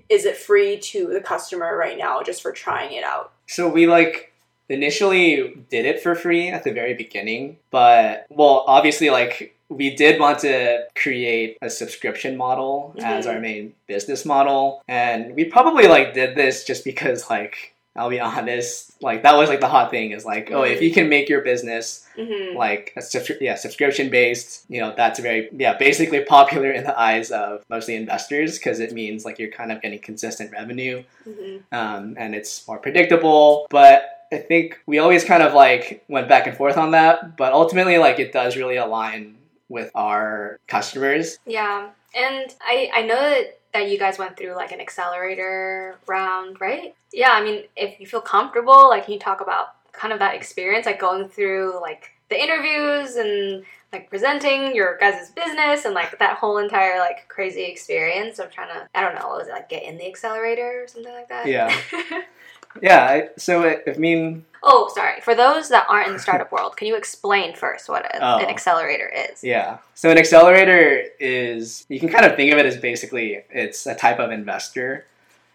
is 0.08 0.24
it 0.24 0.37
free 0.37 0.78
to 0.78 1.08
the 1.08 1.20
customer 1.20 1.76
right 1.76 1.98
now 1.98 2.22
just 2.22 2.42
for 2.42 2.52
trying 2.52 2.92
it 2.92 3.04
out? 3.04 3.32
So 3.46 3.68
we 3.68 3.87
like 3.87 4.32
initially 4.68 5.54
did 5.70 5.85
it 5.85 6.02
for 6.02 6.14
free 6.14 6.48
at 6.48 6.64
the 6.64 6.72
very 6.72 6.94
beginning, 6.94 7.58
but 7.70 8.26
well, 8.30 8.64
obviously 8.66 9.11
like 9.11 9.56
we 9.68 9.94
did 9.94 10.20
want 10.20 10.38
to 10.40 10.85
create 10.94 11.56
a 11.62 11.70
subscription 11.70 12.37
model 12.37 12.94
mm-hmm. 12.96 13.06
as 13.06 13.26
our 13.26 13.40
main 13.40 13.74
business 13.87 14.24
model 14.24 14.82
and 14.87 15.35
we 15.35 15.44
probably 15.44 15.88
like 15.88 16.14
did 16.14 16.37
this 16.37 16.64
just 16.64 16.85
because 16.85 17.30
like 17.30 17.71
I'll 17.94 18.11
be 18.11 18.20
honest, 18.38 19.02
like 19.02 19.22
that 19.22 19.37
was 19.37 19.48
like 19.48 19.61
the 19.61 19.68
hot 19.68 19.90
thing 19.90 20.12
is 20.12 20.24
like, 20.24 20.46
mm-hmm. 20.46 20.55
oh, 20.55 20.62
if 20.62 20.81
you 20.81 20.92
can 20.92 21.09
make 21.09 21.28
your 21.28 21.42
business 21.42 22.07
mm-hmm. 22.16 22.57
like 22.57 22.92
a 22.96 23.00
subscri- 23.00 23.40
yeah 23.40 23.55
subscription 23.55 24.11
based, 24.11 24.64
you 24.68 24.81
know, 24.81 24.94
that's 24.96 25.20
very 25.20 25.48
yeah 25.52 25.76
basically 25.76 26.24
popular 26.24 26.70
in 26.70 26.85
the 26.85 26.98
eyes 26.98 27.31
of 27.31 27.64
mostly 27.68 27.94
investors 27.94 28.59
because 28.59 28.81
it 28.81 28.92
means 28.92 29.24
like 29.24 29.38
you're 29.38 29.50
kind 29.50 29.72
of 29.72 29.83
getting 29.83 29.98
consistent 29.98 30.52
revenue, 30.52 31.02
mm-hmm. 31.26 31.74
um, 31.74 32.14
and 32.18 32.35
it's 32.35 32.66
more 32.66 32.78
predictable. 32.78 33.66
But 33.70 34.26
I 34.33 34.38
think 34.38 34.81
we 34.87 34.98
always 34.98 35.24
kind 35.24 35.42
of 35.42 35.52
like 35.52 36.05
went 36.09 36.28
back 36.28 36.46
and 36.46 36.57
forth 36.57 36.78
on 36.78 36.92
that, 36.92 37.37
but 37.37 37.52
ultimately 37.52 37.98
like 37.98 38.18
it 38.18 38.33
does 38.33 38.57
really 38.57 38.76
align 38.76 39.37
with 39.68 39.90
our 39.94 40.59
customers. 40.66 41.38
Yeah, 41.46 41.88
and 42.14 42.55
I 42.62 42.90
I 42.94 43.02
know 43.02 43.16
that 43.16 43.59
that 43.72 43.90
you 43.90 43.98
guys 43.98 44.18
went 44.18 44.37
through 44.37 44.54
like 44.54 44.72
an 44.72 44.80
accelerator 44.80 45.98
round, 46.06 46.61
right? 46.61 46.94
Yeah, 47.12 47.30
I 47.30 47.42
mean, 47.42 47.64
if 47.76 48.00
you 48.00 48.06
feel 48.06 48.20
comfortable, 48.20 48.88
like, 48.88 49.04
can 49.04 49.14
you 49.14 49.20
talk 49.20 49.40
about 49.40 49.74
kind 49.92 50.12
of 50.12 50.18
that 50.18 50.35
experience, 50.35 50.87
like 50.87 51.00
going 51.00 51.28
through 51.28 51.80
like 51.80 52.11
the 52.28 52.42
interviews 52.42 53.16
and 53.16 53.64
like 53.92 54.08
presenting 54.08 54.74
your 54.74 54.96
guys' 54.98 55.30
business 55.30 55.85
and 55.85 55.94
like 55.94 56.18
that 56.18 56.38
whole 56.38 56.58
entire 56.58 56.98
like 56.98 57.28
crazy 57.28 57.62
experience 57.64 58.38
of 58.38 58.50
trying 58.50 58.68
to, 58.68 58.88
I 58.94 59.02
don't 59.02 59.14
know, 59.14 59.28
was 59.28 59.48
it 59.48 59.52
like 59.52 59.68
get 59.68 59.82
in 59.82 59.98
the 59.98 60.06
accelerator 60.06 60.82
or 60.82 60.88
something 60.88 61.12
like 61.12 61.28
that? 61.28 61.46
Yeah. 61.46 61.74
yeah. 62.80 63.04
I, 63.04 63.28
so 63.37 63.62
it, 63.62 63.82
I 63.87 63.98
mean, 63.98 64.44
Oh, 64.64 64.90
sorry. 64.94 65.20
For 65.20 65.35
those 65.35 65.68
that 65.70 65.87
aren't 65.88 66.08
in 66.08 66.12
the 66.12 66.20
startup 66.20 66.52
world, 66.52 66.76
can 66.76 66.87
you 66.87 66.96
explain 66.96 67.54
first 67.54 67.88
what 67.88 68.04
a, 68.04 68.24
oh. 68.24 68.38
an 68.38 68.48
accelerator 68.48 69.08
is? 69.08 69.42
Yeah. 69.42 69.78
So 69.94 70.11
an 70.11 70.18
accelerator 70.18 71.04
is 71.18 71.85
you 71.88 71.98
can 71.98 72.08
kind 72.08 72.24
of 72.24 72.37
think 72.37 72.52
of 72.52 72.58
it 72.58 72.66
as 72.66 72.76
basically 72.76 73.42
it's 73.50 73.87
a 73.87 73.94
type 73.94 74.20
of 74.20 74.30
investor, 74.30 75.04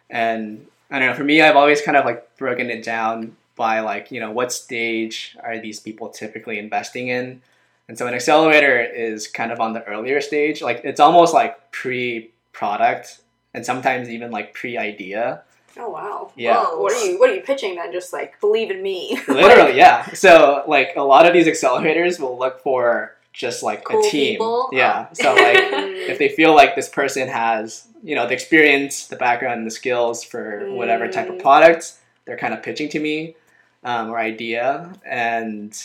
and 0.10 0.66
I 0.92 1.00
don't 1.00 1.10
know. 1.10 1.16
For 1.16 1.24
me, 1.24 1.42
I've 1.42 1.56
always 1.56 1.82
kind 1.82 1.96
of 1.96 2.06
like 2.06 2.38
broken 2.38 2.70
it 2.70 2.84
down 2.84 3.38
by 3.56 3.80
like 3.80 4.12
you 4.12 4.20
know 4.20 4.32
what 4.32 4.52
stage 4.52 5.38
are 5.42 5.58
these 5.58 5.80
people 5.80 6.10
typically 6.10 6.60
investing 6.60 7.08
in, 7.08 7.42
and 7.88 7.98
so 7.98 8.08
an 8.08 8.14
accelerator 8.14 8.82
is 8.82 9.28
kind 9.28 9.54
of 9.54 9.62
on 9.62 9.72
the 9.72 9.84
earlier 9.86 10.20
stage. 10.20 10.62
Like 10.62 10.82
it's 10.84 11.00
almost 11.00 11.34
like 11.34 11.72
pre-product 11.72 13.22
and 13.54 13.66
sometimes 13.66 14.10
even 14.10 14.32
like 14.32 14.54
pre-idea 14.54 15.44
Oh 15.80 15.90
wow! 15.90 16.32
Yeah. 16.36 16.64
Whoa. 16.64 16.80
What 16.80 16.94
are 16.94 17.06
you 17.06 17.20
What 17.20 17.30
are 17.30 17.36
you 17.36 17.42
pitching 17.42 17.76
then? 17.76 17.92
Just 17.92 18.14
like 18.14 18.40
believe 18.40 18.72
in 18.72 18.82
me. 18.82 19.20
Literally, 19.28 19.78
yeah. 19.78 20.12
So 20.14 20.64
like 20.68 20.94
a 20.96 21.04
lot 21.04 21.26
of 21.26 21.34
these 21.34 21.48
accelerators 21.48 22.20
will 22.20 22.38
look 22.38 22.62
for 22.62 23.16
just 23.34 23.64
like 23.64 23.84
cool 23.84 24.06
a 24.06 24.10
team. 24.10 24.34
People. 24.34 24.70
Yeah. 24.72 25.08
So 25.14 25.34
like 25.34 25.58
if 26.10 26.20
they 26.20 26.30
feel 26.30 26.56
like 26.56 26.76
this 26.76 26.90
person 26.90 27.28
has 27.28 27.88
you 28.04 28.16
know 28.16 28.28
the 28.28 28.34
experience, 28.34 29.08
the 29.08 29.16
background, 29.16 29.60
and 29.60 29.68
the 29.68 29.72
skills 29.72 30.24
for 30.24 30.62
mm. 30.62 30.76
whatever 30.76 31.08
type 31.08 31.30
of 31.30 31.36
mm. 31.36 31.42
product 31.42 31.94
they're 32.28 32.38
kind 32.38 32.54
of 32.54 32.62
pitching 32.62 32.90
to 32.90 33.00
me 33.00 33.36
um, 33.84 34.12
or 34.12 34.20
idea, 34.20 34.94
and 35.06 35.76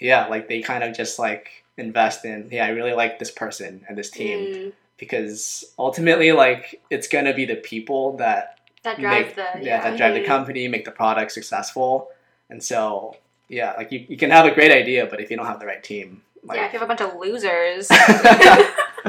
yeah, 0.00 0.26
like 0.26 0.48
they 0.48 0.60
kind 0.60 0.82
of 0.82 0.96
just 0.96 1.18
like 1.18 1.64
invest 1.76 2.24
in. 2.24 2.48
Yeah, 2.50 2.66
I 2.66 2.70
really 2.70 2.94
like 2.94 3.18
this 3.18 3.30
person 3.30 3.84
and 3.88 3.96
this 3.96 4.10
team. 4.10 4.38
Mm. 4.38 4.72
Because 4.96 5.64
ultimately, 5.78 6.32
like 6.32 6.82
it's 6.88 7.06
gonna 7.06 7.34
be 7.34 7.44
the 7.44 7.56
people 7.56 8.16
that 8.16 8.58
that 8.84 9.00
drive 9.00 9.26
make, 9.26 9.34
the 9.34 9.42
yeah, 9.42 9.60
yeah, 9.62 9.90
that 9.90 9.96
drive 9.96 10.14
the 10.14 10.24
company, 10.24 10.68
make 10.68 10.84
the 10.84 10.90
product 10.90 11.32
successful. 11.32 12.08
And 12.48 12.62
so 12.62 13.16
yeah, 13.48 13.74
like 13.76 13.90
you, 13.92 14.06
you 14.08 14.16
can 14.16 14.30
have 14.30 14.46
a 14.46 14.54
great 14.54 14.70
idea, 14.70 15.06
but 15.06 15.20
if 15.20 15.30
you 15.30 15.36
don't 15.36 15.46
have 15.46 15.60
the 15.60 15.66
right 15.66 15.82
team, 15.82 16.22
like... 16.44 16.56
yeah, 16.56 16.66
if 16.66 16.72
you 16.72 16.78
have 16.78 16.88
a 16.88 16.94
bunch 16.94 17.00
of 17.00 17.16
losers. 17.16 17.90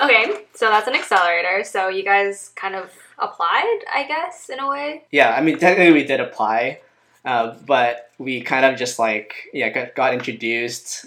okay, 0.00 0.44
so 0.54 0.70
that's 0.70 0.86
an 0.86 0.94
accelerator. 0.94 1.64
So 1.64 1.88
you 1.88 2.04
guys 2.04 2.52
kind 2.54 2.74
of 2.74 2.90
applied, 3.18 3.80
I 3.92 4.04
guess, 4.06 4.48
in 4.48 4.60
a 4.60 4.68
way. 4.68 5.04
Yeah, 5.10 5.34
I 5.34 5.40
mean, 5.40 5.58
technically 5.58 5.92
we 5.92 6.04
did 6.04 6.20
apply, 6.20 6.80
uh, 7.24 7.54
but 7.66 8.10
we 8.18 8.40
kind 8.42 8.64
of 8.64 8.78
just 8.78 8.98
like 8.98 9.34
yeah 9.52 9.70
got, 9.70 9.94
got 9.94 10.14
introduced, 10.14 11.06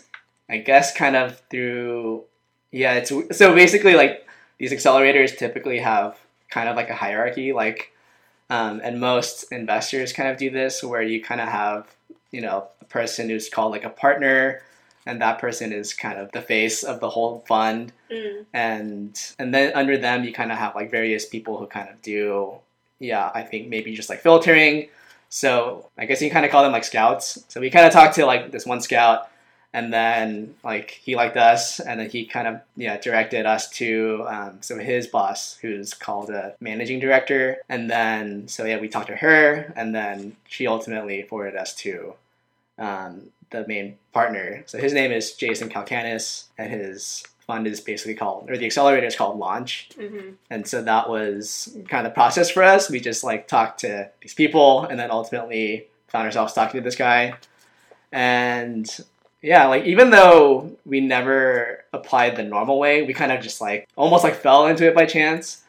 I 0.50 0.58
guess, 0.58 0.96
kind 0.96 1.16
of 1.16 1.42
through 1.50 2.24
yeah. 2.72 2.96
It's 2.96 3.10
so 3.10 3.54
basically 3.54 3.96
like 3.96 4.28
these 4.58 4.72
accelerators 4.72 5.38
typically 5.38 5.80
have 5.80 6.18
kind 6.50 6.70
of 6.70 6.76
like 6.76 6.90
a 6.90 6.96
hierarchy, 6.96 7.54
like, 7.54 7.92
um, 8.50 8.80
and 8.84 9.00
most 9.00 9.52
investors 9.52 10.14
kind 10.14 10.30
of 10.30 10.38
do 10.38 10.50
this 10.50 10.84
where 10.84 11.02
you 11.02 11.22
kind 11.22 11.42
of 11.42 11.50
have, 11.50 11.96
you 12.32 12.42
know, 12.42 12.68
a 12.82 12.86
person 12.86 13.30
who's 13.30 13.50
called 13.50 13.72
like 13.72 13.84
a 13.84 13.90
partner, 13.90 14.62
and 15.06 15.22
that 15.22 15.40
person 15.40 15.72
is 15.72 15.94
kind 15.94 16.18
of 16.20 16.32
the 16.32 16.42
face 16.42 16.84
of 16.84 17.00
the 17.00 17.10
whole 17.10 17.44
fund, 17.48 17.94
mm. 18.12 18.46
and 18.54 19.20
and 19.40 19.54
then 19.54 19.74
under 19.74 19.98
them 19.98 20.24
you 20.24 20.34
kind 20.34 20.52
of 20.52 20.58
have 20.58 20.76
like 20.76 20.92
various 20.92 21.26
people 21.26 21.58
who 21.58 21.68
kind 21.68 21.90
of 21.90 22.02
do, 22.02 22.56
yeah, 23.00 23.32
I 23.34 23.44
think 23.44 23.68
maybe 23.70 23.94
just 23.94 24.10
like 24.10 24.20
filtering. 24.20 24.90
So 25.30 25.90
I 25.98 26.06
guess 26.06 26.22
you 26.22 26.32
kind 26.32 26.46
of 26.46 26.52
call 26.52 26.64
them 26.64 26.72
like 26.72 26.86
scouts. 26.86 27.44
So 27.50 27.60
we 27.60 27.70
kind 27.70 27.86
of 27.86 27.92
talked 27.92 28.16
to 28.16 28.26
like 28.26 28.52
this 28.52 28.66
one 28.66 28.82
scout 28.82 29.30
and 29.74 29.94
then 29.94 30.56
like 30.64 30.92
he 31.04 31.16
liked 31.16 31.38
us 31.38 31.80
and 31.80 32.00
then 32.00 32.10
he 32.10 32.26
kind 32.26 32.48
of 32.48 32.62
yeah 32.76 32.98
directed 32.98 33.46
us 33.46 33.70
to 33.70 34.26
um, 34.28 34.58
so 34.62 34.78
his 34.78 35.08
boss 35.08 35.58
who's 35.62 35.94
called 35.94 36.30
a 36.30 36.56
managing 36.60 37.00
director. 37.00 37.58
And 37.70 37.90
then 37.90 38.48
so 38.48 38.66
yeah 38.66 38.80
we 38.80 38.88
talked 38.88 39.08
to 39.08 39.16
her 39.16 39.74
and 39.76 39.94
then 39.94 40.36
she 40.48 40.68
ultimately 40.68 41.24
forwarded 41.24 41.60
us 41.60 41.76
to 41.76 42.14
um, 42.80 43.30
the 43.50 43.68
main 43.68 43.98
partner. 44.14 44.64
So 44.68 44.78
his 44.78 44.94
name 44.94 45.12
is 45.12 45.34
Jason 45.34 45.70
Calacanis 45.70 46.46
and 46.58 46.72
his 46.72 47.24
fund 47.46 47.66
is 47.66 47.80
basically 47.80 48.16
called 48.16 48.50
or 48.50 48.58
the 48.58 48.66
accelerator 48.66 49.08
is 49.08 49.16
called 49.16 49.38
launch. 49.38 49.90
Mm-hmm. 49.98 50.32
and 50.50 50.68
so 50.68 50.82
that 50.82 51.10
was 51.10 51.78
kind 51.88 52.06
of 52.06 52.12
the 52.12 52.16
process 52.16 52.50
for 52.50 52.64
us. 52.64 52.90
We 52.90 53.00
just 53.00 53.24
like 53.24 53.48
talked 53.48 53.82
to 53.82 54.10
these 54.22 54.34
people 54.34 54.84
and 54.86 55.00
then 55.00 55.12
ultimately 55.12 55.88
found 56.08 56.26
ourselves 56.26 56.54
talking 56.54 56.80
to 56.80 56.84
this 56.84 56.96
guy. 56.96 57.36
And 58.12 58.90
yeah, 59.42 59.68
like 59.68 59.86
even 59.86 60.10
though 60.10 60.76
we 60.86 61.00
never 61.00 61.84
applied 61.94 62.36
the 62.36 62.44
normal 62.44 62.80
way, 62.80 63.04
we 63.04 63.14
kind 63.14 63.32
of 63.32 63.42
just 63.42 63.62
like 63.62 63.88
almost 63.96 64.24
like 64.24 64.36
fell 64.36 64.68
into 64.68 64.88
it 64.88 64.96
by 64.96 65.06
chance. 65.06 65.64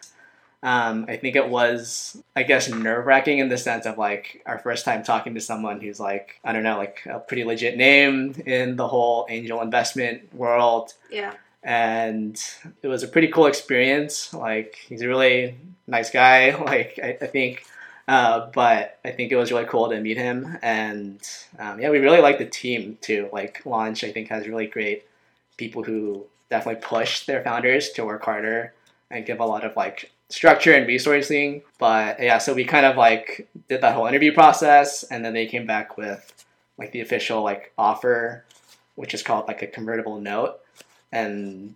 Um, 0.61 1.05
I 1.07 1.17
think 1.17 1.37
it 1.37 1.49
was, 1.49 2.21
I 2.35 2.43
guess, 2.43 2.69
nerve 2.69 3.07
wracking 3.07 3.39
in 3.39 3.49
the 3.49 3.57
sense 3.57 3.87
of 3.87 3.97
like 3.97 4.43
our 4.45 4.59
first 4.59 4.85
time 4.85 5.05
talking 5.05 5.35
to 5.35 5.41
someone 5.41 5.81
who's 5.81 6.01
like, 6.01 6.41
I 6.45 6.53
don't 6.53 6.65
know, 6.65 6.77
like 6.77 7.07
a 7.07 7.21
pretty 7.21 7.45
legit 7.45 7.77
name 7.77 8.35
in 8.45 8.75
the 8.75 8.89
whole 8.89 9.27
angel 9.29 9.63
investment 9.63 10.35
world. 10.35 10.95
Yeah. 11.11 11.35
And 11.63 12.43
it 12.83 12.89
was 12.89 13.03
a 13.03 13.09
pretty 13.09 13.29
cool 13.29 13.47
experience. 13.47 14.33
Like, 14.35 14.77
he's 14.89 15.03
a 15.03 15.09
really 15.09 15.57
nice 15.87 16.11
guy. 16.11 16.57
Like, 16.57 16.99
I, 17.03 17.19
I 17.21 17.27
think 17.27 17.65
uh, 18.09 18.51
but 18.55 18.99
I 19.05 19.11
think 19.11 19.31
it 19.31 19.37
was 19.37 19.53
really 19.53 19.67
cool 19.67 19.91
to 19.91 20.01
meet 20.01 20.17
him, 20.17 20.59
and 20.63 21.21
um, 21.59 21.79
yeah, 21.79 21.91
we 21.91 21.99
really 21.99 22.23
like 22.23 22.39
the 22.39 22.47
team 22.47 22.97
too. 23.03 23.29
Like 23.33 23.65
Launch, 23.67 24.03
I 24.03 24.11
think 24.11 24.29
has 24.29 24.49
really 24.49 24.67
great 24.67 25.05
people 25.59 25.83
who 25.85 26.25
definitely 26.49 26.81
push 26.81 27.27
their 27.27 27.45
founders 27.45 27.91
to 27.91 28.07
work 28.07 28.25
harder 28.25 28.73
and 29.11 29.27
give 29.27 29.41
a 29.41 29.45
lot 29.45 29.63
of 29.63 29.77
like 29.77 30.11
structure 30.31 30.73
and 30.73 30.87
resourcing. 30.87 31.63
But 31.79 32.23
yeah, 32.23 32.39
so 32.39 32.55
we 32.55 32.65
kind 32.65 32.87
of 32.87 32.97
like 32.97 33.47
did 33.69 33.83
that 33.83 33.95
whole 33.95 34.07
interview 34.07 34.33
process, 34.33 35.03
and 35.05 35.23
then 35.23 35.35
they 35.35 35.47
came 35.47 35.67
back 35.67 35.99
with 35.99 36.47
like 36.79 36.93
the 36.93 37.03
official 37.03 37.43
like 37.43 37.73
offer, 37.77 38.43
which 38.95 39.13
is 39.13 39.23
called 39.23 39.49
like 39.49 39.61
a 39.61 39.67
convertible 39.67 40.19
note, 40.19 40.61
and 41.13 41.75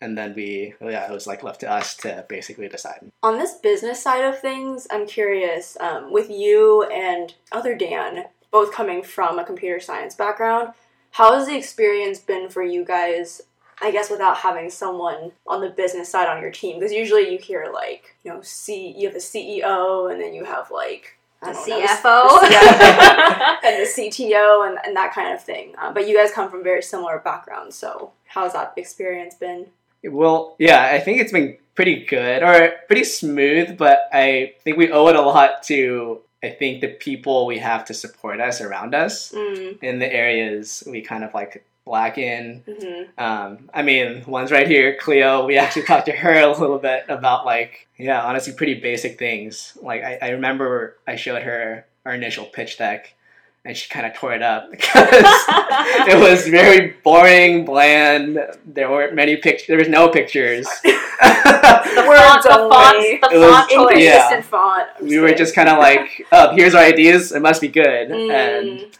and 0.00 0.16
then 0.16 0.34
we 0.34 0.74
yeah 0.80 1.06
it 1.06 1.12
was 1.12 1.26
like 1.26 1.42
left 1.42 1.60
to 1.60 1.70
us 1.70 1.96
to 1.96 2.24
basically 2.28 2.68
decide 2.68 3.10
on 3.22 3.38
this 3.38 3.54
business 3.54 4.02
side 4.02 4.24
of 4.24 4.38
things 4.38 4.86
i'm 4.90 5.06
curious 5.06 5.76
um, 5.80 6.12
with 6.12 6.30
you 6.30 6.84
and 6.84 7.34
other 7.52 7.74
dan 7.76 8.24
both 8.50 8.72
coming 8.72 9.02
from 9.02 9.38
a 9.38 9.44
computer 9.44 9.80
science 9.80 10.14
background 10.14 10.72
how 11.12 11.34
has 11.34 11.46
the 11.46 11.56
experience 11.56 12.18
been 12.18 12.48
for 12.48 12.62
you 12.62 12.84
guys 12.84 13.42
i 13.82 13.90
guess 13.90 14.10
without 14.10 14.38
having 14.38 14.70
someone 14.70 15.32
on 15.46 15.60
the 15.60 15.70
business 15.70 16.08
side 16.08 16.28
on 16.28 16.40
your 16.40 16.50
team 16.50 16.78
because 16.78 16.92
usually 16.92 17.30
you 17.30 17.38
hear 17.38 17.70
like 17.72 18.14
you 18.24 18.30
know 18.32 18.40
see 18.42 18.94
you 18.96 19.06
have 19.06 19.14
the 19.14 19.20
ceo 19.20 20.10
and 20.10 20.20
then 20.20 20.32
you 20.34 20.44
have 20.44 20.70
like 20.70 21.16
I 21.42 21.52
The 21.52 21.58
don't 21.58 21.68
know, 21.70 21.86
CFO. 21.86 22.42
and 23.64 23.82
the 23.82 23.88
CTO 23.88 24.68
and, 24.68 24.78
and 24.84 24.94
that 24.94 25.14
kind 25.14 25.32
of 25.32 25.42
thing. 25.42 25.74
Uh, 25.78 25.90
but 25.90 26.06
you 26.06 26.14
guys 26.14 26.30
come 26.32 26.50
from 26.50 26.62
very 26.62 26.82
similar 26.82 27.18
backgrounds, 27.18 27.76
so 27.76 28.12
how's 28.26 28.52
that 28.52 28.74
experience 28.76 29.36
been? 29.36 29.68
Well, 30.04 30.56
yeah, 30.58 30.90
I 30.92 30.98
think 31.00 31.20
it's 31.20 31.32
been 31.32 31.58
pretty 31.74 32.04
good 32.04 32.42
or 32.42 32.72
pretty 32.86 33.04
smooth, 33.04 33.76
but 33.76 34.08
I 34.12 34.54
think 34.62 34.76
we 34.76 34.90
owe 34.90 35.08
it 35.08 35.16
a 35.16 35.22
lot 35.22 35.62
to 35.64 36.20
I 36.42 36.50
think 36.50 36.80
the 36.80 36.88
people 36.88 37.44
we 37.46 37.58
have 37.58 37.84
to 37.86 37.94
support 37.94 38.40
us 38.40 38.60
around 38.62 38.94
us 38.94 39.30
Mm, 39.32 39.82
in 39.82 39.98
the 39.98 40.10
areas 40.12 40.82
we 40.86 41.02
kind 41.02 41.22
of 41.24 41.34
like 41.34 41.64
lack 41.86 42.16
in. 42.18 42.62
hmm 42.66 43.02
Um, 43.22 43.68
I 43.74 43.82
mean, 43.82 44.22
one's 44.26 44.50
right 44.52 44.66
here, 44.66 44.96
Cleo. 44.98 45.44
We 45.44 45.58
actually 45.58 45.82
talked 45.84 46.06
to 46.06 46.12
her 46.12 46.40
a 46.40 46.50
little 46.58 46.78
bit 46.78 47.04
about 47.08 47.44
like, 47.44 47.88
yeah, 47.98 48.22
honestly, 48.22 48.52
pretty 48.54 48.74
basic 48.80 49.18
things. 49.18 49.76
Like 49.82 50.02
I, 50.02 50.18
I 50.22 50.28
remember 50.30 50.96
I 51.06 51.16
showed 51.16 51.42
her 51.42 51.84
our 52.06 52.14
initial 52.14 52.46
pitch 52.46 52.78
deck, 52.78 53.14
and 53.64 53.76
she 53.76 53.88
kind 53.90 54.06
of 54.06 54.14
tore 54.14 54.32
it 54.34 54.42
up 54.42 54.70
because 54.70 54.94
it 55.04 56.18
was 56.18 56.48
very 56.48 56.94
boring, 57.04 57.64
bland. 57.64 58.38
There 58.66 58.90
weren't 58.90 59.14
many 59.14 59.36
pictures. 59.36 59.66
There 59.66 59.78
was 59.78 59.88
no 59.88 60.08
pictures. 60.08 60.66
the 60.82 62.04
Words 62.08 62.20
font, 62.20 62.42
the 62.44 62.52
only. 62.52 63.18
fonts, 63.18 63.28
the 63.28 63.34
It 63.34 63.38
was- 63.38 63.50
font 63.50 63.70
choice. 63.70 64.02
Yeah. 64.04 64.40
Font. 64.40 64.88
I'm 65.00 65.06
we 65.06 65.18
were 65.18 65.32
just 65.34 65.54
kind 65.54 65.68
of 65.68 65.78
like, 65.78 66.26
oh, 66.32 66.54
here's 66.54 66.74
our 66.74 66.82
ideas. 66.82 67.32
It 67.32 67.40
must 67.42 67.60
be 67.60 67.68
good. 67.68 68.08
Mm. 68.08 68.30
And 68.32 68.98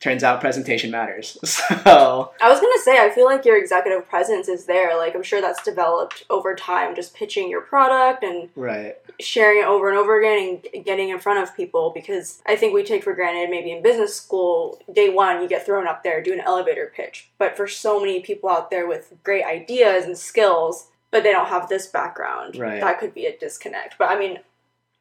turns 0.00 0.24
out 0.24 0.40
presentation 0.40 0.90
matters. 0.90 1.36
So 1.84 2.32
I 2.40 2.48
was 2.48 2.60
gonna 2.60 2.78
say, 2.82 2.98
I 3.04 3.10
feel 3.10 3.24
like 3.26 3.44
your 3.44 3.58
executive 3.58 4.08
presence 4.08 4.48
is 4.48 4.64
there. 4.66 4.96
Like, 4.96 5.14
I'm 5.14 5.22
sure 5.22 5.40
that's 5.40 5.62
developed 5.62 6.24
over 6.30 6.54
time, 6.54 6.94
just 6.94 7.14
pitching 7.14 7.48
your 7.50 7.60
product 7.60 8.22
and 8.24 8.48
right, 8.56 8.96
sharing 9.20 9.60
it 9.62 9.66
over 9.66 9.88
and 9.88 9.98
over 9.98 10.18
again 10.18 10.60
and 10.74 10.84
getting 10.84 11.10
in 11.10 11.18
front 11.18 11.40
of 11.40 11.54
people. 11.56 11.90
Because 11.94 12.42
I 12.46 12.56
think 12.56 12.74
we 12.74 12.82
take 12.84 13.04
for 13.04 13.14
granted, 13.14 13.50
maybe 13.50 13.70
in 13.72 13.82
business 13.82 14.14
school, 14.14 14.80
day 14.92 15.10
one, 15.10 15.42
you 15.42 15.48
get 15.48 15.64
thrown 15.66 15.86
up 15.86 16.02
there, 16.02 16.22
do 16.22 16.32
an 16.32 16.40
elevator 16.40 16.92
pitch. 16.94 17.30
But 17.38 17.56
for 17.56 17.66
so 17.66 18.00
many 18.00 18.20
people 18.20 18.48
out 18.50 18.70
there 18.70 18.86
with 18.86 19.12
great 19.24 19.44
ideas 19.44 20.04
and 20.06 20.16
skills, 20.16 20.88
but 21.10 21.22
they 21.22 21.32
don't 21.32 21.48
have 21.48 21.68
this 21.68 21.86
background, 21.88 22.56
Right. 22.56 22.80
that 22.80 23.00
could 23.00 23.14
be 23.14 23.26
a 23.26 23.36
disconnect. 23.36 23.96
But 23.98 24.10
I 24.10 24.18
mean, 24.18 24.38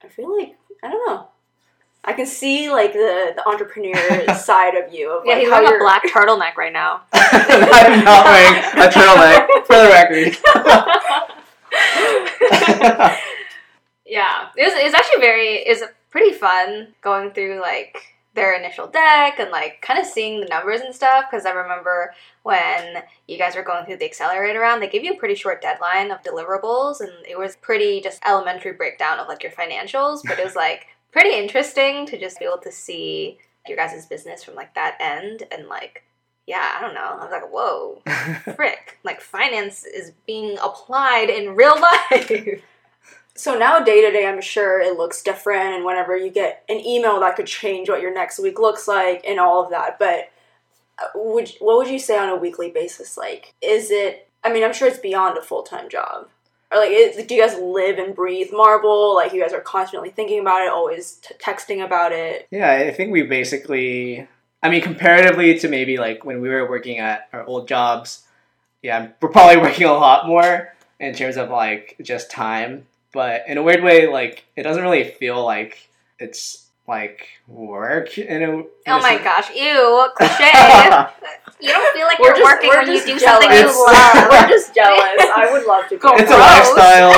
I 0.04 0.08
feel 0.08 0.36
like, 0.38 0.56
I 0.84 0.90
don't 0.90 1.08
know. 1.10 1.28
I 2.04 2.14
can 2.14 2.26
see 2.26 2.70
like 2.70 2.94
the, 2.94 3.34
the 3.36 3.48
entrepreneur 3.48 4.34
side 4.36 4.76
of 4.76 4.94
you. 4.94 5.12
Of, 5.12 5.26
Yeah, 5.26 5.34
like, 5.34 5.42
he's 5.42 5.50
how 5.50 5.64
wearing 5.64 5.82
a 5.82 5.84
black 5.84 6.04
turtleneck 6.04 6.56
right 6.58 6.74
now. 6.74 7.02
I'm 7.14 8.04
not 8.04 8.26
wearing 8.26 8.64
a 8.76 8.90
turtleneck 8.90 9.48
for 9.66 9.76
the 9.76 9.90
record. 9.90 10.38
Yeah, 14.10 14.50
it 14.58 14.64
was, 14.64 14.74
it 14.74 14.94
actually 14.94 15.22
very 15.22 15.58
is 15.58 15.84
pretty 16.10 16.34
fun 16.34 16.88
going 17.02 17.32
through 17.32 17.62
like 17.62 18.16
their 18.34 18.58
initial 18.58 18.88
deck 18.88 19.40
and 19.40 19.52
like 19.52 19.82
kind 19.82 20.00
of 20.00 20.06
seeing 20.06 20.40
the 20.40 20.48
numbers 20.48 20.82
and 20.82 20.94
stuff 20.94 21.26
because 21.30 21.46
I 21.46 21.52
remember 21.52 22.14
when 22.44 23.04
you 23.28 23.38
guys 23.38 23.56
were 23.56 23.64
going 23.64 23.86
through 23.86 23.98
the 23.98 24.06
accelerator 24.06 24.60
round, 24.60 24.82
they 24.82 24.90
gave 24.90 25.04
you 25.04 25.14
a 25.14 25.18
pretty 25.18 25.36
short 25.36 25.62
deadline 25.62 26.10
of 26.10 26.24
deliverables 26.24 27.02
and 27.02 27.12
it 27.28 27.38
was 27.38 27.56
pretty 27.58 28.02
just 28.02 28.20
elementary 28.26 28.74
breakdown 28.74 29.20
of 29.20 29.28
like 29.28 29.44
your 29.44 29.52
financials, 29.52 30.22
but 30.26 30.40
it 30.40 30.46
was 30.46 30.56
like 30.56 30.88
pretty 31.12 31.36
interesting 31.36 32.06
to 32.08 32.20
just 32.20 32.40
be 32.40 32.46
able 32.46 32.60
to 32.60 32.72
see 32.72 33.40
your 33.68 33.78
guys' 33.78 34.06
business 34.06 34.44
from 34.44 34.56
like 34.56 34.74
that 34.76 34.98
end 35.00 35.44
and 35.52 35.68
like 35.68 36.04
yeah, 36.48 36.76
I 36.76 36.82
don't 36.82 36.96
know. 36.96 37.02
I 37.02 37.24
was 37.24 37.32
like, 37.32 37.54
whoa, 37.54 38.02
frick. 38.56 38.98
Like 39.04 39.22
finance 39.22 39.86
is 39.86 40.14
being 40.26 40.58
applied 40.58 41.30
in 41.30 41.56
real 41.56 41.80
life. 41.80 42.64
So 43.36 43.58
now 43.58 43.80
day 43.80 44.02
to 44.02 44.12
day, 44.12 44.28
I'm 44.28 44.42
sure 44.42 44.82
it 44.82 44.98
looks 44.98 45.24
different, 45.24 45.74
and 45.74 45.86
whenever 45.86 46.18
you 46.18 46.30
get 46.30 46.66
an 46.68 46.86
email 46.86 47.22
that 47.22 47.38
could 47.38 47.46
change 47.46 47.88
what 47.88 48.02
your 48.02 48.14
next 48.14 48.38
week 48.38 48.60
looks 48.60 48.86
like, 48.86 49.24
and 49.26 49.40
all 49.40 49.64
of 49.64 49.70
that. 49.70 49.98
But 49.98 50.30
uh, 51.02 51.08
would 51.16 51.50
what 51.60 51.78
would 51.78 51.88
you 51.88 52.00
say 52.00 52.18
on 52.18 52.28
a 52.28 52.36
weekly 52.36 52.70
basis? 52.70 53.16
Like, 53.16 53.54
is 53.62 53.92
it? 53.92 54.28
I 54.44 54.52
mean, 54.52 54.66
I'm 54.66 54.74
sure 54.74 54.90
it's 54.90 55.00
beyond 55.00 55.38
a 55.38 55.42
full 55.42 55.64
time 55.64 55.88
job. 55.88 56.28
Or 56.72 56.78
like, 56.78 56.92
is, 56.92 57.26
do 57.26 57.36
you 57.36 57.42
guys 57.42 57.58
live 57.60 57.98
and 57.98 58.16
breathe 58.16 58.50
Marble? 58.52 59.16
Like, 59.16 59.34
you 59.34 59.42
guys 59.42 59.54
are 59.54 59.62
constantly 59.62 60.10
thinking 60.10 60.40
about 60.40 60.62
it, 60.62 60.72
always 60.72 61.14
t- 61.14 61.34
texting 61.36 61.84
about 61.84 62.12
it. 62.12 62.48
yeah, 62.52 62.72
I 62.72 62.92
think 62.92 63.12
we 63.12 63.24
basically, 63.24 64.28
I 64.62 64.70
mean, 64.70 64.82
comparatively 64.82 65.58
to 65.60 65.68
maybe 65.68 65.98
like 65.98 66.24
when 66.24 66.42
we 66.42 66.50
were 66.50 66.70
working 66.70 67.00
at 67.00 67.28
our 67.34 67.44
old 67.44 67.68
jobs, 67.68 68.24
yeah, 68.84 69.10
we're 69.22 69.30
probably 69.30 69.58
working 69.62 69.88
a 69.88 69.94
lot 69.94 70.28
more 70.28 70.74
in 71.00 71.16
terms 71.16 71.38
of 71.38 71.50
like 71.50 71.96
just 72.02 72.30
time. 72.30 72.86
But 73.12 73.46
in 73.48 73.58
a 73.58 73.64
weird 73.64 73.84
way, 73.84 74.08
like 74.08 74.46
it 74.56 74.64
doesn't 74.64 74.84
really 74.84 75.04
feel 75.04 75.44
like 75.44 75.90
it's 76.20 76.69
like 76.90 77.28
work 77.48 78.18
in 78.18 78.42
a. 78.44 78.50
in 78.58 78.66
Oh 78.88 79.00
my 79.00 79.12
sense. 79.12 79.24
gosh, 79.24 79.50
ew, 79.56 80.08
cliche. 80.18 80.52
you 81.62 81.70
don't 81.72 81.94
feel 81.96 82.06
like 82.08 82.20
We're 82.20 82.28
you're 82.30 82.38
just- 82.38 82.44
working 82.52 82.70
when 82.70 82.88
you 82.92 83.00
do 83.06 83.20
jealous. 83.20 83.24
something 83.24 83.52
you 83.52 83.66
love. 83.68 84.28
We're 84.32 84.48
just 84.50 84.74
jealous. 84.76 85.00
I 85.38 85.50
would 85.52 85.66
love 85.66 85.88
to. 85.90 85.98
Go 85.98 86.18
do 86.18 86.24
It's 86.24 86.32
a 86.32 86.38
lifestyle. 86.38 87.14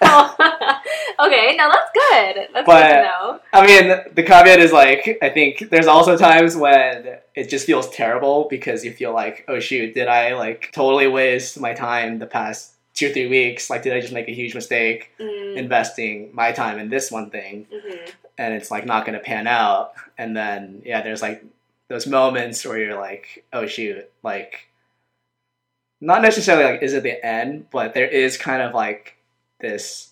okay, 1.20 1.56
no, 1.56 1.70
that's 1.70 1.90
good. 1.94 2.48
That's 2.54 2.66
But- 2.66 2.82
good 2.82 2.94
to 2.94 3.02
know. 3.02 3.40
I 3.52 3.66
mean, 3.66 3.88
the 4.14 4.22
caveat 4.22 4.58
is 4.60 4.72
like, 4.72 5.18
I 5.22 5.28
think 5.30 5.70
there's 5.70 5.86
also 5.86 6.16
times 6.16 6.56
when 6.56 7.18
it 7.34 7.48
just 7.48 7.66
feels 7.66 7.88
terrible 7.90 8.46
because 8.50 8.84
you 8.84 8.92
feel 8.92 9.12
like, 9.12 9.44
oh 9.48 9.60
shoot, 9.60 9.94
did 9.94 10.08
I 10.08 10.34
like 10.34 10.70
totally 10.72 11.06
waste 11.06 11.60
my 11.60 11.74
time 11.74 12.18
the 12.18 12.26
past 12.26 12.74
two 12.94 13.08
or 13.08 13.12
three 13.12 13.26
weeks? 13.28 13.70
Like, 13.70 13.82
did 13.82 13.92
I 13.92 14.00
just 14.00 14.12
make 14.12 14.28
a 14.28 14.32
huge 14.34 14.54
mistake 14.54 15.10
Mm, 15.18 15.56
investing 15.56 16.30
my 16.32 16.52
time 16.52 16.78
in 16.78 16.88
this 16.90 17.10
one 17.10 17.30
thing 17.30 17.66
mhm. 17.72 18.10
and 18.38 18.54
it's 18.54 18.70
like 18.70 18.86
not 18.86 19.04
going 19.06 19.18
to 19.18 19.24
pan 19.24 19.46
out? 19.46 19.92
And 20.18 20.36
then, 20.36 20.82
yeah, 20.84 21.02
there's 21.02 21.22
like 21.22 21.44
those 21.88 22.06
moments 22.06 22.64
where 22.64 22.78
you're 22.78 22.98
like, 23.00 23.44
oh 23.52 23.66
shoot, 23.66 24.08
like, 24.22 24.68
not 26.00 26.22
necessarily 26.22 26.64
like, 26.64 26.82
is 26.82 26.94
it 26.94 27.02
the 27.02 27.24
end, 27.24 27.66
but 27.70 27.94
there 27.94 28.06
is 28.08 28.36
kind 28.38 28.62
of 28.62 28.74
like 28.74 29.16
this 29.60 30.10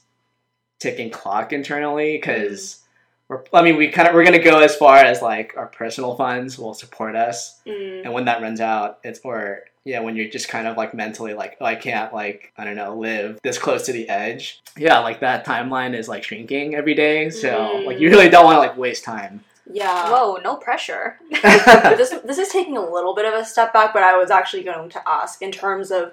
ticking 0.80 1.10
clock 1.10 1.52
internally 1.52 2.16
because 2.16 2.82
we're 3.28 3.42
I 3.52 3.62
mean 3.62 3.76
we 3.76 3.88
kind 3.88 4.06
of 4.08 4.14
we're 4.14 4.24
gonna 4.24 4.38
go 4.38 4.60
as 4.60 4.76
far 4.76 4.96
as 4.96 5.20
like 5.22 5.54
our 5.56 5.66
personal 5.66 6.14
funds 6.14 6.58
will 6.58 6.74
support 6.74 7.16
us 7.16 7.60
Mm. 7.66 8.04
and 8.04 8.12
when 8.12 8.26
that 8.26 8.40
runs 8.42 8.60
out 8.60 8.98
it's 9.02 9.20
or 9.24 9.64
yeah 9.84 10.00
when 10.00 10.16
you're 10.16 10.28
just 10.28 10.48
kind 10.48 10.66
of 10.66 10.76
like 10.76 10.94
mentally 10.94 11.34
like 11.34 11.56
oh 11.60 11.64
I 11.66 11.74
can't 11.74 12.12
like 12.12 12.52
I 12.58 12.64
don't 12.64 12.76
know 12.76 12.96
live 12.96 13.38
this 13.42 13.58
close 13.58 13.84
to 13.86 13.92
the 13.92 14.08
edge 14.08 14.60
yeah 14.76 14.98
like 15.00 15.20
that 15.20 15.44
timeline 15.46 15.94
is 15.96 16.08
like 16.08 16.24
shrinking 16.24 16.74
every 16.74 16.94
day 16.94 17.30
so 17.30 17.48
Mm. 17.48 17.86
like 17.86 17.98
you 18.00 18.10
really 18.10 18.28
don't 18.28 18.44
want 18.44 18.56
to 18.56 18.60
like 18.60 18.76
waste 18.76 19.04
time 19.04 19.44
Yeah. 19.70 20.10
Whoa, 20.10 20.38
no 20.42 20.56
pressure. 20.56 21.18
this 21.42 22.10
this 22.24 22.38
is 22.38 22.48
taking 22.48 22.76
a 22.78 22.90
little 22.90 23.14
bit 23.14 23.26
of 23.26 23.34
a 23.34 23.44
step 23.44 23.72
back, 23.74 23.92
but 23.92 24.02
I 24.02 24.16
was 24.16 24.30
actually 24.30 24.64
going 24.64 24.88
to 24.90 25.02
ask 25.06 25.42
in 25.42 25.52
terms 25.52 25.90
of 25.90 26.12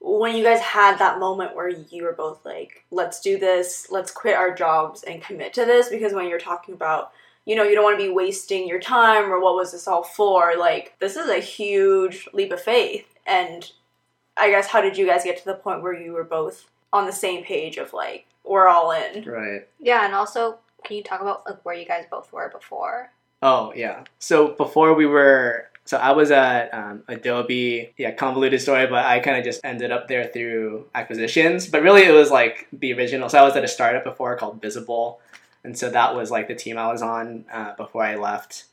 when 0.00 0.34
you 0.36 0.42
guys 0.44 0.60
had 0.60 0.98
that 0.98 1.18
moment 1.18 1.54
where 1.54 1.68
you 1.68 2.02
were 2.04 2.14
both 2.14 2.40
like, 2.46 2.84
"Let's 2.90 3.20
do 3.20 3.38
this. 3.38 3.88
Let's 3.90 4.10
quit 4.10 4.36
our 4.36 4.54
jobs 4.54 5.02
and 5.02 5.20
commit 5.22 5.52
to 5.54 5.64
this." 5.66 5.88
Because 5.90 6.12
when 6.14 6.28
you're 6.28 6.38
talking 6.38 6.74
about, 6.74 7.12
you 7.46 7.56
know, 7.56 7.62
you 7.62 7.74
don't 7.74 7.84
want 7.84 7.98
to 7.98 8.04
be 8.04 8.12
wasting 8.12 8.66
your 8.66 8.80
time 8.80 9.32
or 9.32 9.40
what 9.40 9.54
was 9.54 9.72
this 9.72 9.86
all 9.86 10.02
for? 10.02 10.54
Like, 10.58 10.94
this 10.98 11.16
is 11.16 11.28
a 11.28 11.38
huge 11.38 12.28
leap 12.32 12.52
of 12.52 12.60
faith. 12.60 13.06
And 13.26 13.70
I 14.36 14.50
guess 14.50 14.68
how 14.68 14.80
did 14.80 14.96
you 14.96 15.06
guys 15.06 15.24
get 15.24 15.38
to 15.38 15.44
the 15.44 15.54
point 15.54 15.82
where 15.82 15.98
you 15.98 16.12
were 16.12 16.24
both 16.24 16.70
on 16.92 17.06
the 17.06 17.12
same 17.12 17.44
page 17.44 17.76
of 17.76 17.92
like, 17.92 18.26
we're 18.44 18.68
all 18.68 18.90
in? 18.92 19.24
right 19.24 19.66
Yeah, 19.80 20.04
and 20.04 20.14
also, 20.14 20.58
can 20.84 20.96
you 20.96 21.02
talk 21.02 21.20
about 21.20 21.44
like 21.46 21.64
where 21.64 21.74
you 21.74 21.86
guys 21.86 22.04
both 22.10 22.32
were 22.32 22.50
before? 22.50 23.10
Oh 23.42 23.72
yeah. 23.74 24.04
So 24.18 24.48
before 24.48 24.94
we 24.94 25.06
were, 25.06 25.68
so 25.86 25.98
I 25.98 26.12
was 26.12 26.30
at 26.30 26.72
um, 26.72 27.02
Adobe. 27.08 27.92
Yeah, 27.96 28.12
convoluted 28.12 28.60
story, 28.60 28.86
but 28.86 29.04
I 29.04 29.20
kind 29.20 29.36
of 29.36 29.44
just 29.44 29.60
ended 29.64 29.90
up 29.90 30.08
there 30.08 30.28
through 30.32 30.86
acquisitions. 30.94 31.66
But 31.66 31.82
really, 31.82 32.04
it 32.04 32.12
was 32.12 32.30
like 32.30 32.68
the 32.72 32.92
original. 32.94 33.28
So 33.28 33.38
I 33.38 33.42
was 33.42 33.54
at 33.56 33.64
a 33.64 33.68
startup 33.68 34.04
before 34.04 34.36
called 34.36 34.62
Visible, 34.62 35.20
and 35.64 35.76
so 35.76 35.90
that 35.90 36.14
was 36.14 36.30
like 36.30 36.46
the 36.46 36.54
team 36.54 36.76
I 36.76 36.92
was 36.92 37.02
on 37.02 37.46
uh, 37.52 37.74
before 37.74 38.04
I 38.04 38.16
left. 38.16 38.64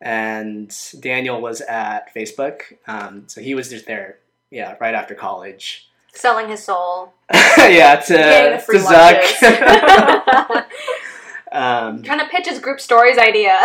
And 0.00 0.72
Daniel 1.00 1.40
was 1.40 1.60
at 1.60 2.14
Facebook, 2.14 2.62
um, 2.86 3.24
so 3.26 3.40
he 3.40 3.54
was 3.54 3.68
just 3.68 3.86
there. 3.86 4.18
Yeah, 4.48 4.76
right 4.80 4.94
after 4.94 5.16
college. 5.16 5.90
Selling 6.14 6.48
his 6.48 6.62
soul. 6.62 7.14
yeah, 7.58 7.96
to, 7.96 8.16
to 8.16 8.78
Zuck. 8.78 9.42
um, 11.52 12.04
Trying 12.04 12.20
to 12.20 12.26
pitch 12.26 12.46
his 12.46 12.60
group 12.60 12.80
stories 12.80 13.18
idea. 13.18 13.58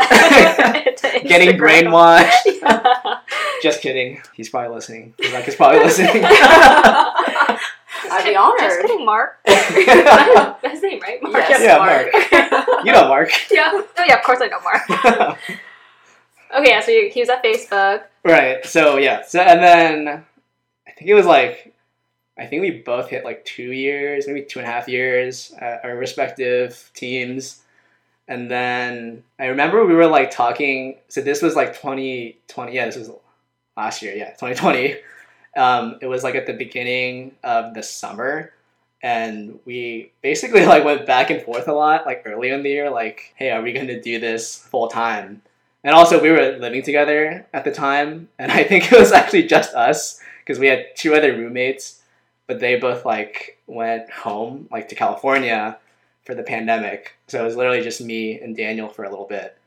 getting 1.23 1.55
brainwashed. 1.55 3.21
Just 3.61 3.81
kidding. 3.81 4.23
He's 4.33 4.49
probably 4.49 4.73
listening. 4.73 5.13
Zuck 5.19 5.47
is 5.47 5.55
probably 5.55 5.81
listening. 5.81 6.23
I'd 8.11 8.23
be 8.25 8.35
honored. 8.35 8.59
Just 8.59 8.81
kidding, 8.81 9.05
Mark. 9.05 9.39
That's 9.45 10.71
his 10.73 10.81
name, 10.83 10.99
right? 11.01 11.21
Mark. 11.21 11.33
Yes, 11.49 11.61
Yeah, 11.61 11.77
Mark. 11.77 12.85
you 12.85 12.91
know 12.91 13.07
Mark. 13.07 13.29
Yeah. 13.51 13.69
Oh 13.73 14.03
yeah, 14.07 14.15
of 14.17 14.23
course 14.23 14.39
I 14.41 14.47
know 14.47 14.59
Mark. 14.61 15.37
Okay, 16.55 16.69
yeah, 16.69 16.81
so 16.81 16.91
you, 16.91 17.09
he 17.11 17.19
was 17.19 17.29
at 17.29 17.43
Facebook. 17.43 18.03
right. 18.23 18.63
So 18.65 18.97
yeah. 18.97 19.23
So 19.25 19.39
and 19.39 19.61
then 19.63 20.07
I 20.87 20.91
think 20.91 21.09
it 21.09 21.15
was 21.15 21.25
like 21.25 21.73
I 22.37 22.45
think 22.45 22.61
we 22.61 22.71
both 22.71 23.09
hit 23.09 23.23
like 23.25 23.43
two 23.45 23.71
years, 23.71 24.27
maybe 24.27 24.43
two 24.43 24.59
and 24.59 24.67
a 24.67 24.71
half 24.71 24.87
years 24.87 25.51
at 25.59 25.83
our 25.83 25.95
respective 25.95 26.91
teams. 26.95 27.61
And 28.27 28.49
then 28.49 29.23
I 29.39 29.47
remember 29.47 29.85
we 29.85 29.93
were 29.95 30.07
like 30.07 30.31
talking. 30.31 30.97
So 31.09 31.21
this 31.21 31.41
was 31.41 31.55
like 31.55 31.73
2020. 31.73 32.73
Yeah, 32.73 32.85
this 32.85 32.95
was 32.97 33.11
last 33.75 34.01
year. 34.01 34.15
Yeah, 34.15 34.29
2020. 34.31 34.95
Um, 35.55 35.97
it 36.01 36.07
was 36.07 36.23
like 36.23 36.35
at 36.35 36.47
the 36.47 36.53
beginning 36.53 37.35
of 37.43 37.73
the 37.73 37.83
summer. 37.83 38.53
And 39.01 39.59
we 39.65 40.11
basically 40.21 40.65
like 40.67 40.83
went 40.83 41.05
back 41.05 41.29
and 41.29 41.41
forth 41.41 41.67
a 41.67 41.73
lot, 41.73 42.05
like 42.05 42.23
early 42.25 42.49
in 42.49 42.63
the 42.63 42.69
year, 42.69 42.89
like, 42.89 43.33
hey, 43.35 43.51
are 43.51 43.61
we 43.61 43.73
going 43.73 43.87
to 43.87 44.01
do 44.01 44.19
this 44.19 44.57
full 44.57 44.87
time? 44.87 45.41
And 45.83 45.93
also, 45.93 46.21
we 46.21 46.31
were 46.31 46.57
living 46.59 46.81
together 46.81 47.45
at 47.53 47.65
the 47.65 47.71
time, 47.71 48.29
and 48.39 48.51
I 48.51 48.63
think 48.69 48.91
it 48.91 48.97
was 48.97 49.11
actually 49.11 49.43
just 49.47 49.73
us 49.73 50.19
because 50.39 50.57
we 50.57 50.67
had 50.67 50.85
two 50.95 51.13
other 51.13 51.33
roommates, 51.33 52.01
but 52.47 52.59
they 52.59 52.77
both 52.77 53.05
like 53.05 53.59
went 53.67 54.09
home, 54.09 54.67
like 54.71 54.87
to 54.89 54.95
California, 54.95 55.77
for 56.25 56.35
the 56.35 56.43
pandemic. 56.43 57.17
So 57.27 57.41
it 57.41 57.45
was 57.45 57.55
literally 57.55 57.81
just 57.81 58.01
me 58.01 58.39
and 58.39 58.55
Daniel 58.55 58.87
for 58.87 59.03
a 59.03 59.09
little 59.09 59.25
bit. 59.25 59.57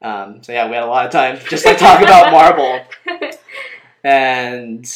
Um, 0.00 0.42
so 0.42 0.52
yeah, 0.52 0.68
we 0.68 0.74
had 0.74 0.84
a 0.84 0.86
lot 0.86 1.06
of 1.06 1.12
time 1.12 1.38
just 1.48 1.66
to 1.66 1.74
talk 1.74 2.02
about 2.02 2.30
Marble. 2.32 2.80
And 4.04 4.86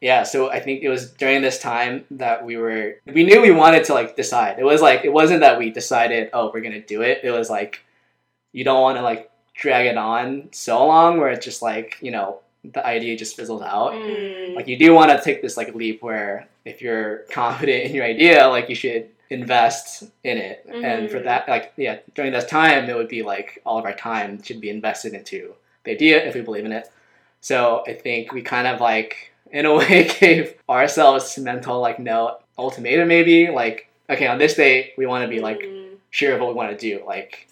yeah, 0.00 0.22
so 0.22 0.50
I 0.50 0.60
think 0.60 0.82
it 0.82 0.88
was 0.88 1.10
during 1.12 1.42
this 1.42 1.58
time 1.58 2.04
that 2.12 2.44
we 2.44 2.56
were 2.56 2.96
we 3.06 3.22
knew 3.24 3.40
we 3.42 3.50
wanted 3.50 3.84
to 3.84 3.94
like 3.94 4.16
decide. 4.16 4.58
It 4.58 4.64
was 4.64 4.80
like 4.80 5.04
it 5.04 5.12
wasn't 5.12 5.40
that 5.40 5.58
we 5.58 5.70
decided, 5.70 6.30
oh, 6.32 6.50
we're 6.52 6.60
gonna 6.62 6.80
do 6.80 7.02
it. 7.02 7.20
It 7.22 7.30
was 7.30 7.50
like 7.50 7.80
you 8.52 8.64
don't 8.64 8.80
want 8.82 8.96
to 8.98 9.02
like 9.02 9.30
drag 9.54 9.86
it 9.86 9.96
on 9.98 10.48
so 10.52 10.86
long 10.86 11.18
where 11.18 11.28
it's 11.30 11.44
just 11.44 11.60
like, 11.62 11.98
you 12.00 12.10
know, 12.10 12.40
the 12.64 12.84
idea 12.84 13.16
just 13.16 13.36
fizzles 13.36 13.62
out. 13.62 13.92
Mm. 13.92 14.54
Like 14.56 14.68
you 14.68 14.78
do 14.78 14.92
want 14.94 15.10
to 15.10 15.20
take 15.22 15.42
this 15.42 15.56
like 15.56 15.74
leap 15.74 16.02
where 16.02 16.48
if 16.64 16.80
you're 16.82 17.18
confident 17.30 17.84
in 17.86 17.94
your 17.94 18.04
idea, 18.04 18.48
like 18.48 18.68
you 18.68 18.74
should 18.74 19.08
invest 19.28 20.04
in 20.24 20.36
it. 20.38 20.66
And 20.66 21.10
for 21.10 21.20
Mhm. 21.20 21.24
that, 21.24 21.48
like 21.48 21.72
yeah, 21.76 21.98
during 22.14 22.32
this 22.32 22.46
time, 22.46 22.88
it 22.90 22.96
would 22.96 23.08
be 23.08 23.22
like 23.22 23.60
all 23.66 23.78
of 23.78 23.84
our 23.84 23.94
time 23.94 24.42
should 24.42 24.60
be 24.60 24.70
invested 24.70 25.12
into 25.14 25.54
the 25.84 25.92
idea 25.92 26.24
if 26.26 26.34
we 26.34 26.40
believe 26.40 26.64
in 26.64 26.72
it. 26.72 26.90
So 27.40 27.84
I 27.86 27.94
think 27.94 28.32
we 28.32 28.42
kind 28.42 28.66
of 28.66 28.80
like 28.80 29.29
in 29.52 29.66
a 29.66 29.74
way 29.78 30.08
gave 30.20 30.54
ourselves 30.68 31.36
mental 31.38 31.80
like 31.80 31.98
no 31.98 32.38
ultimatum 32.58 33.08
maybe 33.08 33.48
like 33.48 33.88
okay 34.08 34.26
on 34.26 34.38
this 34.38 34.54
day 34.54 34.92
we 34.98 35.06
want 35.06 35.22
to 35.24 35.28
be 35.28 35.40
like 35.40 35.60
Mm. 35.60 35.96
sure 36.10 36.34
of 36.34 36.40
what 36.40 36.48
we 36.48 36.54
want 36.54 36.76
to 36.76 36.76
do. 36.76 37.04
Like, 37.06 37.46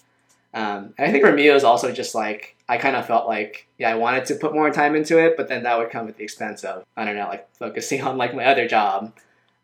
um, 0.53 0.93
and 0.97 1.07
I 1.07 1.11
think 1.11 1.23
for 1.23 1.31
me 1.31 1.47
it 1.47 1.53
was 1.53 1.63
also 1.63 1.91
just 1.91 2.13
like 2.15 2.55
I 2.67 2.77
kind 2.77 2.95
of 2.95 3.05
felt 3.05 3.27
like 3.27 3.65
yeah 3.77 3.89
I 3.89 3.95
wanted 3.95 4.25
to 4.25 4.35
put 4.35 4.53
more 4.53 4.69
time 4.71 4.95
into 4.95 5.17
it, 5.17 5.35
but 5.37 5.47
then 5.47 5.63
that 5.63 5.77
would 5.77 5.89
come 5.91 6.07
at 6.09 6.17
the 6.17 6.23
expense 6.23 6.63
of 6.63 6.83
I 6.97 7.05
don't 7.05 7.15
know 7.15 7.27
like 7.27 7.47
focusing 7.55 8.01
on 8.07 8.17
like 8.17 8.33
my 8.35 8.45
other 8.45 8.67
job 8.67 9.13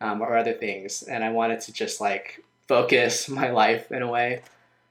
um, 0.02 0.22
or 0.22 0.38
other 0.38 0.54
things, 0.54 1.04
and 1.04 1.24
I 1.24 1.32
wanted 1.32 1.60
to 1.62 1.74
just 1.74 2.00
like 2.00 2.44
focus 2.68 3.28
my 3.42 3.50
life 3.52 3.92
in 3.92 4.02
a 4.02 4.08
way. 4.10 4.42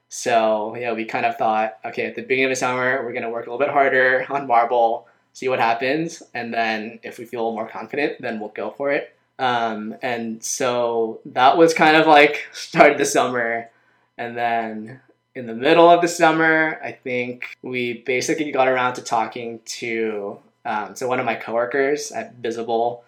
So 0.09 0.75
yeah, 0.75 0.93
we 0.93 1.05
kind 1.05 1.25
of 1.25 1.37
thought 1.37 1.77
okay 1.85 2.05
at 2.05 2.15
the 2.15 2.21
beginning 2.21 2.45
of 2.45 2.51
the 2.51 2.55
summer 2.57 3.03
we're 3.03 3.13
gonna 3.13 3.29
work 3.31 3.47
a 3.47 3.51
little 3.51 3.65
bit 3.65 3.73
harder 3.73 4.25
on 4.29 4.45
Marble, 4.47 5.07
see 5.35 5.49
what 5.49 5.59
happens, 5.59 6.23
and 6.33 6.51
then 6.53 6.99
if 7.03 7.19
we 7.19 7.25
feel 7.25 7.51
more 7.51 7.67
confident, 7.67 8.21
then 8.21 8.39
we'll 8.39 8.49
go 8.49 8.71
for 8.71 8.91
it. 8.91 9.13
Um, 9.37 9.95
and 10.01 10.41
so 10.41 11.19
that 11.25 11.57
was 11.57 11.73
kind 11.73 11.97
of 11.97 12.07
like 12.07 12.47
started 12.53 12.97
the 12.97 13.05
summer. 13.05 13.69
And 14.17 14.35
then 14.37 15.01
in 15.35 15.45
the 15.45 15.53
middle 15.53 15.89
of 15.89 16.01
the 16.01 16.07
summer, 16.07 16.79
I 16.81 16.93
think 16.93 17.57
we 17.61 18.01
basically 18.05 18.49
got 18.51 18.69
around 18.69 18.93
to 18.93 19.01
talking 19.01 19.59
to 19.65 20.39
um, 20.65 20.95
so 20.95 21.07
one 21.07 21.19
of 21.19 21.25
my 21.25 21.35
coworkers 21.35 22.11
at 22.11 22.35
Visible. 22.35 23.03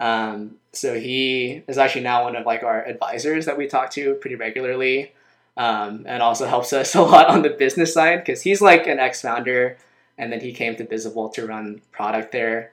Um, 0.00 0.56
so 0.72 0.98
he 0.98 1.62
is 1.68 1.78
actually 1.78 2.02
now 2.02 2.24
one 2.24 2.34
of 2.34 2.44
like 2.44 2.62
our 2.62 2.84
advisors 2.84 3.46
that 3.46 3.56
we 3.56 3.68
talk 3.68 3.90
to 3.92 4.14
pretty 4.14 4.36
regularly, 4.36 5.12
um, 5.56 6.04
and 6.06 6.22
also 6.22 6.46
helps 6.46 6.72
us 6.72 6.94
a 6.96 7.02
lot 7.02 7.28
on 7.28 7.42
the 7.42 7.50
business 7.50 7.94
side 7.94 8.24
because 8.24 8.42
he's 8.42 8.60
like 8.60 8.86
an 8.86 8.98
ex-founder, 8.98 9.76
and 10.18 10.32
then 10.32 10.40
he 10.40 10.52
came 10.52 10.76
to 10.76 10.84
Visible 10.86 11.28
to 11.30 11.46
run 11.46 11.80
product 11.92 12.32
there. 12.32 12.70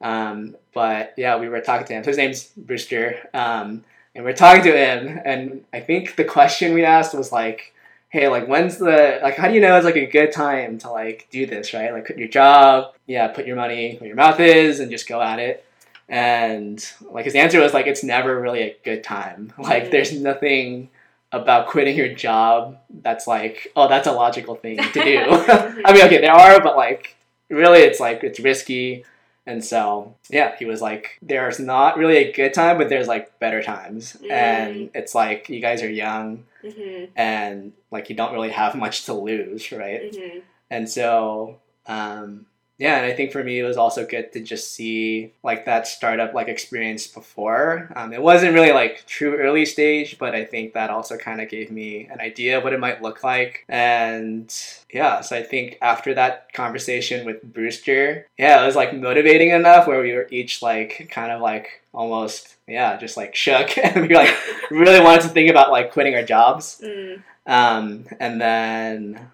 Um, 0.00 0.56
but 0.72 1.14
yeah, 1.16 1.38
we 1.38 1.48
were 1.48 1.60
talking 1.60 1.86
to 1.86 1.92
him. 1.94 2.04
So 2.04 2.08
his 2.10 2.16
name's 2.18 2.44
Brewster. 2.56 3.28
Um, 3.34 3.84
and 4.14 4.24
we 4.24 4.30
are 4.30 4.34
talking 4.34 4.62
to 4.62 4.76
him, 4.76 5.20
and 5.24 5.64
I 5.72 5.80
think 5.80 6.14
the 6.16 6.24
question 6.24 6.72
we 6.72 6.84
asked 6.84 7.14
was 7.14 7.32
like, 7.32 7.74
"Hey, 8.10 8.28
like, 8.28 8.46
when's 8.46 8.78
the 8.78 9.18
like? 9.22 9.36
How 9.36 9.48
do 9.48 9.54
you 9.54 9.60
know 9.60 9.76
it's 9.76 9.84
like 9.84 9.96
a 9.96 10.06
good 10.06 10.30
time 10.30 10.78
to 10.78 10.90
like 10.90 11.26
do 11.32 11.46
this, 11.46 11.74
right? 11.74 11.92
Like, 11.92 12.06
quit 12.06 12.18
your 12.18 12.28
job, 12.28 12.94
yeah, 13.06 13.26
put 13.28 13.44
your 13.44 13.56
money 13.56 13.96
where 13.96 14.06
your 14.06 14.16
mouth 14.16 14.38
is, 14.38 14.78
and 14.78 14.88
just 14.90 15.08
go 15.08 15.20
at 15.20 15.40
it." 15.40 15.64
And 16.08 16.84
like 17.10 17.24
his 17.24 17.34
answer 17.34 17.60
was 17.60 17.74
like, 17.74 17.86
"It's 17.88 18.04
never 18.04 18.40
really 18.40 18.62
a 18.62 18.76
good 18.84 19.02
time. 19.02 19.52
Like, 19.58 19.84
Mm. 19.86 19.90
there's 19.90 20.12
nothing." 20.20 20.90
About 21.34 21.66
quitting 21.66 21.96
your 21.96 22.12
job, 22.14 22.78
that's 23.02 23.26
like, 23.26 23.72
oh, 23.74 23.88
that's 23.88 24.06
a 24.06 24.12
logical 24.12 24.54
thing 24.54 24.76
to 24.78 24.92
do. 24.92 25.18
I 25.84 25.92
mean, 25.92 26.04
okay, 26.06 26.20
there 26.20 26.32
are, 26.32 26.60
but 26.62 26.76
like, 26.76 27.16
really, 27.48 27.80
it's 27.80 27.98
like 28.00 28.22
it's 28.22 28.38
risky. 28.40 29.04
And 29.46 29.62
so, 29.62 30.14
yeah, 30.30 30.56
he 30.56 30.64
was 30.64 30.80
like, 30.80 31.18
there's 31.20 31.58
not 31.58 31.98
really 31.98 32.16
a 32.18 32.32
good 32.32 32.54
time, 32.54 32.78
but 32.78 32.88
there's 32.88 33.08
like 33.08 33.38
better 33.40 33.62
times. 33.62 34.16
Mm. 34.22 34.30
And 34.30 34.90
it's 34.94 35.14
like, 35.14 35.48
you 35.48 35.60
guys 35.60 35.82
are 35.82 35.90
young 35.90 36.44
Mhm. 36.64 37.08
and 37.14 37.72
like 37.90 38.08
you 38.08 38.16
don't 38.16 38.32
really 38.32 38.50
have 38.50 38.74
much 38.74 39.04
to 39.04 39.12
lose, 39.12 39.70
right? 39.70 40.12
Mhm. 40.12 40.42
And 40.70 40.88
so, 40.88 41.58
um, 41.86 42.46
yeah, 42.78 42.96
and 42.96 43.06
I 43.06 43.12
think 43.12 43.30
for 43.30 43.44
me, 43.44 43.60
it 43.60 43.64
was 43.64 43.76
also 43.76 44.04
good 44.04 44.32
to 44.32 44.40
just 44.40 44.72
see 44.72 45.32
like 45.42 45.64
that 45.66 45.86
startup 45.86 46.34
like 46.34 46.48
experience 46.48 47.06
before. 47.06 47.90
Um, 47.94 48.12
it 48.12 48.20
wasn't 48.20 48.54
really 48.54 48.72
like 48.72 49.06
true 49.06 49.36
early 49.36 49.64
stage, 49.64 50.18
but 50.18 50.34
I 50.34 50.44
think 50.44 50.74
that 50.74 50.90
also 50.90 51.16
kind 51.16 51.40
of 51.40 51.48
gave 51.48 51.70
me 51.70 52.08
an 52.10 52.20
idea 52.20 52.58
of 52.58 52.64
what 52.64 52.72
it 52.72 52.80
might 52.80 53.00
look 53.02 53.22
like. 53.22 53.64
And 53.68 54.52
yeah, 54.92 55.20
so 55.20 55.36
I 55.36 55.42
think 55.44 55.78
after 55.80 56.14
that 56.14 56.52
conversation 56.52 57.24
with 57.24 57.42
Brewster, 57.42 58.26
yeah, 58.36 58.62
it 58.62 58.66
was 58.66 58.76
like 58.76 58.94
motivating 58.94 59.50
enough 59.50 59.86
where 59.86 60.00
we 60.00 60.12
were 60.12 60.26
each 60.30 60.60
like 60.60 61.08
kind 61.10 61.30
of 61.30 61.40
like 61.40 61.82
almost 61.92 62.56
yeah, 62.66 62.96
just 62.96 63.16
like 63.16 63.34
shook, 63.34 63.76
and 63.82 64.08
we 64.08 64.14
like 64.14 64.34
really 64.70 65.00
wanted 65.00 65.22
to 65.22 65.28
think 65.28 65.50
about 65.50 65.70
like 65.70 65.92
quitting 65.92 66.14
our 66.14 66.24
jobs. 66.24 66.80
Mm. 66.84 67.22
Um, 67.46 68.06
and 68.18 68.40
then, 68.40 69.30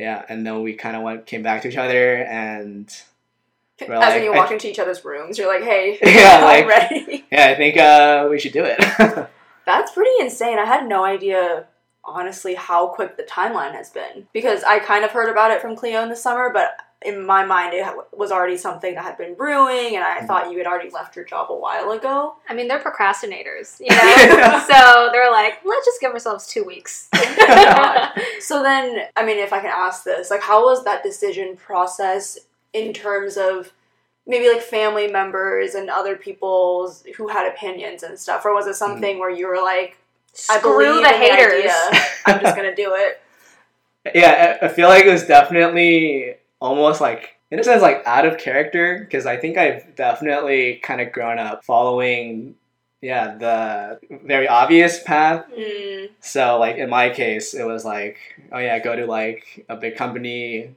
yeah, 0.00 0.24
and 0.28 0.46
then 0.46 0.62
we 0.62 0.74
kind 0.74 0.96
of 0.96 1.02
went, 1.02 1.26
came 1.26 1.42
back 1.42 1.62
to 1.62 1.68
each 1.68 1.76
other, 1.76 2.16
and 2.24 2.88
As 3.80 3.88
like- 3.88 4.14
when 4.14 4.24
you 4.24 4.32
I- 4.32 4.36
walk 4.38 4.50
into 4.50 4.68
each 4.68 4.78
other's 4.78 5.04
rooms, 5.04 5.38
you're 5.38 5.48
like, 5.48 5.62
"Hey, 5.62 5.98
Yeah, 6.02 6.40
I'm 6.44 6.66
ready." 6.68 7.24
yeah, 7.32 7.46
I 7.46 7.54
think 7.54 7.76
uh, 7.76 8.26
we 8.30 8.38
should 8.38 8.52
do 8.52 8.64
it. 8.64 8.78
That's 9.66 9.92
pretty 9.92 10.10
insane. 10.20 10.58
I 10.58 10.64
had 10.64 10.88
no 10.88 11.04
idea, 11.04 11.66
honestly, 12.04 12.54
how 12.54 12.88
quick 12.88 13.16
the 13.16 13.22
timeline 13.22 13.72
has 13.72 13.90
been. 13.90 14.26
Because 14.32 14.64
I 14.64 14.78
kind 14.80 15.04
of 15.04 15.10
heard 15.12 15.28
about 15.30 15.50
it 15.52 15.60
from 15.60 15.76
Cleo 15.76 16.02
in 16.02 16.08
the 16.08 16.16
summer, 16.16 16.50
but 16.52 16.76
in 17.02 17.24
my 17.24 17.44
mind, 17.44 17.72
it 17.72 17.86
was 18.12 18.30
already 18.30 18.58
something 18.58 18.94
that 18.94 19.02
had 19.04 19.16
been 19.16 19.34
brewing, 19.34 19.96
and 19.96 20.04
I 20.04 20.18
Mhm. 20.20 20.26
thought 20.26 20.50
you 20.52 20.58
had 20.58 20.66
already 20.66 20.90
left 20.90 21.16
your 21.16 21.24
job 21.24 21.50
a 21.50 21.54
while 21.54 21.92
ago. 21.92 22.34
I 22.48 22.52
mean, 22.54 22.68
they're 22.68 22.78
procrastinators, 22.78 23.80
you 23.80 23.86
know? 23.90 24.64
so 24.68 25.08
they're 25.10 25.30
like, 25.30 25.60
let's 25.64 25.86
just 25.86 26.00
give 26.00 26.12
ourselves 26.12 26.46
two 26.46 26.64
weeks. 26.64 27.08
So 28.40 28.62
then, 28.62 29.02
I 29.16 29.24
mean, 29.24 29.38
if 29.38 29.52
I 29.52 29.60
can 29.60 29.70
ask 29.72 30.04
this, 30.04 30.30
like, 30.30 30.42
how 30.42 30.64
was 30.64 30.84
that 30.84 31.02
decision 31.02 31.56
process 31.56 32.38
in 32.72 32.92
terms 32.92 33.36
of 33.36 33.72
maybe 34.26 34.48
like 34.48 34.62
family 34.62 35.06
members 35.08 35.74
and 35.74 35.88
other 35.90 36.16
people's 36.16 37.02
who 37.16 37.28
had 37.28 37.46
opinions 37.46 38.02
and 38.02 38.18
stuff, 38.18 38.44
or 38.44 38.54
was 38.54 38.66
it 38.66 38.74
something 38.76 39.18
where 39.18 39.30
you 39.30 39.46
were 39.46 39.60
like, 39.62 39.96
I 40.50 40.58
Screw 40.58 40.72
believe 40.76 41.02
the 41.02 41.14
in 41.14 41.20
haters. 41.20 41.52
idea, 41.64 42.02
I'm 42.26 42.40
just 42.40 42.56
gonna 42.56 42.74
do 42.74 42.94
it. 42.94 43.20
yeah, 44.14 44.58
I 44.62 44.66
I 44.66 44.68
feel 44.68 44.88
like 44.88 45.04
it 45.04 45.10
was 45.10 45.24
definitely 45.26 46.36
almost 46.60 47.00
like, 47.00 47.36
in 47.50 47.58
a 47.58 47.64
sense, 47.64 47.82
like 47.82 48.02
out 48.06 48.26
of 48.26 48.38
character, 48.38 48.98
because 49.00 49.26
I 49.26 49.36
think 49.36 49.58
I've 49.58 49.94
definitely 49.96 50.76
kind 50.76 51.00
of 51.00 51.12
grown 51.12 51.38
up 51.38 51.64
following, 51.64 52.54
yeah, 53.00 53.36
the 53.36 54.00
very 54.24 54.46
obvious 54.46 55.02
path 55.02 55.46
Mm, 55.56 56.10
So 56.20 56.58
like 56.58 56.76
in 56.76 56.90
my 56.90 57.10
case, 57.10 57.54
it 57.54 57.64
was 57.64 57.84
like, 57.84 58.18
oh 58.52 58.58
yeah, 58.58 58.78
go 58.78 58.94
to 58.94 59.06
like 59.06 59.64
a 59.68 59.76
big 59.76 59.96
company, 59.96 60.74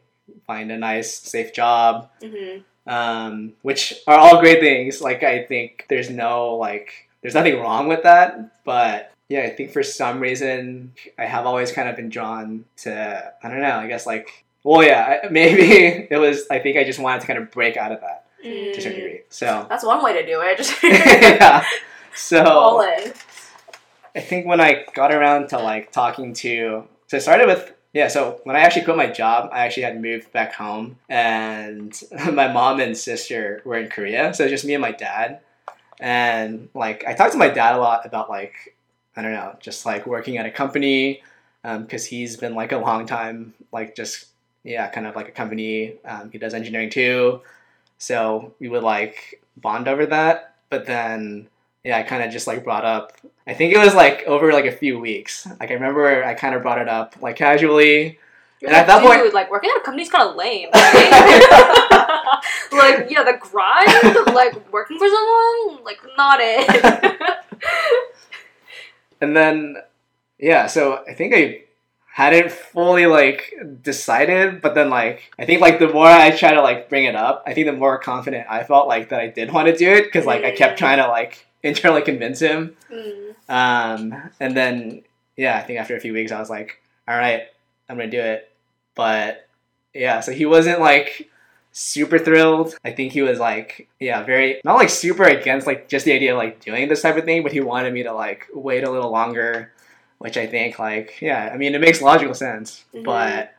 find 0.48 0.72
a 0.72 0.78
nice 0.78 1.14
safe 1.14 1.54
job, 1.54 2.10
hmm 2.22 2.60
um, 2.86 3.54
which 3.62 3.94
are 4.08 4.18
all 4.18 4.42
great 4.42 4.60
things. 4.60 5.02
Like 5.02 5.24
I 5.24 5.44
think 5.46 5.86
there's 5.90 6.10
no 6.10 6.56
like 6.56 7.08
there's 7.22 7.34
nothing 7.36 7.60
wrong 7.60 7.88
with 7.88 8.04
that, 8.04 8.64
but 8.66 9.12
yeah, 9.30 9.42
I 9.42 9.50
think 9.50 9.72
for 9.72 9.84
some 9.84 10.20
reason 10.20 10.94
I 11.18 11.26
have 11.26 11.46
always 11.46 11.72
kind 11.72 11.88
of 11.88 11.96
been 11.96 12.10
drawn 12.10 12.66
to 12.78 13.34
I 13.42 13.50
don't 13.50 13.62
know. 13.62 13.78
I 13.78 13.88
guess 13.88 14.06
like 14.06 14.43
well 14.64 14.84
yeah 14.84 15.28
maybe 15.32 16.08
it 16.10 16.18
was 16.18 16.46
I 16.50 16.60
think 16.60 16.78
I 16.78 16.84
just 16.84 17.00
wanted 17.00 17.22
to 17.22 17.28
kind 17.28 17.40
of 17.40 17.52
break 17.52 17.78
out 17.78 17.92
of 17.92 18.02
that 18.02 18.24
to 18.44 18.72
a 18.72 18.82
certain 18.82 19.00
degree. 19.00 19.22
So 19.30 19.66
That's 19.70 19.86
one 19.86 20.04
way 20.04 20.14
to 20.14 20.26
do 20.26 20.42
it. 20.42 20.58
Just 20.58 20.76
yeah, 20.84 21.64
so 22.14 22.44
all 22.44 22.82
in. 22.82 23.14
I 24.16 24.20
think 24.20 24.46
when 24.46 24.62
I 24.62 24.86
got 24.94 25.12
around 25.12 25.50
to 25.50 25.58
like 25.58 25.92
talking 25.92 26.34
to, 26.36 26.88
so 27.08 27.18
I 27.18 27.20
started 27.20 27.48
with 27.48 27.74
yeah. 27.94 28.08
So 28.08 28.42
when 28.44 28.56
I 28.56 28.60
actually 28.60 28.84
quit 28.84 28.98
my 28.98 29.08
job, 29.08 29.50
I 29.52 29.66
actually 29.66 29.84
had 29.84 30.00
moved 30.02 30.32
back 30.32 30.54
home, 30.54 30.98
and 31.10 32.00
my 32.32 32.52
mom 32.52 32.80
and 32.80 32.98
sister 32.98 33.62
were 33.66 33.78
in 33.78 33.90
Korea, 33.90 34.34
so 34.34 34.44
it 34.44 34.46
was 34.46 34.52
just 34.52 34.66
me 34.66 34.74
and 34.74 34.82
my 34.82 34.92
dad. 34.92 35.40
and 36.00 36.70
like 36.74 37.06
I 37.08 37.14
talked 37.14 37.32
to 37.34 37.38
my 37.38 37.50
dad 37.50 37.76
a 37.76 37.80
lot 37.80 38.06
about 38.06 38.30
like 38.30 38.76
I 39.16 39.22
don't 39.22 39.34
know, 39.34 39.56
just 39.60 39.86
like 39.86 40.06
working 40.06 40.38
at 40.38 40.46
a 40.46 40.52
company 40.52 41.24
because 41.64 42.06
um, 42.06 42.10
he's 42.10 42.36
been 42.36 42.56
like 42.56 42.74
a 42.74 42.78
long 42.78 43.06
time 43.06 43.54
like 43.72 43.96
just 43.96 44.33
yeah, 44.64 44.88
kind 44.90 45.08
of 45.08 45.16
like 45.16 45.28
a 45.28 45.32
company. 45.32 45.96
Um, 46.06 46.32
he 46.32 46.38
does 46.38 46.54
engineering 46.54 46.90
too, 46.90 47.42
so 47.98 48.54
we 48.60 48.70
would 48.70 48.84
like 48.84 49.42
bond 49.58 49.88
over 49.88 50.06
that. 50.08 50.56
But 50.70 50.86
then 50.86 51.48
yeah, 51.84 51.98
I 51.98 52.04
kind 52.04 52.24
of 52.24 52.32
just 52.32 52.48
like 52.48 52.64
brought 52.64 52.86
up. 52.86 53.14
I 53.46 53.54
think 53.54 53.74
it 53.74 53.78
was 53.78 53.94
like 53.94 54.24
over 54.26 54.54
like 54.54 54.66
a 54.66 54.72
few 54.72 55.00
weeks. 55.00 55.48
Like 55.60 55.72
I 55.72 55.74
remember 55.74 56.24
I 56.24 56.34
kind 56.34 56.56
of 56.56 56.62
brought 56.62 56.80
it 56.80 56.88
up 56.88 57.16
like 57.22 57.36
casually. 57.36 58.20
You're 58.62 58.70
and 58.70 58.78
like, 58.78 58.82
at 58.82 58.88
that 58.88 59.00
dude, 59.02 59.22
point, 59.22 59.34
like 59.34 59.52
working 59.52 59.70
at 59.70 59.82
a 59.82 59.84
company's 59.84 60.10
kind 60.10 60.30
of 60.30 60.38
lame, 60.38 60.70
right? 60.74 61.90
like, 62.72 63.10
yeah, 63.10 63.24
the 63.24 63.38
grind, 63.40 64.18
of 64.18 64.34
like 64.34 64.72
working 64.72 64.98
for 64.98 65.08
someone, 65.08 65.84
like 65.84 66.00
not 66.18 66.40
it. 66.42 67.22
and 69.22 69.36
then, 69.36 69.78
yeah, 70.40 70.68
so 70.68 71.04
I 71.08 71.14
think 71.14 71.34
I 71.36 71.64
hadn't 72.14 72.52
fully 72.52 73.08
like 73.08 73.56
decided, 73.82 74.62
but 74.62 74.76
then 74.76 74.92
like 74.92 75.32
I 75.40 75.46
think 75.46 75.62
like 75.62 75.80
the 75.80 75.90
more 75.90 76.06
I 76.06 76.30
try 76.30 76.54
to 76.54 76.62
like 76.62 76.88
bring 76.88 77.06
it 77.06 77.16
up, 77.16 77.42
I 77.48 77.56
think 77.56 77.66
the 77.66 77.74
more 77.74 77.98
confident 77.98 78.46
I 78.48 78.64
felt 78.64 78.88
like 78.88 79.10
that 79.10 79.20
I 79.20 79.30
did 79.30 79.52
want 79.52 79.68
to 79.68 79.76
do 79.76 79.90
it 79.90 80.04
because 80.04 80.24
like 80.24 80.44
I 80.44 80.52
kept 80.52 80.78
trying 80.78 81.00
to 81.00 81.08
like 81.08 81.48
internally 81.64 82.04
convince 82.04 82.40
him. 82.40 82.78
Mm. 82.92 83.34
Um, 83.50 84.30
and 84.40 84.56
then 84.56 85.02
yeah, 85.38 85.58
I 85.58 85.62
think 85.64 85.80
after 85.80 85.96
a 85.96 86.00
few 86.00 86.14
weeks 86.14 86.32
I 86.32 86.40
was 86.40 86.52
like, 86.52 86.80
all 87.08 87.18
right, 87.18 87.48
I'm 87.90 87.98
gonna 87.98 88.12
do 88.12 88.22
it. 88.22 88.48
But 88.94 89.48
yeah, 89.96 90.20
so 90.20 90.34
he 90.34 90.46
wasn't 90.46 90.82
like 90.82 91.32
super 91.72 92.20
thrilled. 92.20 92.76
I 92.86 92.92
think 92.92 93.12
he 93.12 93.24
was 93.24 93.40
like, 93.40 93.90
yeah, 94.00 94.22
very 94.22 94.62
not 94.64 94.76
like 94.76 94.92
super 94.92 95.24
against 95.24 95.66
like 95.66 95.90
just 95.90 96.06
the 96.06 96.14
idea 96.14 96.34
of 96.34 96.38
like 96.38 96.64
doing 96.64 96.90
this 96.90 97.02
type 97.02 97.18
of 97.18 97.26
thing, 97.26 97.42
but 97.42 97.54
he 97.54 97.60
wanted 97.60 97.92
me 97.92 98.04
to 98.04 98.14
like 98.14 98.46
wait 98.54 98.84
a 98.84 98.92
little 98.92 99.10
longer, 99.10 99.74
which 100.24 100.38
I 100.38 100.48
think 100.48 100.80
like 100.80 101.20
yeah, 101.22 101.52
I 101.54 101.58
mean 101.58 101.76
it 101.76 101.82
makes 101.82 102.02
logical 102.02 102.34
sense, 102.34 102.86
mm-hmm. 102.94 103.04
but 103.04 103.54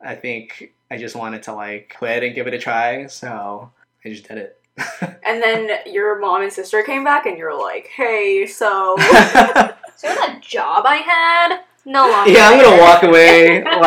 I 0.00 0.14
think 0.14 0.72
I 0.90 0.96
just 0.96 1.14
wanted 1.14 1.42
to 1.42 1.52
like 1.52 1.94
quit 1.98 2.22
and 2.22 2.34
give 2.34 2.46
it 2.46 2.54
a 2.54 2.58
try, 2.58 3.06
so 3.06 3.70
I 4.02 4.08
just 4.08 4.26
did 4.26 4.38
it. 4.38 4.58
and 5.26 5.42
then 5.42 5.70
your 5.84 6.18
mom 6.18 6.40
and 6.40 6.50
sister 6.50 6.82
came 6.82 7.04
back, 7.04 7.26
and 7.26 7.36
you're 7.36 7.54
like, 7.54 7.88
"Hey, 7.94 8.46
so 8.46 8.96
so 8.96 10.08
that 10.08 10.38
job 10.40 10.86
I 10.86 10.96
had 10.96 11.60
no 11.84 12.08
longer." 12.08 12.30
Yeah, 12.30 12.48
I'm 12.48 12.62
gonna 12.62 12.80
walk 12.80 13.02
away. 13.02 13.62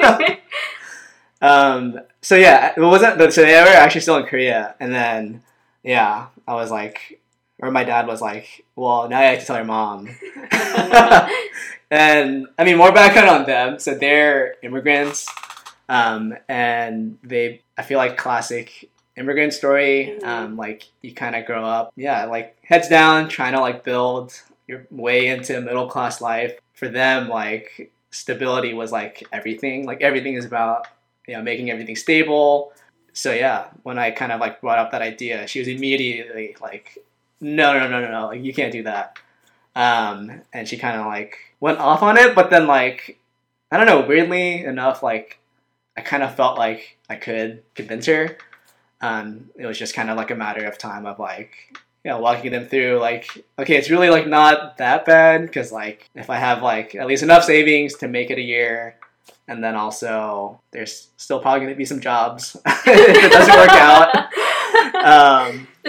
like, 0.00 0.40
um. 1.42 1.98
So 2.22 2.36
yeah, 2.36 2.74
it 2.76 2.80
wasn't. 2.80 3.32
So 3.32 3.42
they 3.42 3.60
were 3.60 3.66
actually 3.66 4.02
still 4.02 4.18
in 4.18 4.26
Korea, 4.26 4.76
and 4.78 4.94
then 4.94 5.42
yeah, 5.82 6.26
I 6.46 6.54
was 6.54 6.70
like, 6.70 7.17
or 7.58 7.70
my 7.70 7.84
dad 7.84 8.06
was 8.06 8.20
like, 8.20 8.64
"Well, 8.76 9.08
now 9.08 9.20
you 9.20 9.28
have 9.28 9.40
to 9.40 9.46
tell 9.46 9.56
your 9.56 9.64
mom." 9.64 10.08
and 11.90 12.46
I 12.58 12.64
mean, 12.64 12.76
more 12.76 12.92
background 12.92 13.28
on 13.28 13.46
them. 13.46 13.78
So 13.78 13.94
they're 13.94 14.54
immigrants, 14.62 15.26
um, 15.88 16.34
and 16.48 17.18
they. 17.22 17.62
I 17.76 17.82
feel 17.82 17.98
like 17.98 18.16
classic 18.16 18.90
immigrant 19.16 19.52
story. 19.52 20.16
Mm-hmm. 20.18 20.28
Um, 20.28 20.56
like 20.56 20.88
you 21.02 21.12
kind 21.12 21.34
of 21.36 21.46
grow 21.46 21.64
up, 21.64 21.92
yeah, 21.96 22.24
like 22.26 22.56
heads 22.64 22.88
down, 22.88 23.28
trying 23.28 23.52
to 23.52 23.60
like 23.60 23.84
build 23.84 24.40
your 24.66 24.86
way 24.90 25.28
into 25.28 25.60
middle 25.60 25.88
class 25.88 26.20
life. 26.20 26.58
For 26.74 26.88
them, 26.88 27.28
like 27.28 27.90
stability 28.10 28.72
was 28.72 28.92
like 28.92 29.26
everything. 29.32 29.84
Like 29.84 30.00
everything 30.00 30.34
is 30.34 30.44
about 30.44 30.86
you 31.26 31.34
know 31.34 31.42
making 31.42 31.70
everything 31.70 31.96
stable. 31.96 32.72
So 33.12 33.32
yeah, 33.32 33.68
when 33.82 33.98
I 33.98 34.12
kind 34.12 34.30
of 34.30 34.40
like 34.40 34.60
brought 34.60 34.78
up 34.78 34.92
that 34.92 35.02
idea, 35.02 35.48
she 35.48 35.58
was 35.58 35.66
immediately 35.66 36.54
like, 36.60 36.98
no, 37.40 37.78
no, 37.78 37.88
no, 37.88 38.00
no, 38.00 38.10
no, 38.10 38.26
like 38.28 38.42
you 38.42 38.52
can't 38.52 38.72
do 38.72 38.82
that. 38.84 39.18
Um, 39.74 40.42
and 40.52 40.66
she 40.66 40.76
kind 40.76 40.98
of 40.98 41.06
like 41.06 41.38
went 41.60 41.78
off 41.78 42.02
on 42.02 42.16
it, 42.18 42.34
but 42.34 42.50
then 42.50 42.66
like 42.66 43.18
I 43.70 43.76
don't 43.76 43.86
know, 43.86 44.06
weirdly 44.06 44.64
enough, 44.64 45.02
like 45.02 45.38
I 45.96 46.00
kind 46.00 46.22
of 46.22 46.34
felt 46.34 46.58
like 46.58 46.98
I 47.08 47.16
could 47.16 47.62
convince 47.74 48.06
her. 48.06 48.38
Um, 49.00 49.50
it 49.56 49.66
was 49.66 49.78
just 49.78 49.94
kind 49.94 50.10
of 50.10 50.16
like 50.16 50.30
a 50.30 50.34
matter 50.34 50.64
of 50.66 50.78
time 50.78 51.06
of 51.06 51.18
like, 51.18 51.52
you 52.04 52.10
know, 52.10 52.18
walking 52.18 52.52
them 52.52 52.66
through 52.66 52.98
like, 52.98 53.44
okay, 53.58 53.76
it's 53.76 53.90
really 53.90 54.10
like 54.10 54.26
not 54.26 54.78
that 54.78 55.04
bad 55.04 55.42
because 55.42 55.70
like 55.70 56.08
if 56.14 56.30
I 56.30 56.36
have 56.36 56.62
like 56.62 56.94
at 56.94 57.06
least 57.06 57.22
enough 57.22 57.44
savings 57.44 57.94
to 57.98 58.08
make 58.08 58.30
it 58.30 58.38
a 58.38 58.42
year, 58.42 58.96
and 59.46 59.62
then 59.62 59.74
also 59.74 60.60
there's 60.72 61.08
still 61.16 61.40
probably 61.40 61.60
going 61.60 61.72
to 61.72 61.78
be 61.78 61.84
some 61.84 62.00
jobs 62.00 62.56
if 62.66 63.24
it 63.24 63.32
doesn't 63.32 63.56
work 63.56 63.70
out. 63.70 64.28
Um, 65.04 65.68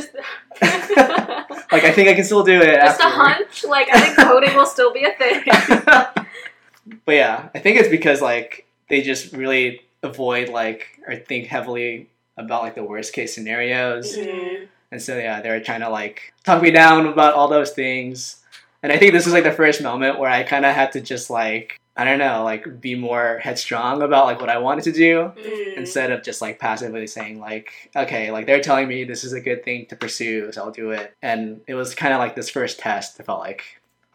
like 0.61 1.83
I 1.83 1.91
think 1.91 2.09
I 2.09 2.13
can 2.13 2.23
still 2.23 2.43
do 2.43 2.61
it. 2.61 2.75
Just 2.75 3.01
after. 3.01 3.07
a 3.07 3.11
hunch. 3.11 3.63
Like 3.63 3.87
I 3.91 3.99
think 4.01 4.17
coding 4.17 4.55
will 4.55 4.65
still 4.65 4.93
be 4.93 5.05
a 5.05 5.11
thing. 5.11 5.43
but 7.05 7.15
yeah, 7.15 7.49
I 7.53 7.59
think 7.59 7.79
it's 7.79 7.89
because 7.89 8.21
like 8.21 8.65
they 8.89 9.01
just 9.01 9.33
really 9.33 9.81
avoid 10.03 10.49
like 10.49 10.99
or 11.07 11.15
think 11.15 11.47
heavily 11.47 12.09
about 12.37 12.63
like 12.63 12.75
the 12.75 12.83
worst 12.83 13.13
case 13.13 13.33
scenarios. 13.33 14.17
Mm-hmm. 14.17 14.65
And 14.91 15.01
so 15.01 15.17
yeah, 15.17 15.41
they 15.41 15.49
were 15.49 15.59
trying 15.59 15.81
to 15.81 15.89
like 15.89 16.33
talk 16.43 16.61
me 16.61 16.71
down 16.71 17.05
about 17.05 17.33
all 17.33 17.47
those 17.47 17.71
things. 17.71 18.43
And 18.81 18.91
I 18.91 18.97
think 18.97 19.13
this 19.13 19.25
was 19.25 19.33
like 19.33 19.43
the 19.43 19.51
first 19.51 19.83
moment 19.83 20.19
where 20.19 20.29
I 20.29 20.43
kind 20.43 20.65
of 20.65 20.73
had 20.73 20.93
to 20.93 21.01
just 21.01 21.29
like 21.29 21.79
I 21.99 22.05
don't 22.05 22.17
know, 22.17 22.43
like 22.43 22.79
be 22.79 22.95
more 22.95 23.39
headstrong 23.39 24.01
about 24.01 24.25
like 24.25 24.39
what 24.39 24.49
I 24.49 24.57
wanted 24.57 24.85
to 24.85 24.91
do 24.93 25.33
mm. 25.35 25.77
instead 25.77 26.11
of 26.11 26.23
just 26.23 26.41
like 26.41 26.57
passively 26.57 27.07
saying 27.07 27.39
like, 27.39 27.89
okay, 27.95 28.31
like 28.31 28.45
they're 28.45 28.61
telling 28.61 28.87
me 28.87 29.03
this 29.03 29.23
is 29.23 29.33
a 29.33 29.41
good 29.41 29.65
thing 29.65 29.85
to 29.87 29.95
pursue, 29.95 30.51
so 30.51 30.63
I'll 30.63 30.71
do 30.71 30.91
it. 30.91 31.13
And 31.21 31.61
it 31.67 31.75
was 31.75 31.93
kind 31.93 32.13
of 32.13 32.19
like 32.19 32.35
this 32.35 32.49
first 32.49 32.79
test. 32.79 33.19
I 33.19 33.23
felt 33.23 33.41
like 33.41 33.63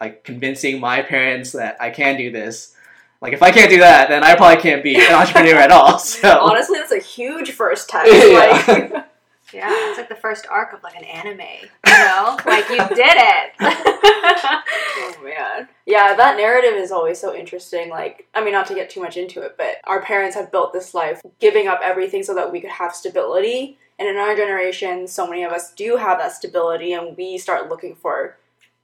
like 0.01 0.23
convincing 0.23 0.79
my 0.79 1.03
parents 1.03 1.51
that 1.51 1.77
I 1.79 1.91
can 1.91 2.17
do 2.17 2.31
this 2.31 2.75
like 3.21 3.33
if 3.33 3.41
I 3.41 3.51
can't 3.51 3.69
do 3.69 3.79
that, 3.79 4.09
then 4.09 4.23
I 4.23 4.35
probably 4.35 4.61
can't 4.61 4.83
be 4.83 4.95
an 4.95 5.13
entrepreneur 5.13 5.55
at 5.55 5.71
all. 5.71 5.97
So 5.97 6.39
honestly, 6.39 6.77
that's 6.77 6.91
a 6.91 6.99
huge 6.99 7.51
first 7.51 7.89
test. 7.89 8.11
yeah. 8.13 8.63
Like, 8.67 9.05
yeah, 9.55 9.89
it's 9.89 9.97
like 9.97 10.09
the 10.09 10.15
first 10.15 10.45
arc 10.49 10.73
of 10.73 10.83
like 10.83 10.95
an 10.95 11.05
anime. 11.05 11.39
You 11.39 11.93
know, 11.93 12.37
like 12.45 12.69
you 12.69 12.77
did 12.95 13.15
it. 13.15 13.53
oh 13.59 15.15
man, 15.23 15.69
yeah, 15.85 16.15
that 16.15 16.37
narrative 16.37 16.73
is 16.73 16.91
always 16.91 17.19
so 17.19 17.33
interesting. 17.33 17.89
Like, 17.89 18.27
I 18.33 18.43
mean, 18.43 18.53
not 18.53 18.67
to 18.67 18.75
get 18.75 18.89
too 18.89 19.01
much 19.01 19.17
into 19.17 19.41
it, 19.41 19.55
but 19.57 19.77
our 19.85 20.01
parents 20.01 20.35
have 20.35 20.51
built 20.51 20.73
this 20.73 20.93
life, 20.93 21.21
giving 21.39 21.67
up 21.67 21.79
everything 21.81 22.23
so 22.23 22.35
that 22.35 22.51
we 22.51 22.59
could 22.59 22.71
have 22.71 22.93
stability. 22.93 23.77
And 23.97 24.09
in 24.09 24.17
our 24.17 24.35
generation, 24.35 25.07
so 25.07 25.25
many 25.25 25.43
of 25.43 25.53
us 25.53 25.73
do 25.73 25.95
have 25.95 26.17
that 26.17 26.33
stability, 26.33 26.91
and 26.91 27.15
we 27.15 27.37
start 27.37 27.69
looking 27.69 27.95
for 27.95 28.35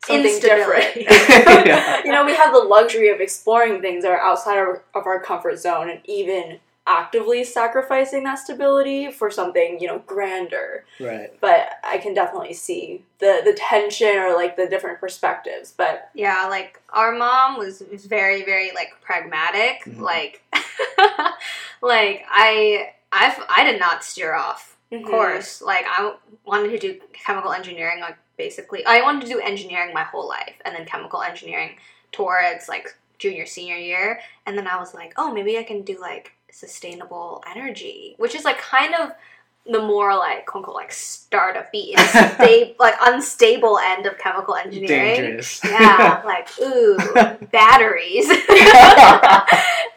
something 0.05 0.39
different. 0.39 0.95
yeah. 0.95 2.01
You 2.05 2.11
know, 2.11 2.25
we 2.25 2.33
have 2.33 2.53
the 2.53 2.59
luxury 2.59 3.09
of 3.09 3.19
exploring 3.19 3.81
things 3.81 4.03
that 4.03 4.11
are 4.11 4.21
outside 4.21 4.57
of, 4.57 4.77
of 4.95 5.05
our 5.05 5.19
comfort 5.19 5.59
zone 5.59 5.89
and 5.89 5.99
even 6.05 6.59
actively 6.87 7.43
sacrificing 7.43 8.23
that 8.23 8.39
stability 8.39 9.11
for 9.11 9.29
something, 9.29 9.79
you 9.79 9.87
know, 9.87 9.99
grander. 9.99 10.85
Right. 10.99 11.31
But 11.39 11.73
I 11.83 11.97
can 11.97 12.13
definitely 12.13 12.53
see 12.53 13.03
the 13.19 13.41
the 13.43 13.53
tension 13.53 14.17
or 14.17 14.33
like 14.33 14.55
the 14.55 14.67
different 14.67 14.99
perspectives. 14.99 15.73
But 15.75 16.09
yeah, 16.13 16.47
like 16.49 16.81
our 16.89 17.15
mom 17.15 17.57
was, 17.57 17.83
was 17.91 18.05
very, 18.05 18.43
very 18.43 18.71
like 18.73 18.89
pragmatic. 19.01 19.83
Mm-hmm. 19.85 20.01
Like 20.01 20.43
like 21.81 22.25
I 22.29 22.93
I 23.11 23.43
I 23.49 23.63
did 23.63 23.79
not 23.79 24.03
steer 24.03 24.33
off 24.33 24.77
mm-hmm. 24.91 25.05
course. 25.05 25.61
Like 25.61 25.85
I 25.87 26.15
wanted 26.45 26.71
to 26.71 26.79
do 26.79 26.99
chemical 27.13 27.51
engineering 27.51 28.01
like 28.01 28.17
basically. 28.37 28.85
I 28.85 29.01
wanted 29.01 29.21
to 29.21 29.27
do 29.27 29.39
engineering 29.39 29.93
my 29.93 30.03
whole 30.03 30.27
life, 30.27 30.55
and 30.65 30.75
then 30.75 30.85
chemical 30.85 31.21
engineering 31.21 31.75
towards 32.11 32.67
like 32.67 32.95
junior 33.19 33.45
senior 33.45 33.75
year, 33.75 34.19
and 34.45 34.57
then 34.57 34.67
I 34.67 34.79
was 34.79 34.93
like, 34.93 35.13
oh, 35.17 35.31
maybe 35.31 35.57
I 35.57 35.63
can 35.63 35.83
do 35.83 35.99
like 36.01 36.33
sustainable 36.51 37.43
energy, 37.49 38.15
which 38.17 38.35
is 38.35 38.43
like 38.43 38.57
kind 38.57 38.93
of 38.95 39.11
the 39.65 39.79
more 39.79 40.15
like 40.15 40.45
quote 40.45 40.61
unquote 40.61 40.75
like 40.75 40.91
startup 40.91 41.67
sta- 41.73 42.75
like 42.79 42.95
unstable 43.01 43.77
end 43.79 44.05
of 44.05 44.17
chemical 44.17 44.55
engineering. 44.55 45.21
Dangerous. 45.21 45.61
Yeah, 45.63 46.21
like 46.25 46.49
ooh, 46.61 46.97
batteries. 47.51 48.29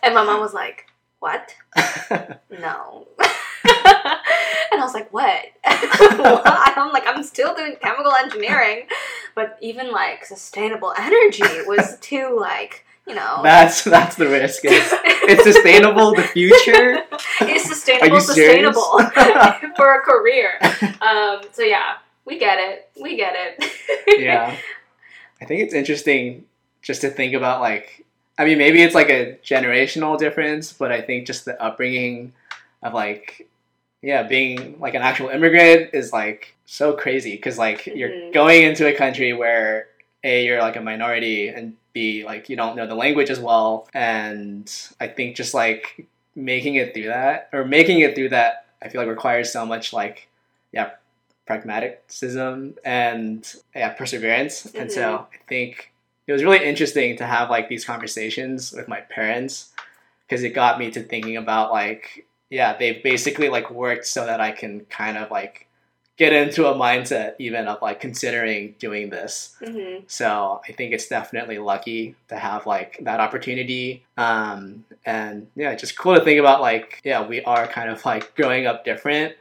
and 0.02 0.14
my 0.14 0.24
mom 0.24 0.40
was 0.40 0.54
like, 0.54 0.86
"What? 1.20 1.54
No." 2.50 3.06
and 4.74 4.80
I 4.80 4.84
was 4.84 4.94
like, 4.94 5.12
what? 5.12 5.44
I'm 5.64 6.92
like, 6.92 7.04
I'm 7.06 7.22
still 7.22 7.54
doing 7.54 7.76
chemical 7.80 8.12
engineering, 8.12 8.86
but 9.34 9.56
even 9.60 9.90
like 9.90 10.24
sustainable 10.24 10.92
energy 10.98 11.42
was 11.66 11.98
too 12.00 12.36
like, 12.38 12.84
you 13.06 13.14
know. 13.14 13.40
That's 13.42 13.84
that's 13.84 14.16
the 14.16 14.28
risk. 14.28 14.62
It's, 14.64 14.90
it's 15.26 15.42
sustainable. 15.44 16.14
The 16.14 16.22
future 16.22 17.02
is 17.48 17.64
sustainable. 17.64 18.20
sustainable 18.20 18.82
for 19.76 19.94
a 19.94 20.00
career. 20.00 20.50
Um, 21.00 21.40
so 21.52 21.62
yeah, 21.62 21.94
we 22.24 22.38
get 22.38 22.58
it. 22.58 22.88
We 23.00 23.16
get 23.16 23.34
it. 23.36 23.64
yeah, 24.20 24.56
I 25.40 25.44
think 25.44 25.62
it's 25.62 25.74
interesting 25.74 26.44
just 26.82 27.00
to 27.02 27.10
think 27.10 27.34
about 27.34 27.60
like. 27.60 28.04
I 28.36 28.44
mean, 28.44 28.58
maybe 28.58 28.82
it's 28.82 28.96
like 28.96 29.10
a 29.10 29.38
generational 29.44 30.18
difference, 30.18 30.72
but 30.72 30.90
I 30.90 31.00
think 31.00 31.24
just 31.24 31.44
the 31.44 31.60
upbringing 31.62 32.32
of 32.82 32.92
like 32.92 33.48
yeah, 34.02 34.24
being 34.24 34.78
like 34.80 34.94
an 34.94 35.02
actual 35.02 35.28
immigrant 35.30 35.90
is 35.94 36.12
like 36.12 36.54
so 36.66 36.92
crazy 36.94 37.36
because 37.36 37.58
like 37.58 37.86
you're 37.86 38.10
Mhm. 38.10 38.32
going 38.34 38.64
into 38.64 38.86
a 38.86 38.92
country 38.92 39.32
where 39.32 39.86
a 40.24 40.44
you're 40.44 40.60
like 40.60 40.74
a 40.76 40.80
minority 40.80 41.48
and 41.48 41.76
b 41.94 42.24
like 42.24 42.48
you 42.50 42.56
don't 42.56 42.76
know 42.76 42.86
the 42.86 42.94
language 42.94 43.30
as 43.30 43.40
well. 43.40 43.88
And 43.94 44.70
I 45.00 45.08
think 45.08 45.36
just 45.36 45.54
like 45.54 46.06
making 46.36 46.74
it 46.74 46.92
through 46.92 47.06
that 47.06 47.48
or 47.52 47.64
making 47.64 48.00
it 48.00 48.14
through 48.14 48.30
that 48.30 48.66
I 48.82 48.88
feel 48.88 49.00
like 49.00 49.08
requires 49.08 49.50
so 49.50 49.64
much 49.64 49.92
like 49.92 50.28
yeah 50.72 50.90
pragmatism 51.46 52.74
and 52.84 53.54
yeah 53.74 53.90
perseverance. 53.90 54.66
And 54.74 54.92
so 54.92 55.00
mm-hmm. 55.00 55.34
I 55.34 55.38
think 55.48 55.92
it 56.26 56.32
was 56.32 56.44
really 56.44 56.64
interesting 56.64 57.16
to 57.16 57.26
have 57.26 57.48
like 57.48 57.68
these 57.68 57.84
conversations 57.84 58.72
with 58.72 58.88
my 58.88 59.00
parents 59.00 59.72
because 60.26 60.42
it 60.42 60.50
got 60.50 60.78
me 60.78 60.90
to 60.90 61.02
thinking 61.02 61.36
about 61.36 61.72
like 61.72 62.26
yeah 62.50 62.76
they've 62.76 63.02
basically 63.02 63.48
like 63.48 63.70
worked 63.70 64.06
so 64.06 64.24
that 64.26 64.40
i 64.40 64.50
can 64.50 64.80
kind 64.86 65.16
of 65.18 65.30
like 65.30 65.66
get 66.16 66.32
into 66.32 66.66
a 66.66 66.74
mindset 66.74 67.34
even 67.38 67.66
of 67.66 67.82
like 67.82 68.00
considering 68.00 68.74
doing 68.78 69.10
this. 69.10 69.56
Hmm 69.64 69.80
so 70.06 70.60
i 70.68 70.72
think 70.72 70.92
it's 70.92 71.08
definitely 71.08 71.58
lucky 71.58 72.14
to 72.28 72.36
have 72.36 72.66
like 72.66 72.98
that 73.02 73.20
opportunity. 73.20 74.04
Um 74.16 74.84
and 75.04 75.46
yeah 75.56 75.74
just 75.74 75.96
cool 75.98 76.14
to 76.14 76.24
think 76.24 76.38
about 76.40 76.60
like 76.60 77.00
yeah 77.04 77.26
we 77.26 77.42
are 77.42 77.66
kind 77.66 77.90
of 77.90 78.04
like 78.04 78.34
growing 78.34 78.66
up 78.66 78.84
different. 78.84 79.34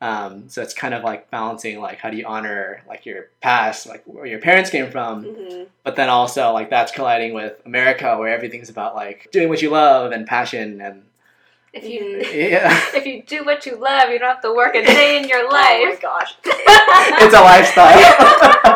Um 0.00 0.48
so 0.48 0.62
it's 0.62 0.74
kind 0.74 0.94
of 0.94 1.02
like 1.04 1.30
balancing 1.30 1.80
like 1.80 1.98
how 1.98 2.10
do 2.10 2.16
you 2.16 2.26
honor 2.26 2.82
like 2.88 3.04
your 3.04 3.28
past 3.40 3.86
like 3.86 4.02
where 4.06 4.26
your 4.26 4.38
parents 4.40 4.70
came 4.70 4.90
from 4.90 5.24
hmm 5.24 5.64
but 5.84 5.96
then 5.96 6.08
also 6.10 6.52
like 6.52 6.68
that's 6.70 6.92
colliding 6.92 7.32
with 7.32 7.54
America 7.64 8.16
where 8.18 8.28
everything's 8.28 8.68
about 8.68 8.94
like 8.94 9.26
doing 9.32 9.48
what 9.48 9.62
you 9.62 9.70
love 9.70 10.12
and 10.12 10.26
passion 10.26 10.80
and 10.82 11.02
If 11.72 11.84
you 11.84 12.22
yeah 12.50 12.80
if 12.94 13.06
you 13.06 13.22
do 13.22 13.44
what 13.44 13.66
you 13.66 13.76
love, 13.76 14.10
you 14.10 14.18
don't 14.18 14.28
have 14.28 14.42
to 14.42 14.54
work 14.54 14.74
a 14.74 14.84
day 14.84 15.22
in 15.22 15.28
your 15.28 15.50
life. 15.50 15.54
Oh 15.68 15.84
my 15.84 15.90
life. 15.90 16.02
gosh. 16.02 16.34
it's 16.44 17.34
a 17.34 17.40
lifestyle 17.40 18.74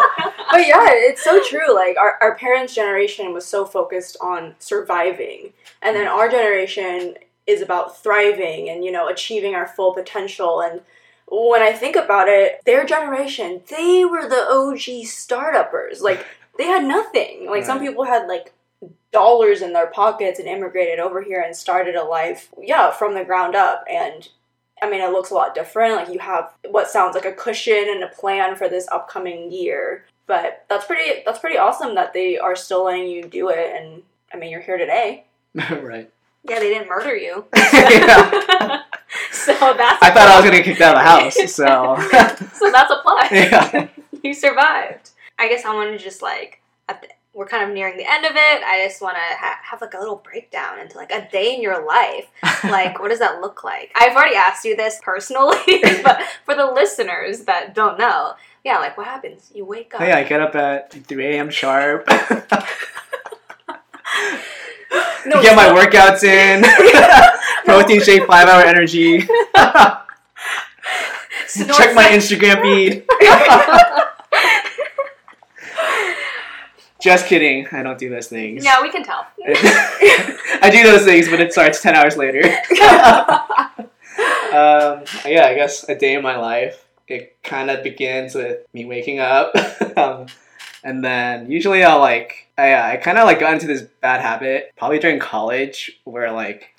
but 0.53 0.66
yeah, 0.68 0.86
it's 0.90 1.24
so 1.24 1.43
true. 1.43 1.74
Like 1.74 1.97
our, 1.97 2.18
our 2.20 2.34
parents' 2.36 2.74
generation 2.74 3.32
was 3.32 3.47
so 3.47 3.64
focused 3.64 4.18
on 4.20 4.55
surviving, 4.59 5.55
and 5.80 5.97
then 5.97 6.07
our 6.07 6.28
generation 6.28 7.14
is 7.47 7.62
about 7.62 8.01
thriving 8.01 8.68
and 8.68 8.84
you 8.84 8.93
know 8.93 9.09
achieving 9.09 9.55
our 9.55 9.66
full 9.66 9.95
potential. 9.95 10.61
And 10.61 10.82
when 11.26 11.62
I 11.62 11.72
think 11.72 11.97
about 11.97 12.28
it, 12.28 12.61
their 12.66 12.84
generation 12.84 13.62
they 13.68 14.05
were 14.05 14.28
the 14.28 14.47
OG 14.49 15.07
startuppers. 15.07 16.03
Like 16.03 16.24
they 16.59 16.64
had 16.64 16.84
nothing. 16.84 17.49
Like 17.49 17.64
some 17.64 17.80
people 17.80 18.05
had 18.05 18.28
like 18.28 18.53
dollars 19.12 19.62
in 19.62 19.72
their 19.72 19.88
pockets 19.88 20.38
and 20.38 20.48
immigrated 20.48 20.98
over 20.98 21.22
here 21.22 21.40
and 21.40 21.54
started 21.54 21.94
a 21.94 22.04
life, 22.04 22.48
yeah, 22.60 22.90
from 22.90 23.14
the 23.14 23.24
ground 23.24 23.54
up. 23.54 23.84
And 23.90 24.28
I 24.82 24.90
mean, 24.90 25.00
it 25.00 25.12
looks 25.12 25.30
a 25.30 25.34
lot 25.34 25.54
different. 25.54 25.96
Like 25.96 26.08
you 26.08 26.18
have 26.18 26.52
what 26.70 26.88
sounds 26.88 27.14
like 27.14 27.24
a 27.24 27.32
cushion 27.32 27.86
and 27.88 28.02
a 28.02 28.08
plan 28.08 28.56
for 28.56 28.68
this 28.68 28.88
upcoming 28.90 29.52
year. 29.52 30.06
But 30.26 30.64
that's 30.68 30.86
pretty. 30.86 31.22
That's 31.24 31.38
pretty 31.38 31.58
awesome 31.58 31.94
that 31.94 32.12
they 32.12 32.38
are 32.38 32.56
still 32.56 32.84
letting 32.84 33.08
you 33.08 33.24
do 33.24 33.48
it. 33.48 33.74
And 33.76 34.02
I 34.32 34.36
mean, 34.36 34.50
you're 34.50 34.60
here 34.60 34.78
today. 34.78 35.24
right 35.54 36.10
Yeah, 36.48 36.58
they 36.58 36.70
didn't 36.70 36.88
murder 36.88 37.14
you. 37.14 37.44
so 39.32 39.52
that's 39.52 40.02
I 40.02 40.10
thought 40.10 40.28
I 40.28 40.36
was 40.36 40.44
gonna 40.44 40.56
get 40.58 40.64
kicked 40.64 40.80
out 40.80 40.96
of 40.96 41.02
the 41.02 41.08
house 41.08 41.34
so 41.52 41.96
so 42.54 42.70
that's 42.70 42.90
a 42.90 43.00
plus. 43.02 43.30
yeah 43.30 43.88
you 44.22 44.34
survived. 44.34 45.10
I 45.38 45.48
guess 45.48 45.64
I 45.64 45.74
want 45.74 45.90
to 45.90 46.02
just 46.02 46.22
like 46.22 46.60
at 46.88 47.02
the, 47.02 47.08
we're 47.35 47.47
kind 47.47 47.66
of 47.66 47.74
nearing 47.74 47.97
the 47.97 48.11
end 48.11 48.24
of 48.26 48.33
it. 48.33 48.62
I 48.62 48.85
just 48.87 49.01
want 49.01 49.16
to 49.16 49.22
ha- 49.22 49.59
have 49.62 49.80
like 49.80 49.95
a 49.95 49.99
little 49.99 50.16
breakdown 50.16 50.78
into 50.78 50.99
like 50.99 51.11
a 51.11 51.26
day 51.30 51.55
in 51.55 51.62
your 51.62 51.85
life. 51.87 52.26
Like, 52.64 53.01
what 53.01 53.09
does 53.09 53.18
that 53.18 53.41
look 53.41 53.64
like? 53.64 53.91
I've 53.97 54.14
already 54.14 54.37
asked 54.37 54.64
you 54.64 54.76
this 54.76 55.01
personally, 55.03 55.57
but 56.05 56.22
for 56.45 56.55
the 56.55 56.66
listeners 56.66 57.41
that 57.41 57.74
don't 57.74 57.99
know, 57.99 58.35
yeah, 58.64 58.78
like 58.78 58.97
what 58.97 59.07
happens? 59.09 59.51
You 59.53 59.64
wake 59.64 59.93
up. 59.95 60.01
Yeah 60.01 60.16
I 60.16 60.22
get 60.22 60.41
up 60.41 60.55
at 60.55 60.93
3 60.93 61.26
a.m. 61.26 61.51
sharp 61.51 62.07
No, 65.26 65.41
get 65.43 65.57
my 65.57 65.68
workouts 65.68 66.22
in 66.22 66.62
protein 67.64 68.01
shake 68.03 68.26
five 68.26 68.49
hour 68.49 68.62
energy 68.62 69.20
check 71.72 71.95
my 71.95 72.09
Instagram 72.12 72.61
feed 72.62 73.05
just 77.03 77.26
kidding 77.26 77.66
I 77.72 77.82
don't 77.82 77.98
do 77.98 78.09
those 78.09 78.28
things 78.28 78.64
Yeah, 78.64 78.80
we 78.80 78.90
can 78.90 79.03
tell. 79.03 79.26
I 79.46 80.70
do 80.70 80.84
those 80.84 81.05
things, 81.05 81.28
but 81.28 81.40
it 81.40 81.53
starts 81.53 81.82
10 81.82 81.94
hours 81.94 82.16
later. 82.16 82.42
um, 84.53 85.05
yeah, 85.26 85.46
I 85.46 85.55
guess 85.55 85.88
a 85.88 85.96
day 85.96 86.14
in 86.14 86.22
my 86.22 86.36
life, 86.36 86.86
it 87.09 87.36
kind 87.42 87.70
of 87.70 87.82
begins 87.82 88.34
with 88.34 88.64
me 88.72 88.84
waking 88.84 89.18
up. 89.18 89.53
um, 89.96 90.26
and 90.84 91.05
then 91.05 91.50
usually 91.50 91.82
I'll 91.82 91.98
like, 91.98 92.48
I, 92.57 92.92
I 92.92 92.96
kind 92.96 93.18
of 93.18 93.26
like 93.26 93.40
got 93.40 93.55
into 93.55 93.66
this 93.66 93.82
bad 94.00 94.20
habit, 94.20 94.72
probably 94.76 95.00
during 95.00 95.18
college, 95.18 96.00
where 96.05 96.30
like, 96.30 96.74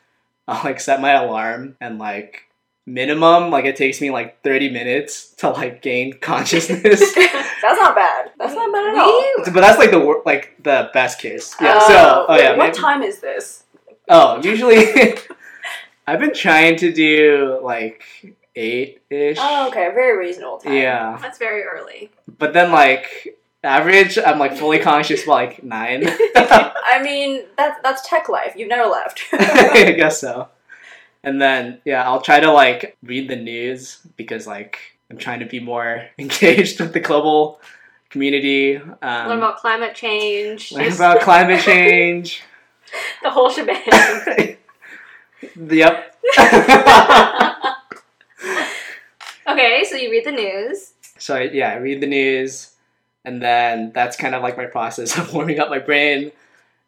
I'll 0.47 0.63
like 0.63 0.79
set 0.79 1.01
my 1.01 1.11
alarm 1.11 1.75
and 1.81 1.99
like, 1.99 2.43
minimum, 2.85 3.49
like 3.51 3.65
it 3.65 3.75
takes 3.75 4.01
me 4.01 4.11
like 4.11 4.41
30 4.43 4.69
minutes 4.69 5.31
to 5.35 5.49
like 5.49 5.81
gain 5.81 6.13
consciousness. 6.21 6.99
That's 7.15 7.79
not 7.79 7.95
bad. 7.95 8.31
That's 8.37 8.53
not 8.53 8.71
bad 8.73 8.87
at 8.93 8.97
all. 8.97 9.23
But 9.45 9.61
that's 9.61 9.79
like 9.79 9.91
the 9.91 9.99
wor- 9.99 10.21
like 10.25 10.53
the 10.61 10.89
best 10.93 11.19
case. 11.19 11.55
Yeah. 11.61 11.75
Uh, 11.77 11.87
so, 11.87 12.25
oh 12.27 12.35
yeah. 12.37 12.57
What 12.57 12.67
maybe- 12.67 12.77
time 12.77 13.01
is 13.03 13.19
this? 13.19 13.63
Oh, 14.09 14.41
usually 14.43 14.85
I've 16.07 16.19
been 16.19 16.33
trying 16.33 16.75
to 16.77 16.91
do 16.91 17.59
like 17.63 18.03
eight 18.57 19.01
ish. 19.09 19.37
Oh, 19.39 19.69
okay, 19.69 19.89
very 19.93 20.17
reasonable 20.17 20.57
time. 20.57 20.73
Yeah, 20.73 21.17
That's 21.21 21.37
very 21.39 21.63
early. 21.63 22.11
but 22.37 22.51
then 22.51 22.71
like 22.73 23.37
average, 23.63 24.17
I'm 24.17 24.39
like 24.39 24.57
fully 24.57 24.79
conscious 24.79 25.25
by 25.25 25.45
like 25.45 25.63
nine. 25.63 26.03
I 26.35 26.99
mean, 27.01 27.45
that's 27.55 27.79
that's 27.81 28.09
tech 28.09 28.27
life. 28.27 28.55
You've 28.57 28.67
never 28.67 28.89
left. 28.89 29.23
I 29.31 29.93
guess 29.95 30.19
so. 30.19 30.49
And 31.23 31.41
then 31.41 31.79
yeah, 31.85 32.03
I'll 32.03 32.21
try 32.21 32.39
to 32.39 32.51
like 32.51 32.97
read 33.03 33.29
the 33.29 33.35
news 33.35 33.99
because 34.17 34.45
like 34.45 34.79
I'm 35.09 35.17
trying 35.17 35.39
to 35.39 35.45
be 35.45 35.59
more 35.59 36.05
engaged 36.17 36.79
with 36.79 36.93
the 36.93 36.99
global 36.99 37.61
community. 38.09 38.77
Um, 38.77 38.91
Learn 39.01 39.37
about 39.37 39.57
climate 39.57 39.95
change. 39.95 40.71
learn 40.71 40.91
about 40.91 41.21
climate 41.21 41.61
change. 41.61 42.43
the 43.23 43.29
whole 43.29 43.49
shebang. 43.49 44.57
yep. 45.71 46.15
okay, 49.47 49.83
so 49.89 49.95
you 49.95 50.11
read 50.11 50.25
the 50.25 50.31
news. 50.31 50.93
So 51.17 51.35
I, 51.35 51.43
yeah, 51.43 51.69
I 51.69 51.77
read 51.77 52.01
the 52.01 52.07
news, 52.07 52.75
and 53.25 53.41
then 53.41 53.91
that's 53.93 54.17
kind 54.17 54.35
of 54.35 54.43
like 54.43 54.57
my 54.57 54.65
process 54.65 55.17
of 55.17 55.33
warming 55.33 55.59
up 55.59 55.69
my 55.69 55.79
brain, 55.79 56.31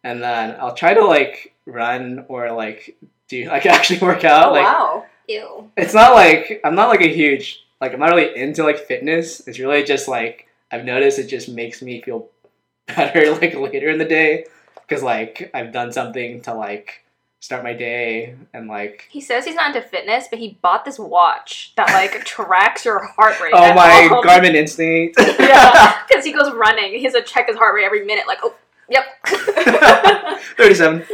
and 0.04 0.22
then 0.22 0.56
I'll 0.60 0.76
try 0.76 0.94
to 0.94 1.04
like 1.06 1.54
run 1.66 2.26
or 2.28 2.52
like 2.52 2.98
do 3.28 3.46
like 3.46 3.66
actually 3.66 4.00
work 4.00 4.24
out. 4.24 4.50
oh 4.50 4.52
like 4.52 4.66
wow. 4.66 5.06
Ew. 5.28 5.72
it's 5.76 5.94
not 5.94 6.14
like 6.14 6.62
I'm 6.64 6.76
not 6.76 6.90
like 6.90 7.02
a 7.02 7.12
huge 7.14 7.66
like 7.82 7.94
I'm 7.94 8.00
not 8.00 8.12
really 8.12 8.36
into 8.36 8.64
like 8.64 8.80
fitness. 8.80 9.46
It's 9.48 9.60
really 9.60 9.84
just 9.84 10.08
like 10.08 10.48
I've 10.72 10.86
noticed 10.86 11.20
it 11.20 11.28
just 11.28 11.50
makes 11.50 11.82
me 11.82 12.02
feel 12.02 12.30
better 12.88 13.32
like 13.34 13.56
later 13.56 13.90
in 13.90 13.98
the 13.98 14.06
day 14.06 14.46
because 14.88 15.04
like 15.04 15.50
I've 15.54 15.74
done 15.74 15.92
something 15.92 16.42
to 16.42 16.54
like 16.54 17.04
start 17.40 17.64
my 17.64 17.74
day 17.74 18.36
and 18.54 18.68
like 18.68 19.08
He 19.10 19.22
says 19.22 19.46
he's 19.46 19.56
not 19.56 19.76
into 19.76 19.88
fitness, 19.88 20.28
but 20.30 20.40
he 20.40 20.58
bought 20.62 20.84
this 20.86 20.98
watch 20.98 21.74
that 21.76 21.90
like 21.90 22.24
tracks 22.26 22.86
your 22.86 23.04
heart 23.04 23.40
rate. 23.40 23.54
oh 23.56 23.74
my 23.74 24.10
all 24.12 24.24
Garmin 24.24 24.56
Instinct. 24.56 25.16
Yeah, 25.20 26.02
because 26.08 26.26
he 26.26 26.32
goes 26.32 26.52
running. 26.54 26.94
He 26.94 27.04
has 27.04 27.14
to 27.14 27.22
check 27.22 27.48
his 27.48 27.58
heart 27.58 27.76
rate 27.76 27.86
every 27.86 28.04
minute. 28.06 28.26
Like, 28.28 28.40
oh, 28.44 28.56
yep. 28.90 29.06
37. 30.58 31.00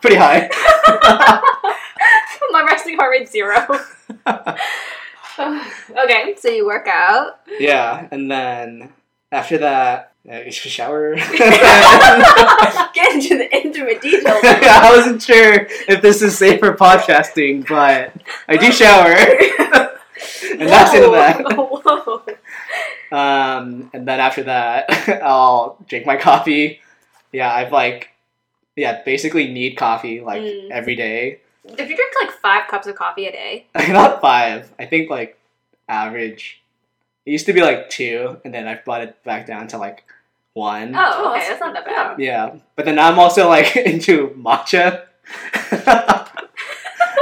Pretty 0.00 0.16
high. 0.16 0.48
My 2.50 2.62
resting 2.64 2.96
heart 2.96 3.10
rate 3.12 3.28
zero. 3.28 3.66
okay, 5.38 6.34
so 6.38 6.48
you 6.48 6.66
work 6.66 6.86
out. 6.86 7.40
Yeah, 7.58 8.08
and 8.10 8.30
then 8.30 8.92
after 9.30 9.58
that, 9.58 10.12
uh, 10.30 10.40
you 10.40 10.52
should 10.52 10.70
shower. 10.70 11.14
Get 11.16 11.28
into 13.14 13.38
the 13.38 13.48
intimate 13.52 14.02
details. 14.02 14.40
I 14.44 14.92
wasn't 14.94 15.22
sure 15.22 15.66
if 15.88 16.02
this 16.02 16.20
is 16.22 16.36
safe 16.36 16.60
for 16.60 16.74
podcasting, 16.74 17.66
but 17.66 18.12
I 18.48 18.56
do 18.56 18.70
shower. 18.70 19.14
and 20.58 20.68
that's 20.68 20.94
into 20.94 21.10
that. 21.10 21.42
Whoa. 21.56 22.22
Um, 23.12 23.90
and 23.92 24.08
then 24.08 24.18
after 24.20 24.42
that, 24.44 24.88
I'll 25.22 25.76
drink 25.88 26.06
my 26.06 26.16
coffee. 26.16 26.80
Yeah, 27.32 27.52
I've 27.52 27.70
like, 27.72 28.08
yeah, 28.74 29.02
basically 29.04 29.48
need 29.52 29.76
coffee 29.76 30.20
like 30.20 30.42
Mm. 30.42 30.70
every 30.70 30.96
day. 30.96 31.40
If 31.64 31.88
you 31.88 31.94
drink 31.96 32.12
like 32.22 32.32
five 32.32 32.68
cups 32.68 32.86
of 32.86 32.96
coffee 32.96 33.26
a 33.26 33.32
day, 33.32 33.66
Not 33.88 34.20
five. 34.20 34.72
I 34.78 34.86
think 34.86 35.10
like 35.10 35.38
average. 35.88 36.60
It 37.26 37.30
used 37.32 37.46
to 37.46 37.52
be 37.52 37.60
like 37.62 37.88
two, 37.90 38.38
and 38.44 38.52
then 38.52 38.66
I've 38.66 38.84
brought 38.84 39.02
it 39.02 39.22
back 39.24 39.46
down 39.46 39.68
to 39.68 39.78
like 39.78 40.02
one. 40.54 40.94
oh, 40.96 41.30
okay, 41.30 41.38
that's- 41.40 41.48
that's 41.48 41.60
not 41.60 41.74
that 41.74 41.84
bad. 41.84 42.18
Yeah, 42.18 42.56
but 42.76 42.84
then 42.86 42.98
I'm 42.98 43.18
also 43.18 43.48
like 43.48 43.76
into 43.92 44.28
matcha. 44.30 45.04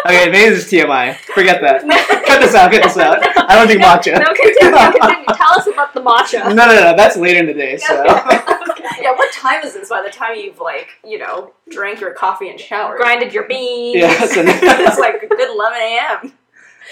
Okay, 0.07 0.31
maybe 0.31 0.51
this 0.51 0.67
is 0.67 0.73
TMI. 0.73 1.17
Forget 1.35 1.61
that. 1.61 1.83
cut 2.27 2.41
this 2.41 2.55
out. 2.55 2.71
Cut 2.73 2.83
this 2.83 2.97
out. 2.97 3.19
I 3.51 3.55
don't 3.55 3.67
drink 3.67 3.83
matcha. 3.83 4.19
No, 4.19 4.33
continue, 4.33 4.99
continue. 4.99 5.27
Tell 5.35 5.59
us 5.59 5.67
about 5.67 5.93
the 5.95 6.01
matcha. 6.01 6.55
No, 6.55 6.67
no, 6.67 6.75
no. 6.75 6.97
That's 6.97 7.17
later 7.17 7.41
in 7.41 7.47
the 7.47 7.55
day. 7.55 7.77
So. 7.77 8.05
Yeah, 9.01 9.13
what 9.13 9.33
time 9.33 9.63
is 9.65 9.73
this 9.75 9.89
by 9.89 10.03
the 10.03 10.11
time 10.11 10.37
you've 10.37 10.61
like, 10.61 10.89
you 11.05 11.19
know, 11.19 11.53
drank 11.71 12.01
your 12.01 12.13
coffee 12.13 12.51
and 12.51 12.61
showered? 12.61 12.99
Grinded 12.99 13.33
your 13.33 13.45
beans. 13.45 13.97
Yeah, 13.97 14.27
so 14.27 14.43
it's 14.47 14.99
like 14.99 15.23
a 15.23 15.27
good 15.27 15.51
11 15.51 15.79
a.m. 15.81 16.33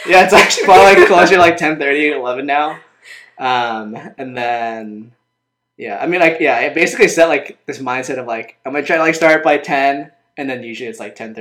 yeah, 0.07 0.25
it's 0.25 0.33
actually 0.33 0.65
probably 0.65 0.95
like 0.95 1.07
closer 1.07 1.35
to 1.35 1.41
like 1.41 1.57
10 1.57 1.79
30, 1.79 2.13
11 2.13 2.47
now. 2.47 2.81
Um, 3.39 3.97
and 4.17 4.37
then, 4.37 5.13
yeah, 5.77 5.99
I 6.01 6.07
mean, 6.07 6.21
like, 6.21 6.39
yeah, 6.41 6.57
I 6.57 6.71
basically 6.71 7.09
set 7.09 7.29
like 7.29 7.59
this 7.67 7.79
mindset 7.79 8.19
of 8.19 8.27
like, 8.27 8.57
I'm 8.65 8.73
gonna 8.73 8.85
try 8.85 8.97
to 8.97 9.03
like 9.03 9.15
start 9.15 9.45
by 9.45 9.59
10, 9.59 10.11
and 10.37 10.51
then 10.51 10.63
usually 10.63 10.89
it's 10.89 11.01
like 11.01 11.15
10 11.15 11.35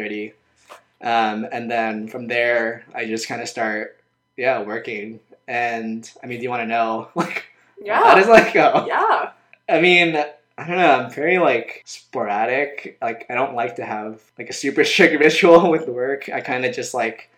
Um, 1.02 1.48
and 1.52 1.70
then 1.70 2.08
from 2.08 2.28
there, 2.28 2.84
I 2.96 3.06
just 3.06 3.28
kind 3.28 3.42
of 3.42 3.48
start, 3.48 4.00
yeah, 4.36 4.62
working. 4.62 5.20
And 5.48 6.10
I 6.24 6.28
mean, 6.28 6.40
do 6.40 6.44
you 6.44 6.50
want 6.50 6.64
to 6.64 6.68
know, 6.68 7.10
like, 7.16 7.46
Yeah. 7.82 8.04
how 8.04 8.16
does 8.16 8.28
that 8.28 8.54
go? 8.54 8.86
yeah. 8.88 9.32
I 9.70 9.82
mean, 9.82 10.16
I 10.60 10.68
don't 10.68 10.78
know. 10.78 10.92
I'm 10.92 11.12
very 11.12 11.38
like 11.38 11.84
sporadic. 11.86 12.98
Like 13.02 13.26
I 13.30 13.36
don't 13.36 13.54
like 13.54 13.76
to 13.76 13.86
have 13.86 14.22
like 14.40 14.50
a 14.50 14.54
super 14.54 14.84
strict 14.84 15.20
ritual 15.24 15.70
with 15.70 15.88
work. 15.88 16.30
I 16.30 16.42
kind 16.42 16.66
of 16.66 16.74
just 16.74 16.94
like 16.94 17.30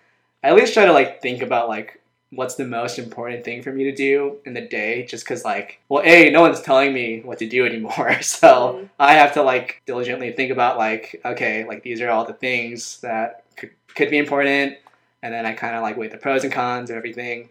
I 0.44 0.50
at 0.50 0.56
least 0.56 0.74
try 0.74 0.86
to 0.86 0.94
like 0.94 1.22
think 1.22 1.42
about 1.42 1.68
like 1.68 1.99
what's 2.32 2.56
the 2.56 2.66
most 2.66 3.00
important 3.00 3.44
thing 3.44 3.64
for 3.64 3.72
me 3.72 3.84
to 3.86 3.92
do 3.96 4.38
in 4.46 4.54
the 4.54 4.62
day? 4.62 5.04
Just 5.06 5.26
because 5.26 5.44
like 5.44 5.80
well 5.90 6.04
a 6.06 6.30
no 6.30 6.42
one's 6.42 6.62
telling 6.62 6.94
me 6.94 7.22
what 7.22 7.40
to 7.40 7.48
do 7.48 7.66
anymore. 7.66 8.18
So 8.22 8.48
Mhm. 8.50 8.90
i 9.00 9.14
have 9.14 9.34
to 9.34 9.42
like 9.44 9.82
diligently 9.86 10.32
think 10.32 10.52
about 10.52 10.78
like 10.78 11.20
okay 11.26 11.66
like 11.66 11.84
these 11.84 12.02
are 12.02 12.10
all 12.10 12.26
the 12.26 12.34
things 12.34 13.00
that 13.02 13.44
could, 13.58 13.72
could 13.96 14.10
be 14.12 14.18
important. 14.18 14.78
And 15.24 15.34
then 15.34 15.46
i 15.46 15.54
kind 15.54 15.76
of 15.76 15.82
like 15.82 15.98
weigh 15.98 16.08
the 16.08 16.18
pros 16.18 16.44
and 16.44 16.54
cons 16.54 16.90
of 16.90 16.96
everything 16.98 17.50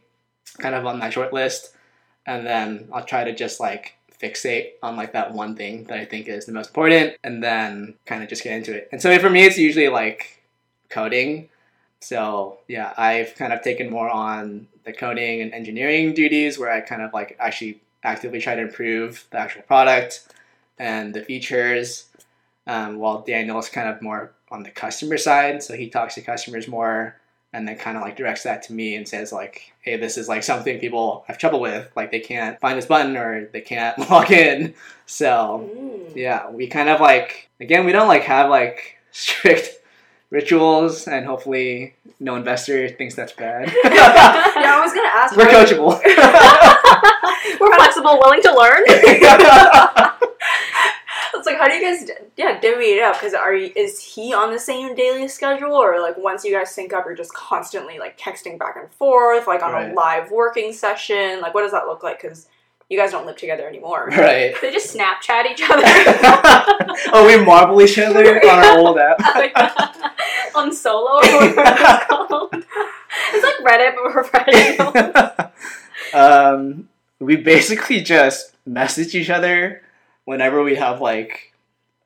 kind 0.58 0.74
of 0.74 0.86
on 0.86 0.98
my 0.98 1.10
short 1.10 1.32
list. 1.32 1.74
And 2.26 2.46
then 2.46 2.88
i'll 2.92 3.04
try 3.04 3.24
to 3.24 3.34
just 3.34 3.58
like 3.60 3.94
fixate 4.22 4.70
on 4.82 4.96
like 4.96 5.12
that 5.12 5.32
one 5.32 5.54
thing 5.54 5.84
that 5.84 5.98
i 5.98 6.04
think 6.04 6.26
is 6.28 6.44
the 6.46 6.52
most 6.52 6.68
important 6.70 7.14
and 7.22 7.42
then 7.42 7.94
kind 8.06 8.22
of 8.22 8.28
just 8.28 8.42
get 8.42 8.52
into 8.52 8.74
it. 8.76 8.88
And 8.92 9.00
so 9.02 9.16
for 9.18 9.30
me 9.30 9.44
it's 9.44 9.58
usually 9.58 9.88
like 9.88 10.42
coding 10.88 11.48
so 12.00 12.58
yeah, 12.68 12.92
I've 12.96 13.34
kind 13.34 13.52
of 13.52 13.62
taken 13.62 13.90
more 13.90 14.08
on 14.10 14.68
the 14.84 14.92
coding 14.92 15.42
and 15.42 15.52
engineering 15.52 16.14
duties 16.14 16.58
where 16.58 16.70
I 16.70 16.80
kind 16.80 17.02
of 17.02 17.12
like 17.12 17.36
actually 17.40 17.80
actively 18.04 18.40
try 18.40 18.54
to 18.54 18.62
improve 18.62 19.26
the 19.30 19.38
actual 19.38 19.62
product 19.62 20.26
and 20.78 21.12
the 21.14 21.22
features. 21.24 22.06
Um, 22.66 22.98
while 22.98 23.22
Daniel's 23.22 23.70
kind 23.70 23.88
of 23.88 24.02
more 24.02 24.32
on 24.50 24.62
the 24.62 24.70
customer 24.70 25.16
side, 25.16 25.62
so 25.62 25.74
he 25.74 25.88
talks 25.88 26.14
to 26.16 26.20
customers 26.20 26.68
more 26.68 27.16
and 27.54 27.66
then 27.66 27.78
kind 27.78 27.96
of 27.96 28.02
like 28.02 28.14
directs 28.14 28.42
that 28.42 28.62
to 28.64 28.74
me 28.74 28.94
and 28.94 29.08
says 29.08 29.32
like, 29.32 29.72
hey, 29.80 29.96
this 29.96 30.18
is 30.18 30.28
like 30.28 30.42
something 30.42 30.78
people 30.78 31.24
have 31.28 31.38
trouble 31.38 31.60
with, 31.60 31.90
like 31.96 32.10
they 32.10 32.20
can't 32.20 32.60
find 32.60 32.76
this 32.76 32.84
button 32.84 33.16
or 33.16 33.46
they 33.46 33.62
can't 33.62 33.98
log 34.10 34.30
in. 34.30 34.74
So 35.06 35.70
Mm. 35.74 36.14
yeah, 36.14 36.50
we 36.50 36.66
kind 36.66 36.90
of 36.90 37.00
like 37.00 37.48
again, 37.58 37.86
we 37.86 37.92
don't 37.92 38.08
like 38.08 38.24
have 38.24 38.50
like 38.50 38.98
strict 39.12 39.77
rituals, 40.30 41.06
and 41.08 41.26
hopefully 41.26 41.94
no 42.20 42.36
investor 42.36 42.88
thinks 42.88 43.14
that's 43.14 43.32
bad. 43.32 43.68
yeah, 43.84 44.76
I 44.76 44.80
was 44.82 44.92
gonna 44.92 45.08
ask. 45.08 45.36
We're 45.36 45.46
coachable. 45.46 46.00
We're 47.60 47.74
flexible, 47.76 48.18
willing 48.22 48.42
to 48.42 48.54
learn. 48.54 50.14
It's 51.34 51.46
like, 51.46 51.58
how 51.58 51.68
do 51.68 51.74
you 51.74 51.82
guys, 51.82 52.10
yeah, 52.36 52.58
divvy 52.58 52.86
it 52.86 53.02
up? 53.02 53.14
Because 53.14 53.32
are 53.34 53.54
you, 53.54 53.70
is 53.76 54.02
he 54.02 54.32
on 54.34 54.50
the 54.50 54.58
same 54.58 54.94
daily 54.96 55.28
schedule, 55.28 55.72
or 55.74 56.00
like 56.00 56.16
once 56.16 56.42
you 56.44 56.52
guys 56.52 56.74
sync 56.74 56.92
up, 56.92 57.04
you're 57.04 57.14
just 57.14 57.32
constantly 57.34 57.98
like 57.98 58.18
texting 58.18 58.58
back 58.58 58.76
and 58.76 58.90
forth, 58.94 59.46
like 59.46 59.62
on 59.62 59.72
Right. 59.72 59.90
a 59.92 59.94
live 59.94 60.30
working 60.32 60.72
session? 60.72 61.40
Like, 61.40 61.54
what 61.54 61.62
does 61.62 61.70
that 61.72 61.86
look 61.86 62.02
like? 62.02 62.20
Because 62.20 62.48
you 62.88 62.98
guys 62.98 63.10
don't 63.10 63.26
live 63.26 63.36
together 63.36 63.68
anymore. 63.68 64.08
right. 64.16 64.54
they 64.60 64.72
just 64.72 64.96
Snapchat 64.96 65.50
each 65.50 65.62
other. 65.68 65.82
oh, 67.12 67.24
we 67.26 67.44
marble 67.44 67.80
each 67.82 67.98
other 67.98 68.36
on 68.48 68.64
our 68.64 68.78
old 68.78 68.98
app. 68.98 69.20
On 70.54 70.72
solo 70.72 71.16
or 71.16 71.20
whatever 71.20 71.62
it's 71.66 72.06
called. 72.06 72.54
It's 73.32 73.44
like 73.44 73.66
Reddit, 73.66 73.94
but 73.94 74.04
we're 74.04 74.24
Reddit. 74.24 75.52
um, 76.14 76.88
we 77.18 77.36
basically 77.36 78.00
just 78.00 78.54
message 78.64 79.14
each 79.14 79.30
other 79.30 79.82
whenever 80.24 80.62
we 80.62 80.76
have 80.76 81.00
like 81.00 81.52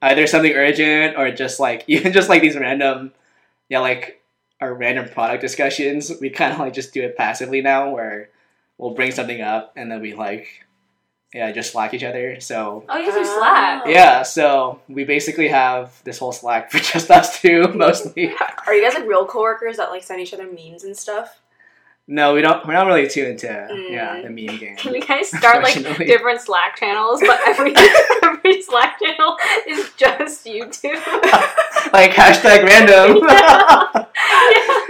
either 0.01 0.27
something 0.27 0.53
urgent 0.53 1.17
or 1.17 1.31
just 1.31 1.61
like 1.61 1.85
even 1.87 2.13
just 2.13 2.29
like 2.29 2.43
these 2.43 2.57
random, 2.57 3.13
yeah, 3.69 3.79
like 3.79 4.21
our 4.61 4.75
random 4.75 5.09
product 5.09 5.41
discussions. 5.41 6.11
We 6.21 6.31
kind 6.31 6.53
of 6.53 6.59
like 6.59 6.73
just 6.73 6.93
do 6.93 7.03
it 7.03 7.17
passively 7.17 7.61
now, 7.61 7.91
where 7.91 8.31
we'll 8.79 8.95
bring 8.95 9.13
something 9.13 9.41
up 9.41 9.73
and 9.77 9.91
then 9.91 10.01
we 10.01 10.15
like, 10.15 10.67
yeah, 11.35 11.51
just 11.53 11.73
slack 11.73 11.95
each 11.95 12.05
other. 12.05 12.41
So 12.41 12.85
Oh, 12.89 12.99
you 12.99 13.07
guys 13.11 13.17
use 13.19 13.29
Slack. 13.35 13.83
Oh. 13.87 13.89
yeah, 13.91 14.23
so 14.23 14.81
we 14.89 15.05
basically 15.05 15.49
have 15.49 16.03
this 16.05 16.19
whole 16.19 16.33
Slack 16.33 16.71
for 16.73 16.79
just 16.79 17.11
us 17.11 17.41
two 17.41 17.69
mostly. 17.75 18.33
Are 18.67 18.75
you 18.75 18.83
guys 18.85 18.95
like 18.95 19.07
real 19.09 19.27
coworkers 19.27 19.77
that 19.79 19.91
like 19.91 20.03
send 20.03 20.21
each 20.21 20.35
other 20.35 20.47
memes 20.51 20.85
and 20.85 20.97
stuff? 20.97 21.39
No, 22.09 22.35
we 22.35 22.43
don't. 22.43 22.67
We're 22.67 22.73
not 22.75 22.89
really 22.89 23.09
too 23.09 23.23
into 23.23 23.47
yeah 23.47 24.17
Mm. 24.17 24.23
the 24.25 24.29
meme 24.47 24.59
game. 24.59 24.77
Can 24.77 24.93
you 24.93 25.01
guys 25.01 25.29
start 25.29 25.63
like 25.63 25.75
different 25.99 26.41
Slack 26.41 26.77
channels, 26.77 27.21
but 27.21 27.39
every 27.47 27.73
every 28.25 28.61
Slack 28.61 28.99
channel 29.01 29.37
is 29.69 29.89
just 29.97 30.45
YouTube. 30.45 31.01
like 31.93 32.11
hashtag 32.11 32.65
random. 32.67 33.23
Yeah. 33.25 34.07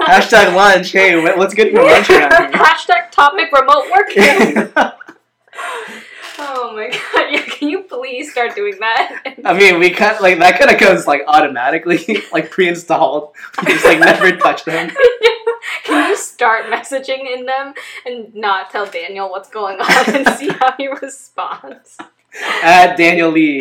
hashtag 0.07 0.55
lunch. 0.57 0.91
Hey, 0.93 1.15
what's 1.37 1.53
good 1.55 1.73
for 1.75 1.83
lunch 1.85 2.09
around 2.09 2.55
Hashtag 2.55 3.11
topic 3.11 3.53
remote 3.53 3.85
working. 3.93 4.73
Oh 6.39 6.73
my 6.75 6.89
god! 6.89 6.99
Yeah, 7.33 7.45
can 7.47 7.69
you 7.71 7.83
please 7.85 8.31
start 8.31 8.55
doing 8.55 8.77
that? 8.81 9.37
I 9.45 9.55
mean, 9.55 9.79
we 9.79 9.91
kind 9.91 10.21
like 10.21 10.39
that 10.41 10.59
kind 10.59 10.71
of 10.71 10.79
goes 10.79 11.07
like 11.07 11.23
automatically, 11.27 12.23
like 12.33 12.51
pre-installed. 12.51 13.33
We 13.65 13.73
just 13.73 13.85
like 13.85 13.99
never 14.01 14.37
touch 14.37 14.65
them. 14.65 14.91
Can 15.85 16.11
you 16.11 16.17
start 16.17 16.67
messaging 16.67 17.27
in 17.33 17.47
them 17.47 17.75
and 18.05 18.35
not 18.35 18.71
tell 18.71 18.85
Daniel 18.87 19.31
what's 19.31 19.49
going 19.49 19.81
on 19.81 20.15
and 20.15 20.29
see 20.37 20.49
how 20.49 20.73
he 20.77 20.89
responds? 20.89 21.97
At 22.63 22.97
Daniel 22.97 23.31
Lee. 23.31 23.61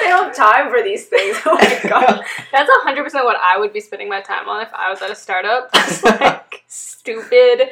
They 0.00 0.12
don't 0.12 0.26
have 0.26 0.36
time 0.36 0.70
for 0.70 0.82
these 0.82 1.06
things. 1.06 1.38
Oh 1.44 1.54
my 1.54 1.80
god. 1.88 2.24
That's 2.52 2.70
hundred 2.84 3.02
percent 3.02 3.24
what 3.24 3.36
I 3.42 3.58
would 3.58 3.72
be 3.72 3.80
spending 3.80 4.08
my 4.08 4.20
time 4.20 4.48
on 4.48 4.62
if 4.62 4.72
I 4.72 4.90
was 4.90 5.02
at 5.02 5.10
a 5.10 5.14
startup. 5.16 5.72
Just 5.72 6.04
like 6.04 6.62
stupid, 6.68 7.70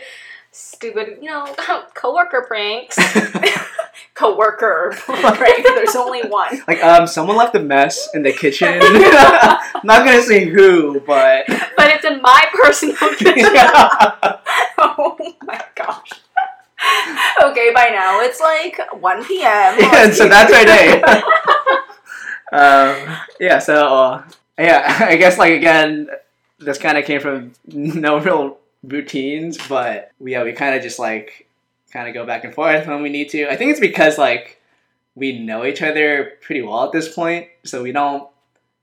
stupid, 0.54 1.18
you 1.20 1.28
know, 1.28 1.54
coworker 1.94 2.44
pranks. 2.46 2.98
Coworker 4.14 4.92
prank. 4.96 5.64
There's 5.64 5.96
only 5.96 6.22
one. 6.22 6.62
like, 6.68 6.82
um, 6.82 7.06
someone 7.06 7.36
left 7.36 7.54
a 7.56 7.60
mess 7.60 8.08
in 8.14 8.22
the 8.22 8.32
kitchen. 8.32 8.78
I'm 8.80 9.80
not 9.84 10.04
gonna 10.04 10.22
say 10.22 10.44
who, 10.46 11.00
but 11.00 11.44
But 11.48 11.90
it's 11.90 12.04
in 12.04 12.22
my 12.22 12.42
personal 12.52 12.96
kitchen. 13.16 13.44
Oh 14.78 15.16
my 15.42 15.60
gosh. 15.74 16.10
Okay, 17.42 17.72
by 17.74 17.88
now 17.90 18.20
it's 18.20 18.40
like 18.40 18.78
1 19.00 19.24
p.m. 19.24 19.78
and 19.94 20.14
so 20.14 20.28
that's 20.28 20.52
our 20.52 20.64
day. 20.64 21.02
um, 22.52 23.16
yeah, 23.40 23.58
so 23.58 23.94
uh, 23.94 24.24
yeah, 24.58 25.06
I 25.08 25.16
guess 25.16 25.38
like 25.38 25.52
again, 25.54 26.08
this 26.58 26.78
kind 26.78 26.98
of 26.98 27.04
came 27.04 27.20
from 27.20 27.52
no 27.66 28.18
real 28.18 28.58
routines, 28.86 29.58
but 29.68 30.12
we, 30.18 30.32
yeah, 30.32 30.44
we 30.44 30.52
kind 30.52 30.74
of 30.74 30.82
just 30.82 30.98
like 30.98 31.48
kind 31.92 32.08
of 32.08 32.14
go 32.14 32.26
back 32.26 32.44
and 32.44 32.54
forth 32.54 32.86
when 32.86 33.02
we 33.02 33.08
need 33.08 33.30
to. 33.30 33.48
I 33.48 33.56
think 33.56 33.70
it's 33.70 33.80
because 33.80 34.18
like 34.18 34.60
we 35.14 35.38
know 35.38 35.64
each 35.64 35.82
other 35.82 36.32
pretty 36.42 36.62
well 36.62 36.84
at 36.84 36.92
this 36.92 37.12
point, 37.12 37.48
so 37.64 37.82
we 37.82 37.92
don't. 37.92 38.28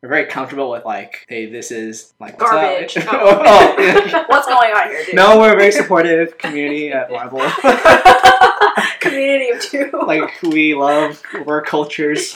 We're 0.02 0.10
very 0.10 0.26
comfortable 0.26 0.72
with 0.72 0.84
like, 0.84 1.26
hey, 1.30 1.46
this 1.46 1.70
is 1.70 2.14
like 2.20 2.40
what's? 2.40 2.52
Garbage. 2.52 2.98
oh, 3.12 3.44
oh, 3.46 3.76
yeah. 3.80 4.24
What's 4.28 4.48
going 4.48 4.72
on 4.72 4.90
here, 4.90 5.06
dude? 5.06 5.14
No, 5.14 5.40
we're 5.40 5.54
a 5.54 5.56
very 5.56 5.72
supportive 5.72 6.40
community 6.40 6.92
at 6.92 7.12
Marble. 7.12 7.40
Community 9.00 9.50
of 9.50 9.62
two. 9.62 9.92
like 10.08 10.42
we 10.42 10.74
love 10.74 11.22
work 11.46 11.68
cultures. 11.68 12.34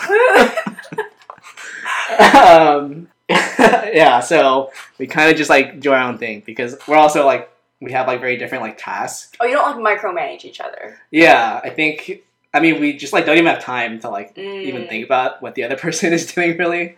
um, 2.35 3.07
yeah, 3.29 4.19
so 4.19 4.71
we 4.99 5.07
kind 5.07 5.31
of 5.31 5.37
just 5.37 5.49
like 5.49 5.79
do 5.79 5.91
our 5.91 6.01
own 6.01 6.19
thing 6.19 6.43
because 6.45 6.75
we're 6.87 6.97
also 6.97 7.25
like 7.25 7.49
we 7.81 7.91
have 7.91 8.07
like 8.07 8.19
very 8.21 8.37
different 8.37 8.63
like 8.63 8.77
tasks. 8.77 9.31
oh, 9.39 9.45
you 9.45 9.53
don't 9.55 9.81
like 9.83 9.99
micromanage 9.99 10.45
each 10.45 10.59
other. 10.61 10.97
Yeah, 11.11 11.59
I 11.63 11.69
think 11.69 12.23
I 12.53 12.59
mean 12.59 12.79
we 12.79 12.95
just 12.97 13.13
like 13.13 13.25
don't 13.25 13.37
even 13.37 13.47
have 13.53 13.61
time 13.63 13.99
to 14.01 14.09
like 14.09 14.37
even 14.37 14.83
Mm. 14.83 14.89
think 14.89 15.05
about 15.05 15.41
what 15.41 15.55
the 15.55 15.63
other 15.63 15.75
person 15.85 16.13
is 16.13 16.25
doing 16.33 16.57
really. 16.57 16.97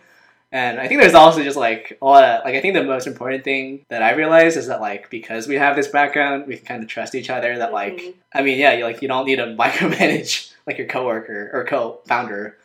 And 0.50 0.80
I 0.80 0.88
think 0.88 1.02
there's 1.02 1.12
also 1.14 1.42
just 1.42 1.58
like 1.58 1.98
a 2.00 2.04
lot 2.06 2.24
of 2.24 2.44
like 2.44 2.54
I 2.54 2.60
think 2.62 2.72
the 2.74 2.82
most 2.84 3.06
important 3.06 3.44
thing 3.44 3.84
that 3.90 4.02
I 4.02 4.12
realized 4.14 4.56
is 4.56 4.68
that 4.68 4.80
like 4.80 5.10
because 5.10 5.46
we 5.46 5.56
have 5.56 5.76
this 5.76 5.88
background, 5.88 6.46
we 6.46 6.56
can 6.56 6.64
kind 6.64 6.82
of 6.82 6.88
trust 6.88 7.14
each 7.14 7.28
other. 7.28 7.58
That 7.58 7.72
like 7.72 7.98
Mhm. 7.98 8.14
I 8.32 8.42
mean, 8.42 8.58
yeah, 8.58 8.72
you 8.72 8.84
like 8.84 9.02
you 9.02 9.08
don't 9.08 9.26
need 9.26 9.36
to 9.36 9.46
micromanage 9.58 10.52
like 10.66 10.78
your 10.78 10.86
coworker 10.86 11.50
or 11.52 11.64
co-founder. 11.64 12.56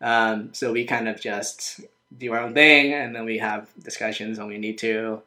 Um, 0.00 0.50
so 0.52 0.72
we 0.72 0.84
kind 0.84 1.08
of 1.08 1.20
just 1.20 1.80
do 2.16 2.32
our 2.32 2.40
own 2.40 2.54
thing, 2.54 2.92
and 2.92 3.14
then 3.14 3.24
we 3.24 3.38
have 3.38 3.68
discussions 3.82 4.38
when 4.38 4.48
we 4.48 4.58
need 4.58 4.78
to. 4.78 5.22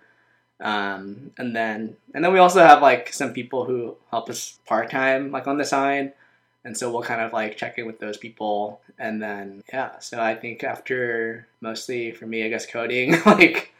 Um, 0.61 1.31
and 1.37 1.55
then 1.55 1.95
and 2.13 2.23
then 2.23 2.33
we 2.33 2.39
also 2.39 2.59
have 2.59 2.81
like 2.81 3.13
some 3.13 3.33
people 3.33 3.65
who 3.65 3.95
help 4.11 4.29
us 4.29 4.59
part 4.65 4.89
time, 4.89 5.31
like 5.31 5.47
on 5.47 5.57
the 5.57 5.65
side, 5.65 6.13
and 6.65 6.77
so 6.77 6.91
we'll 6.91 7.03
kind 7.03 7.21
of 7.21 7.31
like 7.31 7.57
check 7.57 7.77
in 7.77 7.85
with 7.85 7.99
those 7.99 8.17
people, 8.17 8.81
and 8.97 9.21
then 9.21 9.63
yeah. 9.71 9.99
So 9.99 10.19
I 10.21 10.35
think 10.35 10.63
after 10.63 11.47
mostly 11.61 12.11
for 12.11 12.25
me, 12.25 12.43
I 12.43 12.49
guess 12.49 12.65
coding, 12.65 13.11
like 13.25 13.73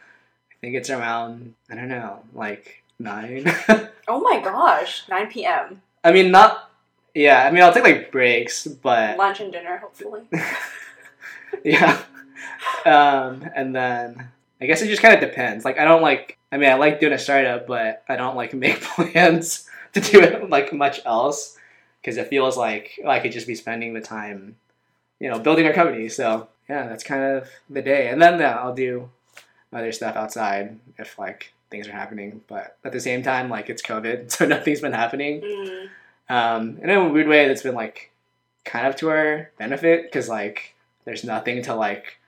I 0.50 0.54
think 0.60 0.74
it's 0.74 0.90
around 0.90 1.54
I 1.70 1.74
don't 1.74 1.88
know, 1.88 2.20
like 2.34 2.82
nine. 2.98 3.52
Oh 4.10 4.18
my 4.18 4.40
gosh, 4.40 5.04
9 5.08 5.28
p.m. 5.28 5.82
I 6.02 6.10
mean, 6.10 6.32
not 6.32 6.72
yeah. 7.14 7.44
I 7.46 7.52
mean, 7.52 7.62
I'll 7.62 7.72
take 7.72 7.84
like 7.84 8.10
breaks, 8.10 8.66
but 8.66 9.16
Lunch 9.16 9.38
and 9.38 9.52
dinner, 9.52 9.76
hopefully. 9.76 10.22
yeah. 11.64 12.02
Um, 12.84 13.48
and 13.54 13.74
then 13.74 14.30
I 14.60 14.66
guess 14.66 14.82
it 14.82 14.88
just 14.88 15.00
kind 15.00 15.14
of 15.14 15.20
depends. 15.20 15.64
Like 15.64 15.78
I 15.78 15.84
don't 15.84 16.02
like. 16.02 16.38
I 16.52 16.56
mean, 16.56 16.70
I 16.70 16.74
like 16.74 17.00
doing 17.00 17.12
a 17.12 17.18
startup, 17.18 17.66
but 17.66 18.02
I 18.08 18.16
don't 18.16 18.36
like 18.36 18.54
make 18.54 18.80
plans 18.80 19.68
to 19.94 20.00
do 20.00 20.20
it 20.20 20.48
like 20.50 20.72
much 20.72 21.00
else 21.04 21.56
because 22.00 22.16
it 22.16 22.28
feels 22.28 22.56
like 22.56 22.98
oh, 23.04 23.08
I 23.08 23.20
could 23.20 23.32
just 23.32 23.46
be 23.46 23.54
spending 23.54 23.94
the 23.94 24.00
time, 24.00 24.56
you 25.18 25.30
know, 25.30 25.38
building 25.38 25.66
our 25.66 25.72
company. 25.72 26.08
So 26.08 26.48
yeah, 26.68 26.86
that's 26.86 27.04
kind 27.04 27.22
of 27.22 27.48
the 27.68 27.82
day. 27.82 28.08
And 28.08 28.20
then 28.20 28.42
I'll 28.42 28.74
do 28.74 29.10
other 29.72 29.92
stuff 29.92 30.16
outside 30.16 30.78
if 30.98 31.18
like 31.18 31.52
things 31.70 31.88
are 31.88 31.92
happening. 31.92 32.42
But 32.48 32.76
at 32.84 32.92
the 32.92 33.00
same 33.00 33.22
time, 33.22 33.48
like 33.48 33.70
it's 33.70 33.82
COVID, 33.82 34.30
so 34.32 34.46
nothing's 34.46 34.80
been 34.80 34.92
happening. 34.92 35.40
Mm. 35.40 35.88
Um, 36.28 36.78
and 36.80 36.90
in 36.90 36.96
a 36.96 37.08
weird 37.08 37.28
way, 37.28 37.48
that's 37.48 37.62
been 37.62 37.74
like 37.74 38.12
kind 38.64 38.86
of 38.86 38.96
to 38.96 39.08
our 39.08 39.50
benefit 39.58 40.04
because 40.04 40.28
like 40.28 40.74
there's 41.04 41.24
nothing 41.24 41.62
to 41.62 41.74
like 41.74 42.18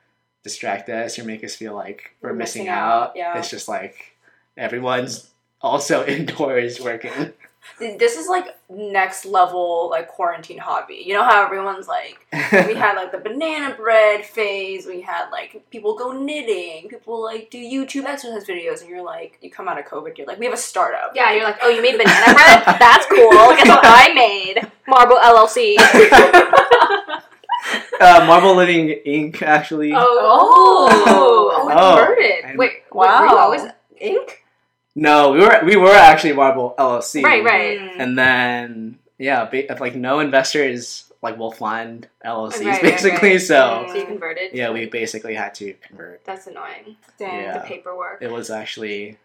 distract 0.42 0.88
us 0.88 1.18
or 1.18 1.24
make 1.24 1.44
us 1.44 1.54
feel 1.54 1.74
like 1.74 2.16
we're, 2.20 2.30
We're 2.30 2.36
missing, 2.36 2.62
missing 2.62 2.68
out. 2.68 3.10
out, 3.10 3.12
yeah. 3.16 3.38
It's 3.38 3.50
just 3.50 3.68
like 3.68 4.11
everyone's 4.56 5.30
also 5.60 6.04
indoors 6.06 6.80
working. 6.80 7.32
This 7.78 8.16
is 8.16 8.26
like 8.28 8.46
next 8.68 9.24
level 9.24 9.88
like 9.88 10.08
quarantine 10.08 10.58
hobby. 10.58 11.02
You 11.06 11.14
know 11.14 11.22
how 11.22 11.44
everyone's 11.44 11.86
like 11.86 12.18
we 12.32 12.74
had 12.84 12.96
like 12.96 13.12
the 13.12 13.18
banana 13.18 13.74
bread 13.76 14.24
phase, 14.26 14.84
we 14.86 15.00
had 15.00 15.30
like 15.30 15.62
people 15.70 15.96
go 15.96 16.10
knitting, 16.12 16.88
people 16.88 17.22
like 17.22 17.50
do 17.50 17.58
YouTube 17.58 18.04
exercise 18.04 18.44
videos, 18.46 18.80
and 18.80 18.90
you're 18.90 19.02
like 19.04 19.38
you 19.42 19.50
come 19.50 19.68
out 19.68 19.78
of 19.78 19.84
COVID, 19.86 20.18
you're 20.18 20.26
like, 20.26 20.40
we 20.40 20.44
have 20.44 20.54
a 20.54 20.58
startup. 20.58 21.12
Yeah, 21.14 21.32
you're 21.32 21.44
like, 21.44 21.58
oh, 21.62 21.68
you 21.68 21.80
made 21.82 21.96
banana 21.98 22.34
bread? 22.34 22.62
That's 22.80 23.06
cool. 23.06 23.30
Guess 23.30 23.68
what 23.68 23.80
I 23.84 24.12
made? 24.12 24.60
Marble 24.88 25.16
LLC. 25.16 25.76
uh, 28.00 28.24
Marble 28.26 28.56
Living 28.56 28.88
Inc. 29.06 29.40
Actually. 29.42 29.92
Oh, 29.94 29.98
oh, 30.00 31.68
Oh. 31.70 31.96
converted. 31.96 32.58
Wait, 32.58 32.72
Wow. 32.90 33.06
wow. 33.06 33.20
Were 33.20 33.26
you 33.28 33.38
always 33.38 33.62
ink? 34.00 34.41
No, 34.94 35.32
we 35.32 35.40
were 35.40 35.60
we 35.64 35.76
were 35.76 35.92
actually 35.94 36.32
Marble 36.34 36.74
LLC. 36.78 37.22
Right, 37.22 37.42
right. 37.44 37.78
Mm. 37.78 37.94
And 37.98 38.18
then 38.18 38.98
yeah, 39.18 39.44
ba- 39.46 39.76
like 39.80 39.94
no 39.94 40.20
investors 40.20 41.10
like 41.22 41.38
will 41.38 41.52
fund 41.52 42.08
LLCs 42.26 42.58
Right, 42.58 42.66
right, 42.66 42.82
basically. 42.82 43.30
right. 43.32 43.40
So 43.40 43.86
So 43.88 43.94
you 43.94 44.04
converted? 44.06 44.50
yeah, 44.52 44.70
we 44.70 44.86
basically 44.86 45.34
had 45.34 45.54
to 45.56 45.72
convert. 45.74 46.24
That's 46.24 46.46
annoying. 46.46 46.96
Dang. 47.18 47.40
Yeah. 47.40 47.58
The 47.58 47.64
paperwork. 47.64 48.20
It 48.22 48.30
was 48.30 48.50
actually 48.50 49.18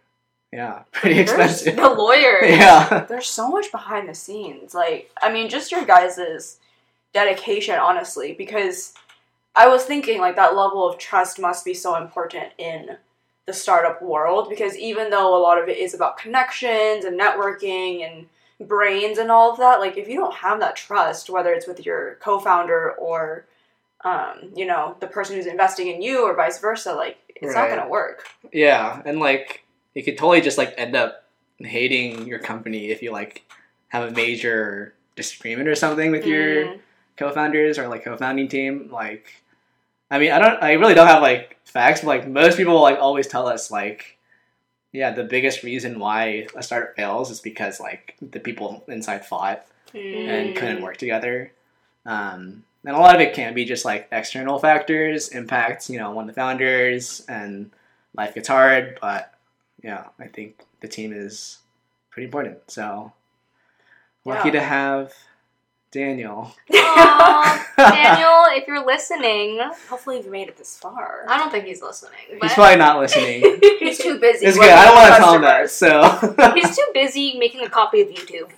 yeah 0.53 0.83
pretty 0.93 1.15
There's- 1.23 1.29
expensive. 1.31 1.75
The 1.75 1.89
lawyers. 1.89 2.43
yeah. 2.43 3.05
There's 3.09 3.27
so 3.27 3.49
much 3.49 3.71
behind 3.71 4.07
the 4.07 4.13
scenes. 4.13 4.73
Like, 4.73 5.11
I 5.21 5.33
mean, 5.33 5.49
just 5.49 5.71
your 5.71 5.83
guys's 5.85 6.59
dedication, 7.13 7.75
honestly, 7.75 8.33
because 8.33 8.93
I 9.55 9.67
was 9.67 9.83
thinking, 9.85 10.19
like, 10.21 10.35
that 10.35 10.55
level 10.55 10.87
of 10.87 10.97
trust 10.99 11.39
must 11.39 11.65
be 11.65 11.73
so 11.73 11.95
important 11.95 12.53
in 12.59 12.97
the 13.47 13.53
startup 13.53 14.01
world 14.01 14.49
because 14.49 14.77
even 14.77 15.09
though 15.09 15.35
a 15.35 15.41
lot 15.41 15.57
of 15.61 15.69
it 15.69 15.77
is 15.77 15.93
about 15.93 16.17
connections 16.17 17.05
and 17.05 17.19
networking 17.19 18.03
and 18.05 18.27
brains 18.67 19.17
and 19.17 19.31
all 19.31 19.51
of 19.51 19.57
that, 19.57 19.79
like, 19.79 19.97
if 19.97 20.07
you 20.07 20.17
don't 20.17 20.35
have 20.35 20.59
that 20.59 20.75
trust, 20.75 21.29
whether 21.29 21.53
it's 21.53 21.65
with 21.65 21.85
your 21.85 22.15
co 22.15 22.39
founder 22.39 22.91
or, 22.93 23.45
um, 24.03 24.51
you 24.55 24.65
know, 24.65 24.95
the 24.99 25.07
person 25.07 25.35
who's 25.35 25.45
investing 25.45 25.87
in 25.87 26.01
you 26.01 26.23
or 26.23 26.35
vice 26.35 26.59
versa, 26.59 26.93
like, 26.93 27.17
it's 27.29 27.53
not 27.53 27.69
going 27.69 27.81
to 27.81 27.87
work. 27.87 28.25
Yeah, 28.51 29.01
and 29.05 29.19
like 29.19 29.63
you 29.93 30.03
could 30.03 30.17
totally 30.17 30.41
just 30.41 30.57
like 30.57 30.73
end 30.77 30.95
up 30.95 31.23
hating 31.59 32.27
your 32.27 32.39
company 32.39 32.89
if 32.89 33.01
you 33.01 33.11
like 33.11 33.43
have 33.89 34.09
a 34.09 34.11
major 34.11 34.93
disagreement 35.15 35.69
or 35.69 35.75
something 35.75 36.11
with 36.11 36.25
your 36.25 36.65
Mm. 36.65 36.79
co-founders 37.15 37.79
or 37.79 37.87
like 37.87 38.03
co-founding 38.03 38.47
team. 38.47 38.89
Like, 38.91 39.41
I 40.09 40.19
mean, 40.19 40.31
I 40.31 40.39
don't, 40.39 40.61
I 40.63 40.73
really 40.73 40.93
don't 40.93 41.07
have 41.07 41.21
like 41.21 41.57
facts, 41.65 42.01
but 42.01 42.07
like 42.07 42.27
most 42.27 42.57
people 42.57 42.81
like 42.81 42.97
always 42.99 43.27
tell 43.27 43.47
us 43.47 43.69
like, 43.71 44.17
yeah, 44.93 45.11
the 45.11 45.23
biggest 45.23 45.63
reason 45.63 45.99
why 45.99 46.47
a 46.55 46.63
startup 46.63 46.95
fails 46.95 47.29
is 47.29 47.41
because 47.41 47.79
like 47.79 48.15
the 48.21 48.39
people 48.39 48.83
inside 48.87 49.25
fought 49.25 49.65
and 49.93 50.51
Mm. 50.51 50.55
couldn't 50.55 50.81
work 50.81 50.97
together. 50.97 51.51
Um, 52.05 52.63
and 52.85 52.95
a 52.95 52.99
lot 52.99 53.15
of 53.15 53.21
it 53.21 53.33
can 53.33 53.53
be 53.53 53.65
just 53.65 53.83
like 53.83 54.07
external 54.11 54.59
factors, 54.59 55.27
impacts, 55.29 55.89
you 55.89 55.99
know, 55.99 56.11
one 56.11 56.29
of 56.29 56.33
the 56.35 56.39
founders, 56.39 57.25
and 57.27 57.71
life 58.15 58.33
gets 58.35 58.47
hard. 58.47 58.97
But 59.01 59.33
yeah, 59.83 60.05
I 60.19 60.27
think 60.27 60.63
the 60.79 60.87
team 60.87 61.11
is 61.11 61.59
pretty 62.11 62.25
important. 62.25 62.71
So 62.71 63.11
lucky 64.23 64.47
Yeah. 64.49 64.53
to 64.53 64.61
have 64.61 65.13
Daniel. 65.97 66.53
Aw, 66.71 67.67
Daniel, 67.77 68.43
if 68.49 68.67
you're 68.67 68.85
listening, 68.85 69.59
Hopefully, 69.89 70.17
you've 70.17 70.27
made 70.27 70.47
it 70.47 70.55
this 70.55 70.77
far. 70.77 71.25
I 71.27 71.39
don't 71.39 71.51
think 71.51 71.65
he's 71.65 71.81
listening. 71.81 72.11
But 72.39 72.43
He's 72.43 72.53
probably 72.53 72.77
not 72.77 72.99
listening. 72.99 73.59
He's 73.79 73.97
too 73.97 74.19
busy. 74.19 74.45
It's 74.45 74.59
good. 74.59 74.69
I 74.69 74.85
don't 74.85 74.95
want 74.95 75.13
to 75.15 75.19
tell 75.19 75.33
him 75.33 75.41
that. 75.41 75.71
So 75.71 76.53
he's 76.55 76.75
too 76.75 76.85
busy 76.93 77.37
making 77.39 77.61
a 77.61 77.69
copy 77.69 78.01
of 78.01 78.09
YouTube. 78.09 78.51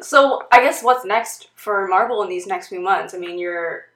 So 0.00 0.42
I 0.52 0.60
guess 0.60 0.82
what's 0.82 1.04
next 1.04 1.48
for 1.56 1.86
Marble 1.88 2.22
in 2.22 2.28
these 2.28 2.46
next 2.46 2.68
few 2.68 2.80
months? 2.80 3.12
I 3.12 3.18
mean, 3.18 3.38
you're 3.38 3.86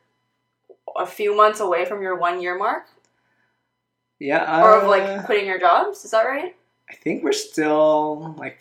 a 0.97 1.07
few 1.07 1.37
months 1.37 1.61
away 1.61 1.85
from 1.85 2.03
your 2.03 2.17
one 2.17 2.43
year 2.43 2.59
mark, 2.59 2.87
yeah, 4.19 4.63
or 4.63 4.77
of 4.77 4.85
uh, 4.85 4.89
like 4.89 5.25
quitting 5.25 5.47
your 5.47 5.59
jobs. 5.61 6.05
Is 6.05 6.11
that 6.11 6.25
right? 6.25 6.57
I 6.91 6.95
think 6.97 7.25
we're 7.25 7.33
still 7.33 8.35
like 8.39 8.61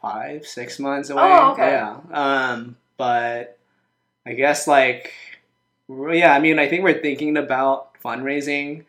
five, 0.00 0.46
six 0.46 0.78
months 0.78 1.10
away. 1.10 1.22
Oh, 1.22 1.52
okay. 1.52 1.70
Yeah. 1.70 1.98
Um, 2.12 2.76
but 2.96 3.58
I 4.26 4.32
guess 4.34 4.66
like, 4.66 5.12
yeah. 5.88 6.34
I 6.34 6.40
mean, 6.40 6.58
I 6.58 6.68
think 6.68 6.84
we're 6.84 7.00
thinking 7.00 7.36
about 7.36 8.00
fundraising. 8.02 8.84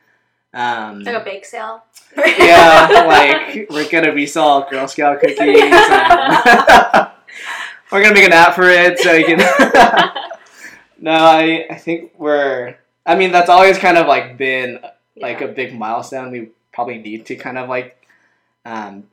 Um, 0.53 1.03
like 1.03 1.16
a 1.16 1.24
bake 1.24 1.45
sale. 1.45 1.84
yeah, 2.18 2.88
like 3.07 3.70
we're 3.70 3.89
gonna 3.89 4.14
resell 4.14 4.68
Girl 4.70 4.88
Scout 4.88 5.20
cookies. 5.20 5.38
And 5.39 5.47
we're 7.91 8.01
gonna 8.01 8.16
make 8.16 8.26
an 8.26 8.34
app 8.34 8.55
for 8.55 8.68
it 8.68 8.99
so 8.99 9.14
you 9.14 9.26
can. 9.26 9.38
no, 10.99 11.12
I 11.12 11.68
I 11.70 11.76
think 11.76 12.14
we're. 12.18 12.76
I 13.05 13.16
mean, 13.16 13.32
that's 13.32 13.49
always 13.49 13.78
kind 13.78 13.97
of 13.97 14.07
like 14.07 14.38
been 14.38 14.80
like 15.16 15.41
a 15.41 15.47
big 15.47 15.78
milestone 15.78 16.32
we 16.32 16.49
probably 16.72 16.97
need 16.97 17.26
to 17.26 17.36
kind 17.36 17.57
of 17.57 17.68
like 17.68 18.07
um 18.66 19.03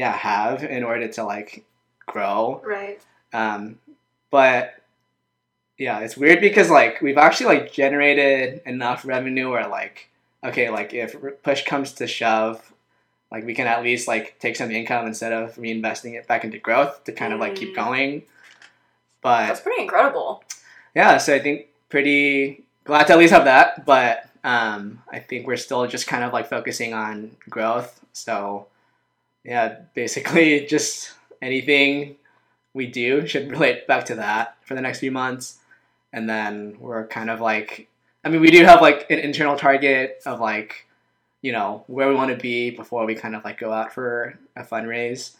yeah 0.00 0.12
have 0.12 0.62
in 0.76 0.82
order 0.90 1.08
to 1.16 1.22
like 1.24 1.64
grow 2.12 2.60
right. 2.64 3.00
um 3.32 3.78
but 4.30 4.74
yeah 5.78 6.00
it's 6.04 6.16
weird 6.16 6.40
because 6.40 6.68
like 6.70 7.00
we've 7.00 7.18
actually 7.26 7.46
like 7.54 7.72
generated 7.72 8.60
enough 8.66 9.04
revenue 9.04 9.50
where 9.50 9.68
like 9.68 10.08
okay 10.44 10.68
like 10.70 10.92
if 10.94 11.16
push 11.42 11.64
comes 11.64 11.92
to 11.92 12.06
shove 12.06 12.72
like 13.32 13.44
we 13.44 13.54
can 13.54 13.66
at 13.66 13.82
least 13.82 14.06
like 14.06 14.38
take 14.38 14.54
some 14.56 14.70
income 14.70 15.06
instead 15.06 15.32
of 15.32 15.54
reinvesting 15.56 16.12
it 16.18 16.26
back 16.28 16.44
into 16.44 16.58
growth 16.58 17.02
to 17.04 17.12
kind 17.12 17.32
of 17.32 17.40
like 17.40 17.54
keep 17.56 17.72
Mm. 17.72 17.76
going 17.84 18.22
but 19.22 19.46
That's 19.48 19.60
pretty 19.60 19.82
incredible. 19.82 20.44
yeah, 20.94 21.18
so 21.18 21.34
I 21.34 21.40
think 21.40 21.66
pretty 21.88 22.62
glad 22.84 23.06
to 23.08 23.14
at 23.14 23.18
least 23.18 23.32
have 23.32 23.46
that, 23.46 23.84
but 23.84 24.28
um, 24.44 25.00
I 25.10 25.18
think 25.18 25.48
we're 25.48 25.56
still 25.56 25.84
just 25.88 26.06
kind 26.06 26.22
of 26.22 26.32
like 26.32 26.48
focusing 26.48 26.94
on 26.94 27.32
growth. 27.50 28.00
So 28.12 28.68
yeah, 29.46 29.76
basically 29.94 30.66
just 30.68 31.12
anything 31.40 32.16
we 32.74 32.86
do 32.86 33.26
should 33.26 33.50
relate 33.50 33.86
back 33.86 34.04
to 34.06 34.16
that 34.16 34.56
for 34.62 34.74
the 34.74 34.80
next 34.80 34.98
few 34.98 35.10
months, 35.10 35.58
and 36.12 36.28
then 36.28 36.76
we're 36.78 37.06
kind 37.06 37.30
of 37.30 37.40
like, 37.40 37.88
I 38.24 38.28
mean, 38.28 38.40
we 38.40 38.50
do 38.50 38.64
have 38.64 38.82
like 38.82 39.10
an 39.10 39.20
internal 39.20 39.56
target 39.56 40.20
of 40.26 40.40
like, 40.40 40.86
you 41.40 41.52
know, 41.52 41.84
where 41.86 42.08
we 42.08 42.14
want 42.14 42.30
to 42.32 42.36
be 42.36 42.70
before 42.70 43.06
we 43.06 43.14
kind 43.14 43.36
of 43.36 43.44
like 43.44 43.58
go 43.58 43.72
out 43.72 43.94
for 43.94 44.38
a 44.56 44.64
fundraise. 44.64 45.36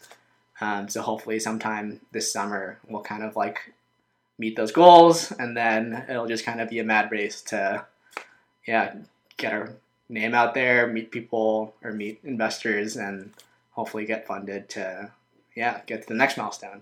Um, 0.61 0.87
so 0.87 1.01
hopefully 1.01 1.39
sometime 1.39 1.99
this 2.11 2.31
summer 2.31 2.79
we'll 2.87 3.03
kind 3.03 3.23
of 3.23 3.35
like 3.35 3.73
meet 4.39 4.55
those 4.55 4.71
goals, 4.71 5.31
and 5.31 5.57
then 5.57 6.05
it'll 6.09 6.27
just 6.27 6.45
kind 6.45 6.61
of 6.61 6.69
be 6.69 6.79
a 6.79 6.83
mad 6.83 7.11
race 7.11 7.41
to, 7.43 7.85
yeah, 8.67 8.95
get 9.35 9.53
our 9.53 9.73
name 10.09 10.33
out 10.33 10.53
there, 10.53 10.87
meet 10.87 11.11
people 11.11 11.75
or 11.83 11.91
meet 11.91 12.19
investors, 12.23 12.95
and 12.95 13.31
hopefully 13.77 14.05
get 14.05 14.25
funded 14.25 14.67
to, 14.69 15.11
yeah, 15.55 15.81
get 15.85 16.01
to 16.01 16.07
the 16.07 16.15
next 16.15 16.35
milestone. 16.35 16.81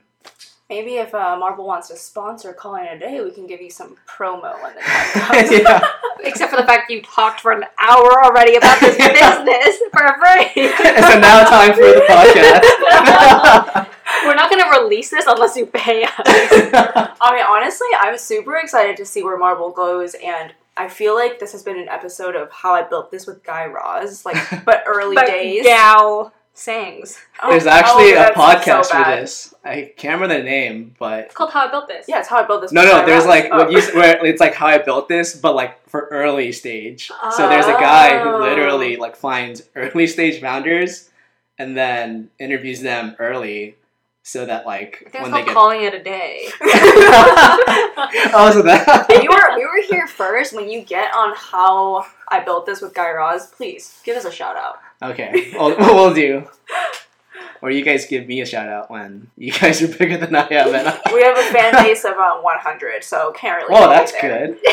Maybe 0.70 0.96
if 0.96 1.14
uh, 1.14 1.36
Marble 1.38 1.68
wants 1.68 1.90
to 1.90 1.96
sponsor 1.98 2.54
Calling 2.54 2.88
a 2.88 2.98
Day, 2.98 3.22
we 3.22 3.32
can 3.32 3.46
give 3.46 3.62
you 3.62 3.70
some 3.70 3.98
promo 4.08 4.56
on 4.64 4.74
the 4.74 4.82
time 5.20 5.46
comes. 5.46 5.52
yeah. 5.52 5.82
Except 6.24 6.50
for 6.50 6.58
the 6.60 6.66
fact 6.66 6.90
you 6.90 7.02
talked 7.04 7.42
for 7.42 7.52
an 7.52 7.66
hour 7.80 8.24
already 8.24 8.56
about 8.56 8.80
this 8.80 8.96
business 8.98 9.78
for 9.92 10.08
free. 10.18 10.70
so 10.72 11.20
now 11.20 11.44
time 11.48 11.74
for 11.74 11.82
the 11.82 12.06
podcast. 12.10 12.64
We're 14.26 14.34
not 14.36 14.50
going 14.50 14.64
to 14.64 14.80
release 14.82 15.12
this 15.12 15.26
unless 15.28 15.56
you 15.56 15.68
pay 15.68 16.04
us. 16.04 16.14
I 16.18 17.36
mean, 17.36 17.46
honestly, 17.48 17.88
I'm 18.00 18.18
super 18.18 18.56
excited 18.56 18.98
to 18.98 19.06
see 19.06 19.22
where 19.22 19.38
Marble 19.38 19.70
goes, 19.72 20.16
and 20.16 20.54
I 20.78 20.88
feel 20.88 21.14
like 21.14 21.40
this 21.40 21.52
has 21.52 21.62
been 21.62 21.78
an 21.78 21.90
episode 21.90 22.36
of 22.36 22.52
how 22.52 22.74
I 22.74 22.82
built 22.84 23.12
this 23.12 23.28
with 23.28 23.44
Guy 23.44 23.66
Raz, 23.66 24.26
like, 24.26 24.66
but 24.66 24.84
early 24.88 25.16
But 25.16 25.28
days. 25.28 25.64
Gao 25.64 26.32
sings. 26.58 27.20
Oh, 27.44 27.52
There's 27.52 27.66
actually 27.68 28.16
oh, 28.16 28.28
a 28.28 28.32
podcast 28.32 28.86
so 28.86 29.04
for 29.04 29.12
this. 29.12 29.54
I 29.64 29.92
can't 29.98 30.20
remember 30.22 30.38
the 30.38 30.44
name, 30.44 30.96
but 30.98 31.26
It's 31.26 31.36
called 31.36 31.52
How 31.52 31.68
I 31.68 31.72
Built 31.72 31.88
This. 31.88 32.06
Yeah, 32.08 32.20
it's 32.20 32.28
how 32.30 32.38
I 32.38 32.48
built 32.48 32.62
this. 32.62 32.72
no, 32.72 32.84
no. 32.84 32.92
Guy 33.02 33.06
There's 33.06 33.26
like 33.26 33.50
Oh. 33.52 33.58
what 33.58 33.72
you 33.72 33.82
where 33.94 34.26
it's 34.26 34.40
like 34.40 34.54
how 34.56 34.68
I 34.68 34.78
built 34.80 35.08
this, 35.10 35.36
but 35.36 35.54
like 35.54 35.88
for 35.90 36.08
early 36.12 36.52
stage. 36.52 37.12
So 37.36 37.48
there's 37.50 37.66
a 37.68 37.74
guy 37.74 38.18
who 38.24 38.30
Oh. 38.30 38.40
literally 38.40 38.96
like 38.98 39.16
finds 39.16 39.64
early 39.76 40.08
stage 40.16 40.40
founders 40.42 41.10
and 41.60 41.76
then 41.78 42.30
interviews 42.40 42.82
them 42.82 43.16
early, 43.20 43.76
so 44.24 44.46
that 44.46 44.66
like 44.66 45.10
I 45.18 45.22
when 45.24 45.32
they 45.32 45.44
get. 45.46 45.54
Calling 45.54 45.84
It 45.84 45.94
a 45.94 46.04
Day. 46.04 46.48
oh, 48.34 48.50
so 48.54 48.62
that. 48.62 49.08
You 49.24 49.30
were 49.30 49.58
we 49.58 49.66
were 49.66 49.82
here 49.90 50.08
first. 50.08 50.54
When 50.54 50.70
you 50.70 50.82
get 50.82 51.14
on 51.14 51.34
how 51.36 52.06
I 52.28 52.40
built 52.44 52.66
this 52.66 52.82
with 52.82 52.94
Guy 52.94 53.12
Raz, 53.12 53.48
please 53.48 54.00
give 54.04 54.16
us 54.18 54.26
a 54.26 54.32
shout 54.32 54.56
out. 54.56 54.80
Okay, 55.02 55.52
we'll, 55.54 55.76
we'll 55.80 56.14
do. 56.14 56.48
Or 57.62 57.72
you 57.72 57.84
guys 57.84 58.06
give 58.06 58.28
me 58.28 58.42
a 58.42 58.46
shout 58.46 58.68
out 58.70 58.92
when 58.92 59.32
you 59.38 59.52
guys 59.52 59.82
are 59.82 59.88
bigger 59.88 60.18
than 60.18 60.36
I 60.36 60.46
am. 60.52 60.76
And 60.76 60.88
I- 60.88 61.14
We 61.14 61.22
have 61.24 61.38
a 61.38 61.44
fan 61.44 61.74
base 61.84 62.04
of 62.06 62.14
uh, 62.14 62.36
100, 62.42 63.04
so 63.04 63.32
can't 63.32 63.58
really. 63.58 63.74
Whoa, 63.74 63.86
go 63.86 63.90
that's 63.90 64.12
there. 64.12 64.48
good. 64.50 64.60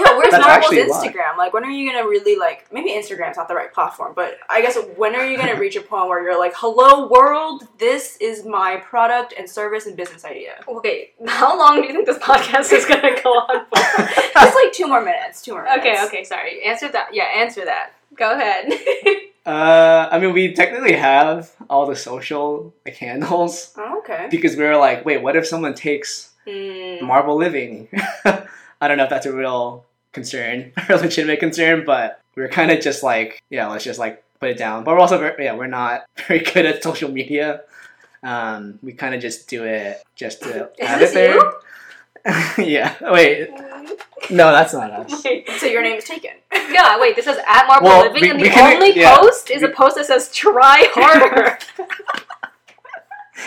Yeah, 0.00 0.16
where's 0.16 0.30
That's 0.30 0.46
Marble's 0.46 0.64
actually 0.66 0.80
a 0.82 0.86
lot. 0.86 1.04
Instagram? 1.04 1.36
Like, 1.36 1.52
when 1.52 1.64
are 1.64 1.70
you 1.70 1.90
gonna 1.90 2.06
really 2.06 2.36
like? 2.38 2.72
Maybe 2.72 2.90
Instagram's 2.92 3.36
not 3.36 3.48
the 3.48 3.56
right 3.56 3.74
platform, 3.74 4.12
but 4.14 4.38
I 4.48 4.60
guess 4.62 4.78
when 4.96 5.16
are 5.16 5.26
you 5.28 5.36
gonna 5.36 5.56
reach 5.58 5.74
a 5.74 5.80
point 5.80 6.06
where 6.06 6.22
you're 6.22 6.38
like, 6.38 6.52
"Hello, 6.54 7.08
world, 7.08 7.66
this 7.78 8.16
is 8.20 8.44
my 8.46 8.76
product 8.76 9.34
and 9.36 9.50
service 9.50 9.86
and 9.86 9.96
business 9.96 10.24
idea." 10.24 10.62
Okay, 10.68 11.10
how 11.26 11.58
long 11.58 11.80
do 11.82 11.88
you 11.88 11.92
think 11.92 12.06
this 12.06 12.18
podcast 12.18 12.72
is 12.72 12.84
going 12.86 13.00
to 13.02 13.20
go 13.24 13.30
on 13.30 13.66
for? 13.66 14.04
Just 14.34 14.54
like 14.54 14.72
two 14.72 14.86
more 14.86 15.00
minutes. 15.04 15.42
Two 15.42 15.54
more 15.54 15.64
minutes. 15.64 15.80
okay, 15.84 16.04
okay, 16.06 16.22
sorry. 16.22 16.62
Answer 16.62 16.88
that. 16.92 17.08
Yeah, 17.12 17.24
answer 17.24 17.64
that. 17.64 17.94
Go 18.18 18.32
ahead. 18.32 18.72
Uh, 19.46 20.06
I 20.12 20.18
mean, 20.18 20.34
we 20.34 20.52
technically 20.52 20.92
have 20.92 21.50
all 21.70 21.86
the 21.86 21.96
social 21.96 22.74
like 22.84 22.96
handles 22.96 23.72
Oh, 23.78 24.00
okay. 24.00 24.26
because 24.30 24.56
we 24.56 24.62
were 24.64 24.76
like, 24.76 25.06
wait, 25.06 25.22
what 25.22 25.36
if 25.36 25.46
someone 25.46 25.72
takes 25.72 26.32
Hmm. 26.46 27.02
Marble 27.06 27.34
Living? 27.36 27.88
I 28.26 28.88
don't 28.88 28.98
know 28.98 29.04
if 29.04 29.10
that's 29.10 29.24
a 29.24 29.32
real 29.32 29.86
concern 30.12 30.72
or 30.90 30.96
legitimate 30.96 31.40
concern, 31.40 31.84
but 31.86 32.20
we 32.36 32.42
were 32.42 32.48
kind 32.50 32.70
of 32.70 32.80
just 32.80 33.02
like, 33.02 33.42
yeah, 33.48 33.68
let's 33.68 33.84
just 33.84 33.98
like 33.98 34.22
put 34.38 34.50
it 34.50 34.58
down. 34.58 34.84
But 34.84 34.92
we're 34.96 35.00
also, 35.00 35.16
very, 35.16 35.42
yeah, 35.44 35.54
we're 35.54 35.66
not 35.66 36.04
very 36.26 36.40
good 36.40 36.66
at 36.66 36.82
social 36.82 37.10
media. 37.10 37.62
Um, 38.22 38.78
we 38.82 38.92
kind 38.92 39.14
of 39.14 39.22
just 39.22 39.48
do 39.48 39.64
it 39.64 40.02
just 40.14 40.42
to 40.42 40.68
have 40.80 41.00
it 41.00 41.14
there. 41.14 41.40
yeah. 42.58 42.94
Wait. 43.00 43.50
No, 44.30 44.50
that's 44.52 44.72
not 44.74 44.90
us. 44.90 45.22
So 45.58 45.66
your 45.66 45.82
name 45.82 45.96
is 45.96 46.04
taken. 46.04 46.32
yeah, 46.70 46.98
wait, 47.00 47.16
this 47.16 47.24
says 47.24 47.38
at 47.46 47.66
Marble 47.66 47.86
Well, 47.88 48.02
Living, 48.12 48.22
we- 48.22 48.30
and 48.30 48.40
we 48.40 48.48
the 48.48 48.54
can- 48.54 48.74
only 48.74 48.98
yeah. 48.98 49.18
post 49.18 49.50
is 49.50 49.62
a 49.62 49.68
post 49.68 49.96
that 49.96 50.06
says 50.06 50.30
try 50.32 50.88
harder. 50.92 51.58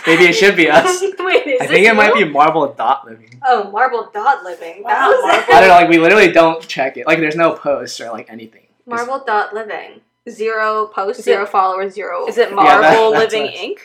Maybe 0.08 0.26
it 0.26 0.34
should 0.34 0.56
be 0.56 0.70
us. 0.70 1.02
wait, 1.20 1.46
is 1.46 1.62
I 1.62 1.66
this 1.66 1.68
think 1.68 1.86
it 1.88 1.94
might 1.96 2.16
you? 2.16 2.26
be 2.26 2.32
Marble 2.32 2.74
dot 2.74 3.06
living. 3.06 3.40
Oh, 3.46 3.70
Marble 3.72 4.10
Dot 4.14 4.44
Living. 4.44 4.84
That 4.84 5.00
Wow, 5.02 5.10
was 5.10 5.22
Marble. 5.26 5.54
I 5.54 5.60
don't 5.60 5.70
know. 5.70 5.76
Like 5.76 5.90
we 5.90 5.98
literally 6.00 6.32
don't 6.32 6.66
check 6.68 6.96
it. 6.98 7.06
Like 7.08 7.20
there's 7.20 7.36
no 7.36 7.54
posts 7.54 8.00
or 8.00 8.10
like 8.12 8.30
anything. 8.30 8.62
It's- 8.64 8.88
Marble 8.88 9.24
Dot 9.26 9.54
Living. 9.54 10.02
Zero 10.30 10.86
posts, 10.88 11.20
Is 11.20 11.26
zero 11.26 11.46
followers, 11.46 11.94
zero. 11.96 12.26
Is 12.28 12.38
it 12.38 12.50
Yeah, 12.50 12.56
Marble 12.56 13.12
that- 13.12 13.20
that's 13.20 13.34
Living 13.34 13.50
us. 13.50 13.56
Inc? 13.60 13.78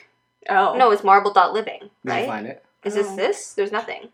Oh 0.49 0.77
No, 0.79 0.91
it's 0.91 1.03
Marble 1.03 1.33
Dot 1.33 1.53
Living, 1.53 1.81
Did 1.81 1.91
you 2.05 2.11
right? 2.11 2.27
find 2.27 2.47
it? 2.47 2.63
Is 2.85 2.95
this 2.95 3.09
Oh. 3.11 3.17
this? 3.17 3.53
There's 3.55 3.73
nothing. 3.73 4.09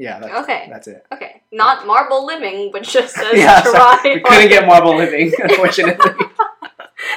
Yeah. 0.00 0.18
That's, 0.18 0.32
Okay. 0.42 0.66
That's 0.70 0.88
it. 0.88 1.06
Okay, 1.12 1.42
not 1.52 1.86
Marble 1.86 2.24
Living, 2.24 2.70
but 2.72 2.82
just 2.82 3.14
says 3.20 3.34
yeah. 3.34 3.60
try. 3.62 4.00
So 4.02 4.08
we 4.14 4.20
couldn't 4.20 4.48
get 4.48 4.66
marble 4.66 4.96
living, 4.96 5.32
unfortunately. 5.38 6.12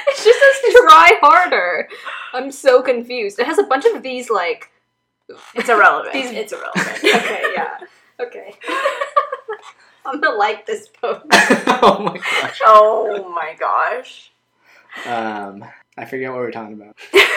It 0.06 0.16
just 0.16 0.64
says 0.64 0.82
try 0.82 1.18
harder. 1.20 1.88
I'm 2.32 2.50
so 2.50 2.80
confused. 2.80 3.38
It 3.38 3.46
has 3.46 3.58
a 3.58 3.64
bunch 3.64 3.84
of 3.84 4.02
these 4.02 4.30
like. 4.30 4.70
It's 5.54 5.68
irrelevant. 5.68 6.14
These- 6.14 6.30
it's 6.30 6.52
irrelevant. 6.52 6.98
Okay, 7.04 7.42
yeah. 7.54 7.78
Okay. 8.18 8.54
I'm 10.06 10.20
gonna 10.20 10.36
like 10.36 10.64
this 10.64 10.88
post. 10.88 11.26
oh 11.30 11.98
my 12.02 12.16
gosh. 12.16 12.60
oh 12.64 13.28
my 13.34 13.54
gosh. 13.58 14.30
Um, 15.06 15.64
I 15.96 16.04
forget 16.04 16.30
what 16.30 16.38
we're 16.40 16.50
talking 16.52 16.74
about. 16.74 16.96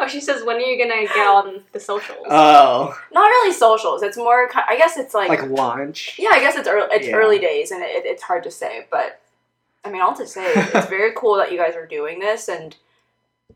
Oh, 0.00 0.08
she 0.08 0.20
says, 0.20 0.42
when 0.42 0.56
are 0.56 0.60
you 0.60 0.76
gonna 0.82 1.04
get 1.06 1.26
on 1.28 1.62
the 1.70 1.78
socials? 1.78 2.26
Oh, 2.28 2.98
Not 3.12 3.20
really 3.28 3.52
socials. 3.52 4.02
It's 4.02 4.16
more. 4.16 4.48
ki- 4.48 4.58
I 4.66 4.76
guess 4.76 4.96
it's 4.96 5.14
like. 5.14 5.28
like 5.28 5.48
launch. 5.48 6.16
yeah, 6.18 6.30
I 6.32 6.40
guess 6.40 6.56
it's 6.56 6.66
early. 6.66 6.88
It's 6.90 7.06
Yeah. 7.06 7.14
early 7.14 7.38
days, 7.38 7.70
and 7.70 7.82
it, 7.84 8.04
it's 8.04 8.22
hard 8.24 8.42
to 8.42 8.50
say. 8.50 8.86
But 8.90 9.20
I 9.84 9.90
mean, 9.92 10.02
all 10.02 10.14
to 10.16 10.26
say, 10.26 10.44
it's 10.56 10.88
very 10.88 11.12
cool 11.16 11.36
that 11.36 11.52
you 11.52 11.58
guys 11.58 11.76
are 11.76 11.86
doing 11.86 12.18
this. 12.18 12.48
And 12.48 12.74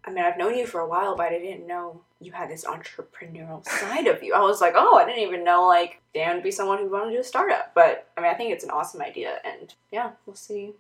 I 0.05 0.11
mean, 0.13 0.25
I've 0.25 0.39
known 0.39 0.57
you 0.57 0.67
for 0.69 0.81
a 0.81 0.87
while, 0.87 1.17
but 1.17 1.33
I 1.33 1.39
didn't 1.41 1.67
know 1.67 2.03
you 2.21 2.31
had 2.31 2.49
this 2.49 2.65
entrepreneurial 2.65 3.65
side 3.67 4.07
of 4.07 4.23
you. 4.23 4.33
I 4.33 4.41
was 4.41 4.61
like, 4.61 4.75
oh, 4.77 4.97
I 4.97 5.05
didn't 5.05 5.23
even 5.27 5.43
know 5.43 5.67
like 5.67 6.01
Dan 6.15 6.37
would 6.37 6.45
be 6.45 6.53
someone 6.53 6.79
who 6.79 6.89
wanted 6.89 7.07
to 7.11 7.17
do 7.17 7.21
a 7.23 7.25
startup. 7.25 7.73
But 7.75 8.07
I 8.17 8.21
mean, 8.21 8.31
I 8.31 8.35
think 8.35 8.53
it's 8.53 8.63
an 8.65 8.71
awesome 8.71 9.01
idea, 9.03 9.39
and 9.45 9.75
yeah, 9.91 10.11
we'll 10.27 10.37
see 10.37 10.75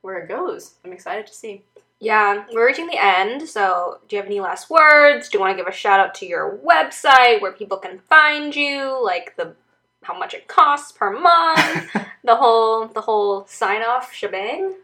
where 0.00 0.18
it 0.18 0.26
goes. 0.28 0.72
I'm 0.84 0.92
excited 0.92 1.28
to 1.28 1.34
see. 1.34 1.62
Yeah, 1.98 2.44
we're 2.52 2.66
reaching 2.66 2.88
the 2.88 3.02
end, 3.02 3.48
so 3.48 4.00
do 4.06 4.16
you 4.16 4.22
have 4.22 4.26
any 4.26 4.40
last 4.40 4.68
words? 4.68 5.28
Do 5.28 5.38
you 5.38 5.40
want 5.40 5.52
to 5.52 5.56
give 5.56 5.66
a 5.66 5.74
shout 5.74 5.98
out 5.98 6.14
to 6.16 6.26
your 6.26 6.58
website 6.58 7.40
where 7.40 7.52
people 7.52 7.78
can 7.78 8.00
find 8.00 8.54
you? 8.54 9.02
Like 9.02 9.34
the 9.36 9.54
how 10.02 10.18
much 10.18 10.34
it 10.34 10.46
costs 10.46 10.92
per 10.92 11.10
month, 11.10 11.90
the 12.24 12.36
whole 12.36 12.86
the 12.86 13.00
whole 13.00 13.46
sign 13.46 13.82
off 13.82 14.12
shebang? 14.12 14.74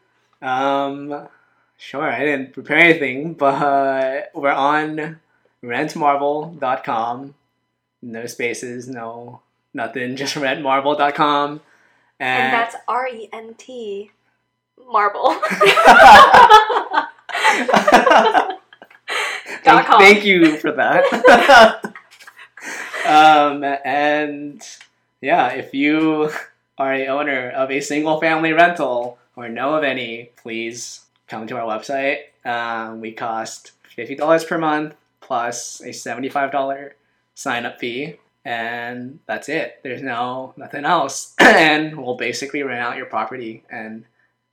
Um, 0.40 1.28
sure. 1.76 2.10
I 2.10 2.20
didn't 2.20 2.54
prepare 2.54 2.78
anything, 2.78 3.34
but 3.34 4.30
we're 4.34 4.50
on 4.50 5.20
rentmarble.com. 5.62 7.34
No 8.00 8.26
spaces, 8.26 8.88
no 8.88 9.42
nothing. 9.74 10.16
Just 10.16 10.34
rentmarble.com. 10.34 11.60
And 12.18 12.42
And, 12.42 12.52
that's 12.52 12.76
R 12.88 13.06
E 13.06 13.28
N 13.32 13.54
T 13.58 14.10
marble. 14.91 15.30
thank, 19.64 19.87
thank 19.87 20.24
you 20.24 20.57
for 20.59 20.72
that. 20.72 21.85
um, 23.07 23.64
and 23.85 24.62
yeah, 25.20 25.49
if 25.49 25.74
you 25.74 26.30
are 26.78 26.95
a 26.95 27.07
owner 27.09 27.51
of 27.51 27.70
a 27.70 27.80
single 27.80 28.20
family 28.20 28.53
rental 28.53 29.18
or 29.37 29.49
know 29.49 29.74
of 29.74 29.85
any, 29.85 30.30
please 30.37 31.01
come 31.28 31.47
to 31.47 31.57
our 31.57 31.66
website. 31.66 32.18
Um, 32.45 33.01
we 33.01 33.12
cost 33.12 33.72
fifty 33.95 34.14
dollars 34.14 34.45
per 34.45 34.59
month 34.59 34.95
plus 35.20 35.80
a 35.83 35.93
seventy-five 35.93 36.53
dollar 36.53 36.97
sign-up 37.35 37.78
fee, 37.78 38.16
and 38.45 39.20
that's 39.26 39.49
it. 39.49 39.80
There's 39.83 40.03
no 40.03 40.55
nothing 40.57 40.85
else, 40.85 41.35
and 41.39 41.97
we'll 41.97 42.16
basically 42.16 42.62
rent 42.62 42.80
out 42.80 42.97
your 42.97 43.07
property. 43.07 43.62
And 43.70 44.05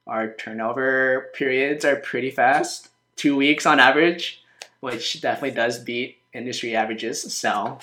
our 0.09 0.33
turnover 0.33 1.29
periods 1.33 1.85
are 1.85 1.95
pretty 1.95 2.31
fast, 2.31 2.89
two 3.15 3.35
weeks 3.35 3.65
on 3.65 3.79
average, 3.79 4.43
which 4.79 5.21
definitely 5.21 5.51
does 5.51 5.79
beat 5.79 6.17
industry 6.33 6.75
averages. 6.75 7.33
So 7.33 7.79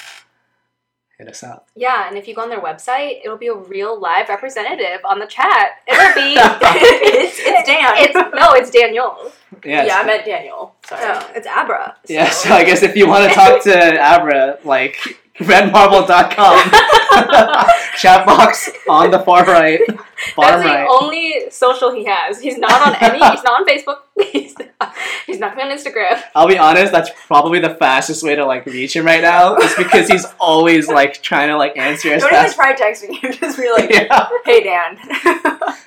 hit 1.19 1.29
us 1.29 1.43
up. 1.43 1.69
yeah, 1.75 2.09
and 2.09 2.19
if 2.19 2.29
you 2.29 2.35
go 2.35 2.43
on 2.43 2.51
their 2.51 2.61
website, 2.61 3.21
it'll 3.25 3.39
be 3.39 3.47
a 3.47 3.55
real 3.55 3.99
live 3.99 4.29
representative 4.29 5.01
on 5.05 5.19
the 5.19 5.27
chat. 5.27 5.81
It'll 5.89 6.15
be 6.15 6.35
it's, 6.37 7.39
it's 7.39 7.67
Dan. 7.67 7.93
It's 7.97 8.15
no, 8.15 8.53
it's 8.53 8.71
Daniel. 8.71 9.33
Yeah, 9.65 9.87
yeah, 9.87 9.99
I 9.99 10.05
meant 10.05 10.25
Daniel. 10.25 10.75
Sorry. 10.87 11.03
Oh, 11.05 11.31
it's 11.35 11.47
Abra. 11.47 11.97
Yeah, 12.09 12.29
so 12.31 12.53
I 12.53 12.65
guess 12.65 12.83
if 12.83 12.97
you 12.97 13.09
want 13.09 13.29
to 13.29 13.35
talk 13.35 13.63
to 13.65 13.99
Abra, 13.99 14.59
like 14.65 14.99
rentmarble.com, 15.39 16.71
chat 17.99 18.27
box 18.27 18.71
on 18.89 19.11
the 19.11 19.19
far 19.21 19.45
right, 19.45 19.81
That's 19.89 20.35
bottom 20.35 20.63
the 20.63 20.87
only 20.89 21.51
social 21.51 21.95
he 21.95 22.05
has. 22.05 22.41
He's 22.41 22.59
not 22.59 22.87
on 22.87 22.95
any. 23.01 23.19
He's 23.31 23.45
not 23.45 23.61
on 23.61 23.67
Facebook. 23.67 23.99
He's 24.33 24.57
not, 24.59 24.95
he's 25.27 25.39
not 25.39 25.61
on 25.61 25.71
Instagram. 25.71 26.23
I'll 26.35 26.49
be 26.49 26.57
honest, 26.57 26.91
that's 26.91 27.11
probably 27.27 27.59
the 27.59 27.75
fastest 27.75 28.23
way 28.23 28.35
to 28.35 28.47
like 28.47 28.65
reach 28.65 28.97
him 28.97 29.05
right 29.05 29.21
now, 29.21 29.57
is 29.57 29.75
because 29.77 30.09
he's 30.09 30.25
always 30.41 30.89
like 30.89 31.23
trying 31.23 31.49
to 31.49 31.57
like 31.59 31.77
answer 31.77 32.09
Don't 32.17 32.33
even 32.33 32.53
try 32.53 32.75
texting 32.75 33.15
him. 33.15 33.33
Just 33.41 33.59
be 33.59 33.71
like, 33.71 33.91
Yeah, 33.91 34.29
"Hey, 34.47 34.63
Dan." 34.63 34.97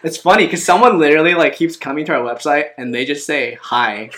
it's 0.04 0.18
funny 0.18 0.46
because 0.46 0.64
someone 0.64 1.00
literally 1.00 1.34
like 1.34 1.56
keeps 1.56 1.76
coming 1.76 2.06
to 2.06 2.14
our 2.14 2.22
website 2.22 2.70
and 2.78 2.94
they 2.94 3.04
just 3.04 3.26
say 3.26 3.58
hi, 3.60 4.12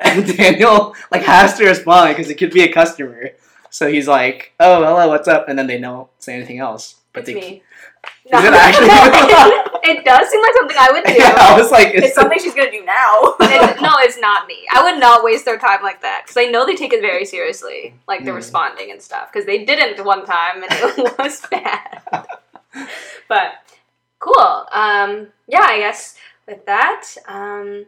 and 0.00 0.26
Daniel 0.36 0.94
like 1.10 1.22
has 1.24 1.58
to 1.58 1.66
respond 1.66 2.16
because 2.16 2.30
it 2.30 2.36
could 2.36 2.52
be 2.52 2.62
a 2.62 2.72
customer. 2.72 3.32
So 3.72 3.88
he's 3.90 4.06
like, 4.06 4.52
"Oh, 4.60 4.84
hello, 4.84 5.08
what's 5.08 5.26
up?" 5.26 5.48
And 5.48 5.58
then 5.58 5.66
they 5.66 5.78
don't 5.80 6.08
say 6.18 6.34
anything 6.34 6.58
else. 6.58 6.96
But 7.14 7.20
It's 7.20 7.26
they 7.28 7.34
me. 7.34 7.62
Is 8.26 8.44
it 8.44 8.54
actually 8.54 8.86
it 9.90 10.04
does 10.04 10.28
seem 10.28 10.40
like 10.42 10.54
something 10.58 10.76
I 10.78 10.88
would 10.92 11.04
do. 11.04 11.12
Yeah, 11.18 11.34
I 11.38 11.58
was 11.60 11.70
like, 11.70 11.94
It's 11.94 12.14
something 12.14 12.38
she's 12.38 12.54
gonna 12.54 12.70
do 12.70 12.84
now. 12.84 13.34
It's- 13.40 13.80
no, 13.80 13.90
it's 14.00 14.18
not 14.18 14.46
me. 14.46 14.66
I 14.72 14.82
would 14.84 15.00
not 15.00 15.24
waste 15.24 15.44
their 15.46 15.58
time 15.58 15.82
like 15.82 16.02
that 16.02 16.22
because 16.24 16.36
I 16.36 16.46
know 16.46 16.66
they 16.66 16.74
take 16.76 16.92
it 16.92 17.00
very 17.00 17.24
seriously, 17.24 17.94
like 18.06 18.24
they're 18.24 18.34
Mm. 18.34 18.44
responding 18.44 18.90
and 18.90 19.00
stuff. 19.02 19.32
Because 19.32 19.46
they 19.46 19.64
didn't 19.64 20.04
one 20.04 20.24
time 20.26 20.62
and 20.62 20.66
it 20.70 21.18
was 21.18 21.40
bad. 21.50 22.02
but 23.28 23.52
cool. 24.18 24.66
Um, 24.70 25.28
yeah, 25.48 25.62
I 25.68 25.78
guess 25.78 26.16
with 26.46 26.64
that, 26.66 27.04
um, 27.26 27.86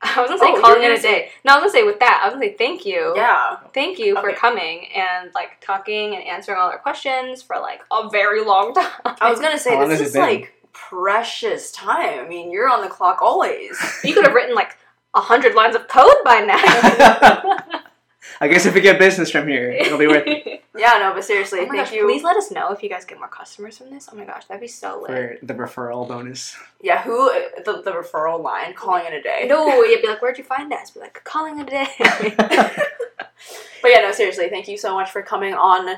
I 0.02 0.20
was 0.20 0.28
gonna 0.30 0.38
say 0.40 0.46
Oh, 0.48 0.54
you 0.56 0.60
calling 0.62 0.78
were 0.78 0.84
it 0.84 0.88
gonna 0.88 0.98
a 0.98 1.02
day. 1.02 1.30
No, 1.44 1.52
I 1.52 1.56
was 1.56 1.62
gonna 1.72 1.72
say 1.72 1.82
with 1.84 1.98
that, 2.00 2.20
I 2.22 2.26
was 2.28 2.34
gonna 2.34 2.46
say 2.46 2.54
thank 2.56 2.86
you. 2.86 3.12
yeah. 3.16 3.56
Thank 3.74 3.98
you 3.98 4.14
for 4.14 4.30
Okay. 4.30 4.38
coming 4.38 4.86
and 4.94 5.30
like 5.34 5.60
talking 5.60 6.14
and 6.14 6.24
answering 6.24 6.58
all 6.58 6.70
our 6.70 6.78
questions 6.78 7.42
for 7.42 7.56
like 7.58 7.80
a 7.90 8.08
very 8.10 8.44
long 8.44 8.74
time. 9.04 9.16
I 9.20 9.30
was 9.30 9.40
gonna 9.40 9.58
say 9.58 9.74
How 9.76 9.86
this 9.86 10.00
is 10.00 10.14
like 10.14 10.54
precious 10.72 11.72
time. 11.72 12.24
I 12.24 12.28
mean, 12.28 12.50
you're 12.52 12.68
on 12.70 12.80
the 12.82 12.88
clock 12.88 13.20
always. 13.22 13.76
you 14.04 14.14
could 14.14 14.24
have 14.24 14.34
written 14.34 14.54
like 14.54 14.76
a 15.14 15.20
hundred 15.20 15.54
lines 15.54 15.74
of 15.74 15.88
code 15.88 16.14
by 16.24 16.40
now. 16.40 17.80
I 18.40 18.48
guess 18.48 18.66
if 18.66 18.74
we 18.74 18.80
get 18.80 18.98
business 18.98 19.30
from 19.30 19.48
here, 19.48 19.70
it'll 19.70 19.98
be 19.98 20.06
worth 20.06 20.26
it 20.26 20.62
yeah, 20.76 20.98
no, 21.00 21.12
but 21.14 21.24
seriously, 21.24 21.60
Oh 21.60 21.62
thank 21.66 21.74
gosh, 21.76 21.92
you. 21.92 22.04
please 22.04 22.22
let 22.22 22.36
us 22.36 22.50
know 22.50 22.70
if 22.72 22.82
you 22.82 22.88
guys 22.88 23.04
get 23.04 23.18
more 23.18 23.28
customers 23.28 23.78
from 23.78 23.90
this. 23.90 24.08
Oh 24.12 24.16
my 24.16 24.24
gosh, 24.24 24.44
that'd 24.46 24.60
be 24.60 24.68
so 24.68 25.00
lit. 25.08 25.40
for 25.40 25.46
the 25.46 25.54
referral 25.54 26.06
bonus. 26.06 26.56
Yeah, 26.80 27.02
who 27.02 27.30
the, 27.64 27.82
the 27.84 27.92
referral 27.92 28.42
line? 28.42 28.74
Calling 28.74 29.04
it 29.06 29.12
a 29.14 29.22
day. 29.22 29.46
No, 29.48 29.82
you'd 29.82 30.02
be 30.02 30.08
like, 30.08 30.22
where'd 30.22 30.38
you 30.38 30.44
find 30.44 30.72
us? 30.72 30.90
Be 30.90 31.00
like, 31.00 31.20
calling 31.24 31.58
it 31.58 31.68
a 31.68 31.70
day. 31.70 32.76
But 33.80 33.92
yeah, 33.92 34.00
no, 34.00 34.10
seriously, 34.12 34.48
thank 34.48 34.66
you 34.66 34.76
so 34.76 34.94
much 34.94 35.10
for 35.10 35.22
coming 35.22 35.54
on 35.54 35.96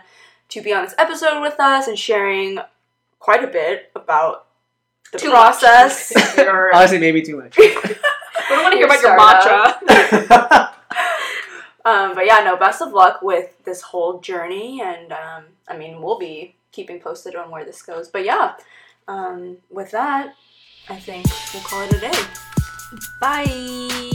to 0.50 0.60
be 0.60 0.72
on 0.74 0.84
this 0.84 0.94
episode 0.98 1.40
with 1.40 1.58
us 1.58 1.88
and 1.88 1.98
sharing 1.98 2.58
quite 3.18 3.42
a 3.42 3.46
bit 3.46 3.90
about 3.96 4.46
the 5.12 5.18
Too 5.18 5.28
much. 5.32 5.60
process. 5.60 6.12
Honestly, 6.38 6.98
maybe 6.98 7.22
too 7.22 7.38
much. 7.38 7.56
we 7.56 7.68
don't 7.72 8.62
want 8.62 8.72
to 8.72 8.78
hear 8.78 8.86
Your 8.86 9.14
about 9.14 9.82
your 9.82 10.20
startup. 10.28 10.76
Um, 11.84 12.14
but 12.14 12.26
yeah, 12.26 12.42
no, 12.44 12.56
best 12.56 12.82
of 12.82 12.92
luck 12.92 13.22
with 13.22 13.62
this 13.64 13.82
whole 13.82 14.20
journey, 14.20 14.82
and 14.82 15.12
um, 15.12 15.44
I 15.68 15.76
mean, 15.76 16.02
we'll 16.02 16.18
be 16.18 16.54
keeping 16.72 17.00
posted 17.00 17.34
on 17.34 17.50
where 17.50 17.64
this 17.64 17.82
goes. 17.82 18.08
But 18.08 18.24
yeah, 18.24 18.54
um, 19.08 19.58
with 19.70 19.90
that, 19.92 20.34
I 20.88 20.96
think 20.96 21.26
we'll 21.52 21.62
call 21.62 21.82
it 21.82 21.92
a 21.92 22.00
day. 22.00 22.40
Bye. 23.20 24.09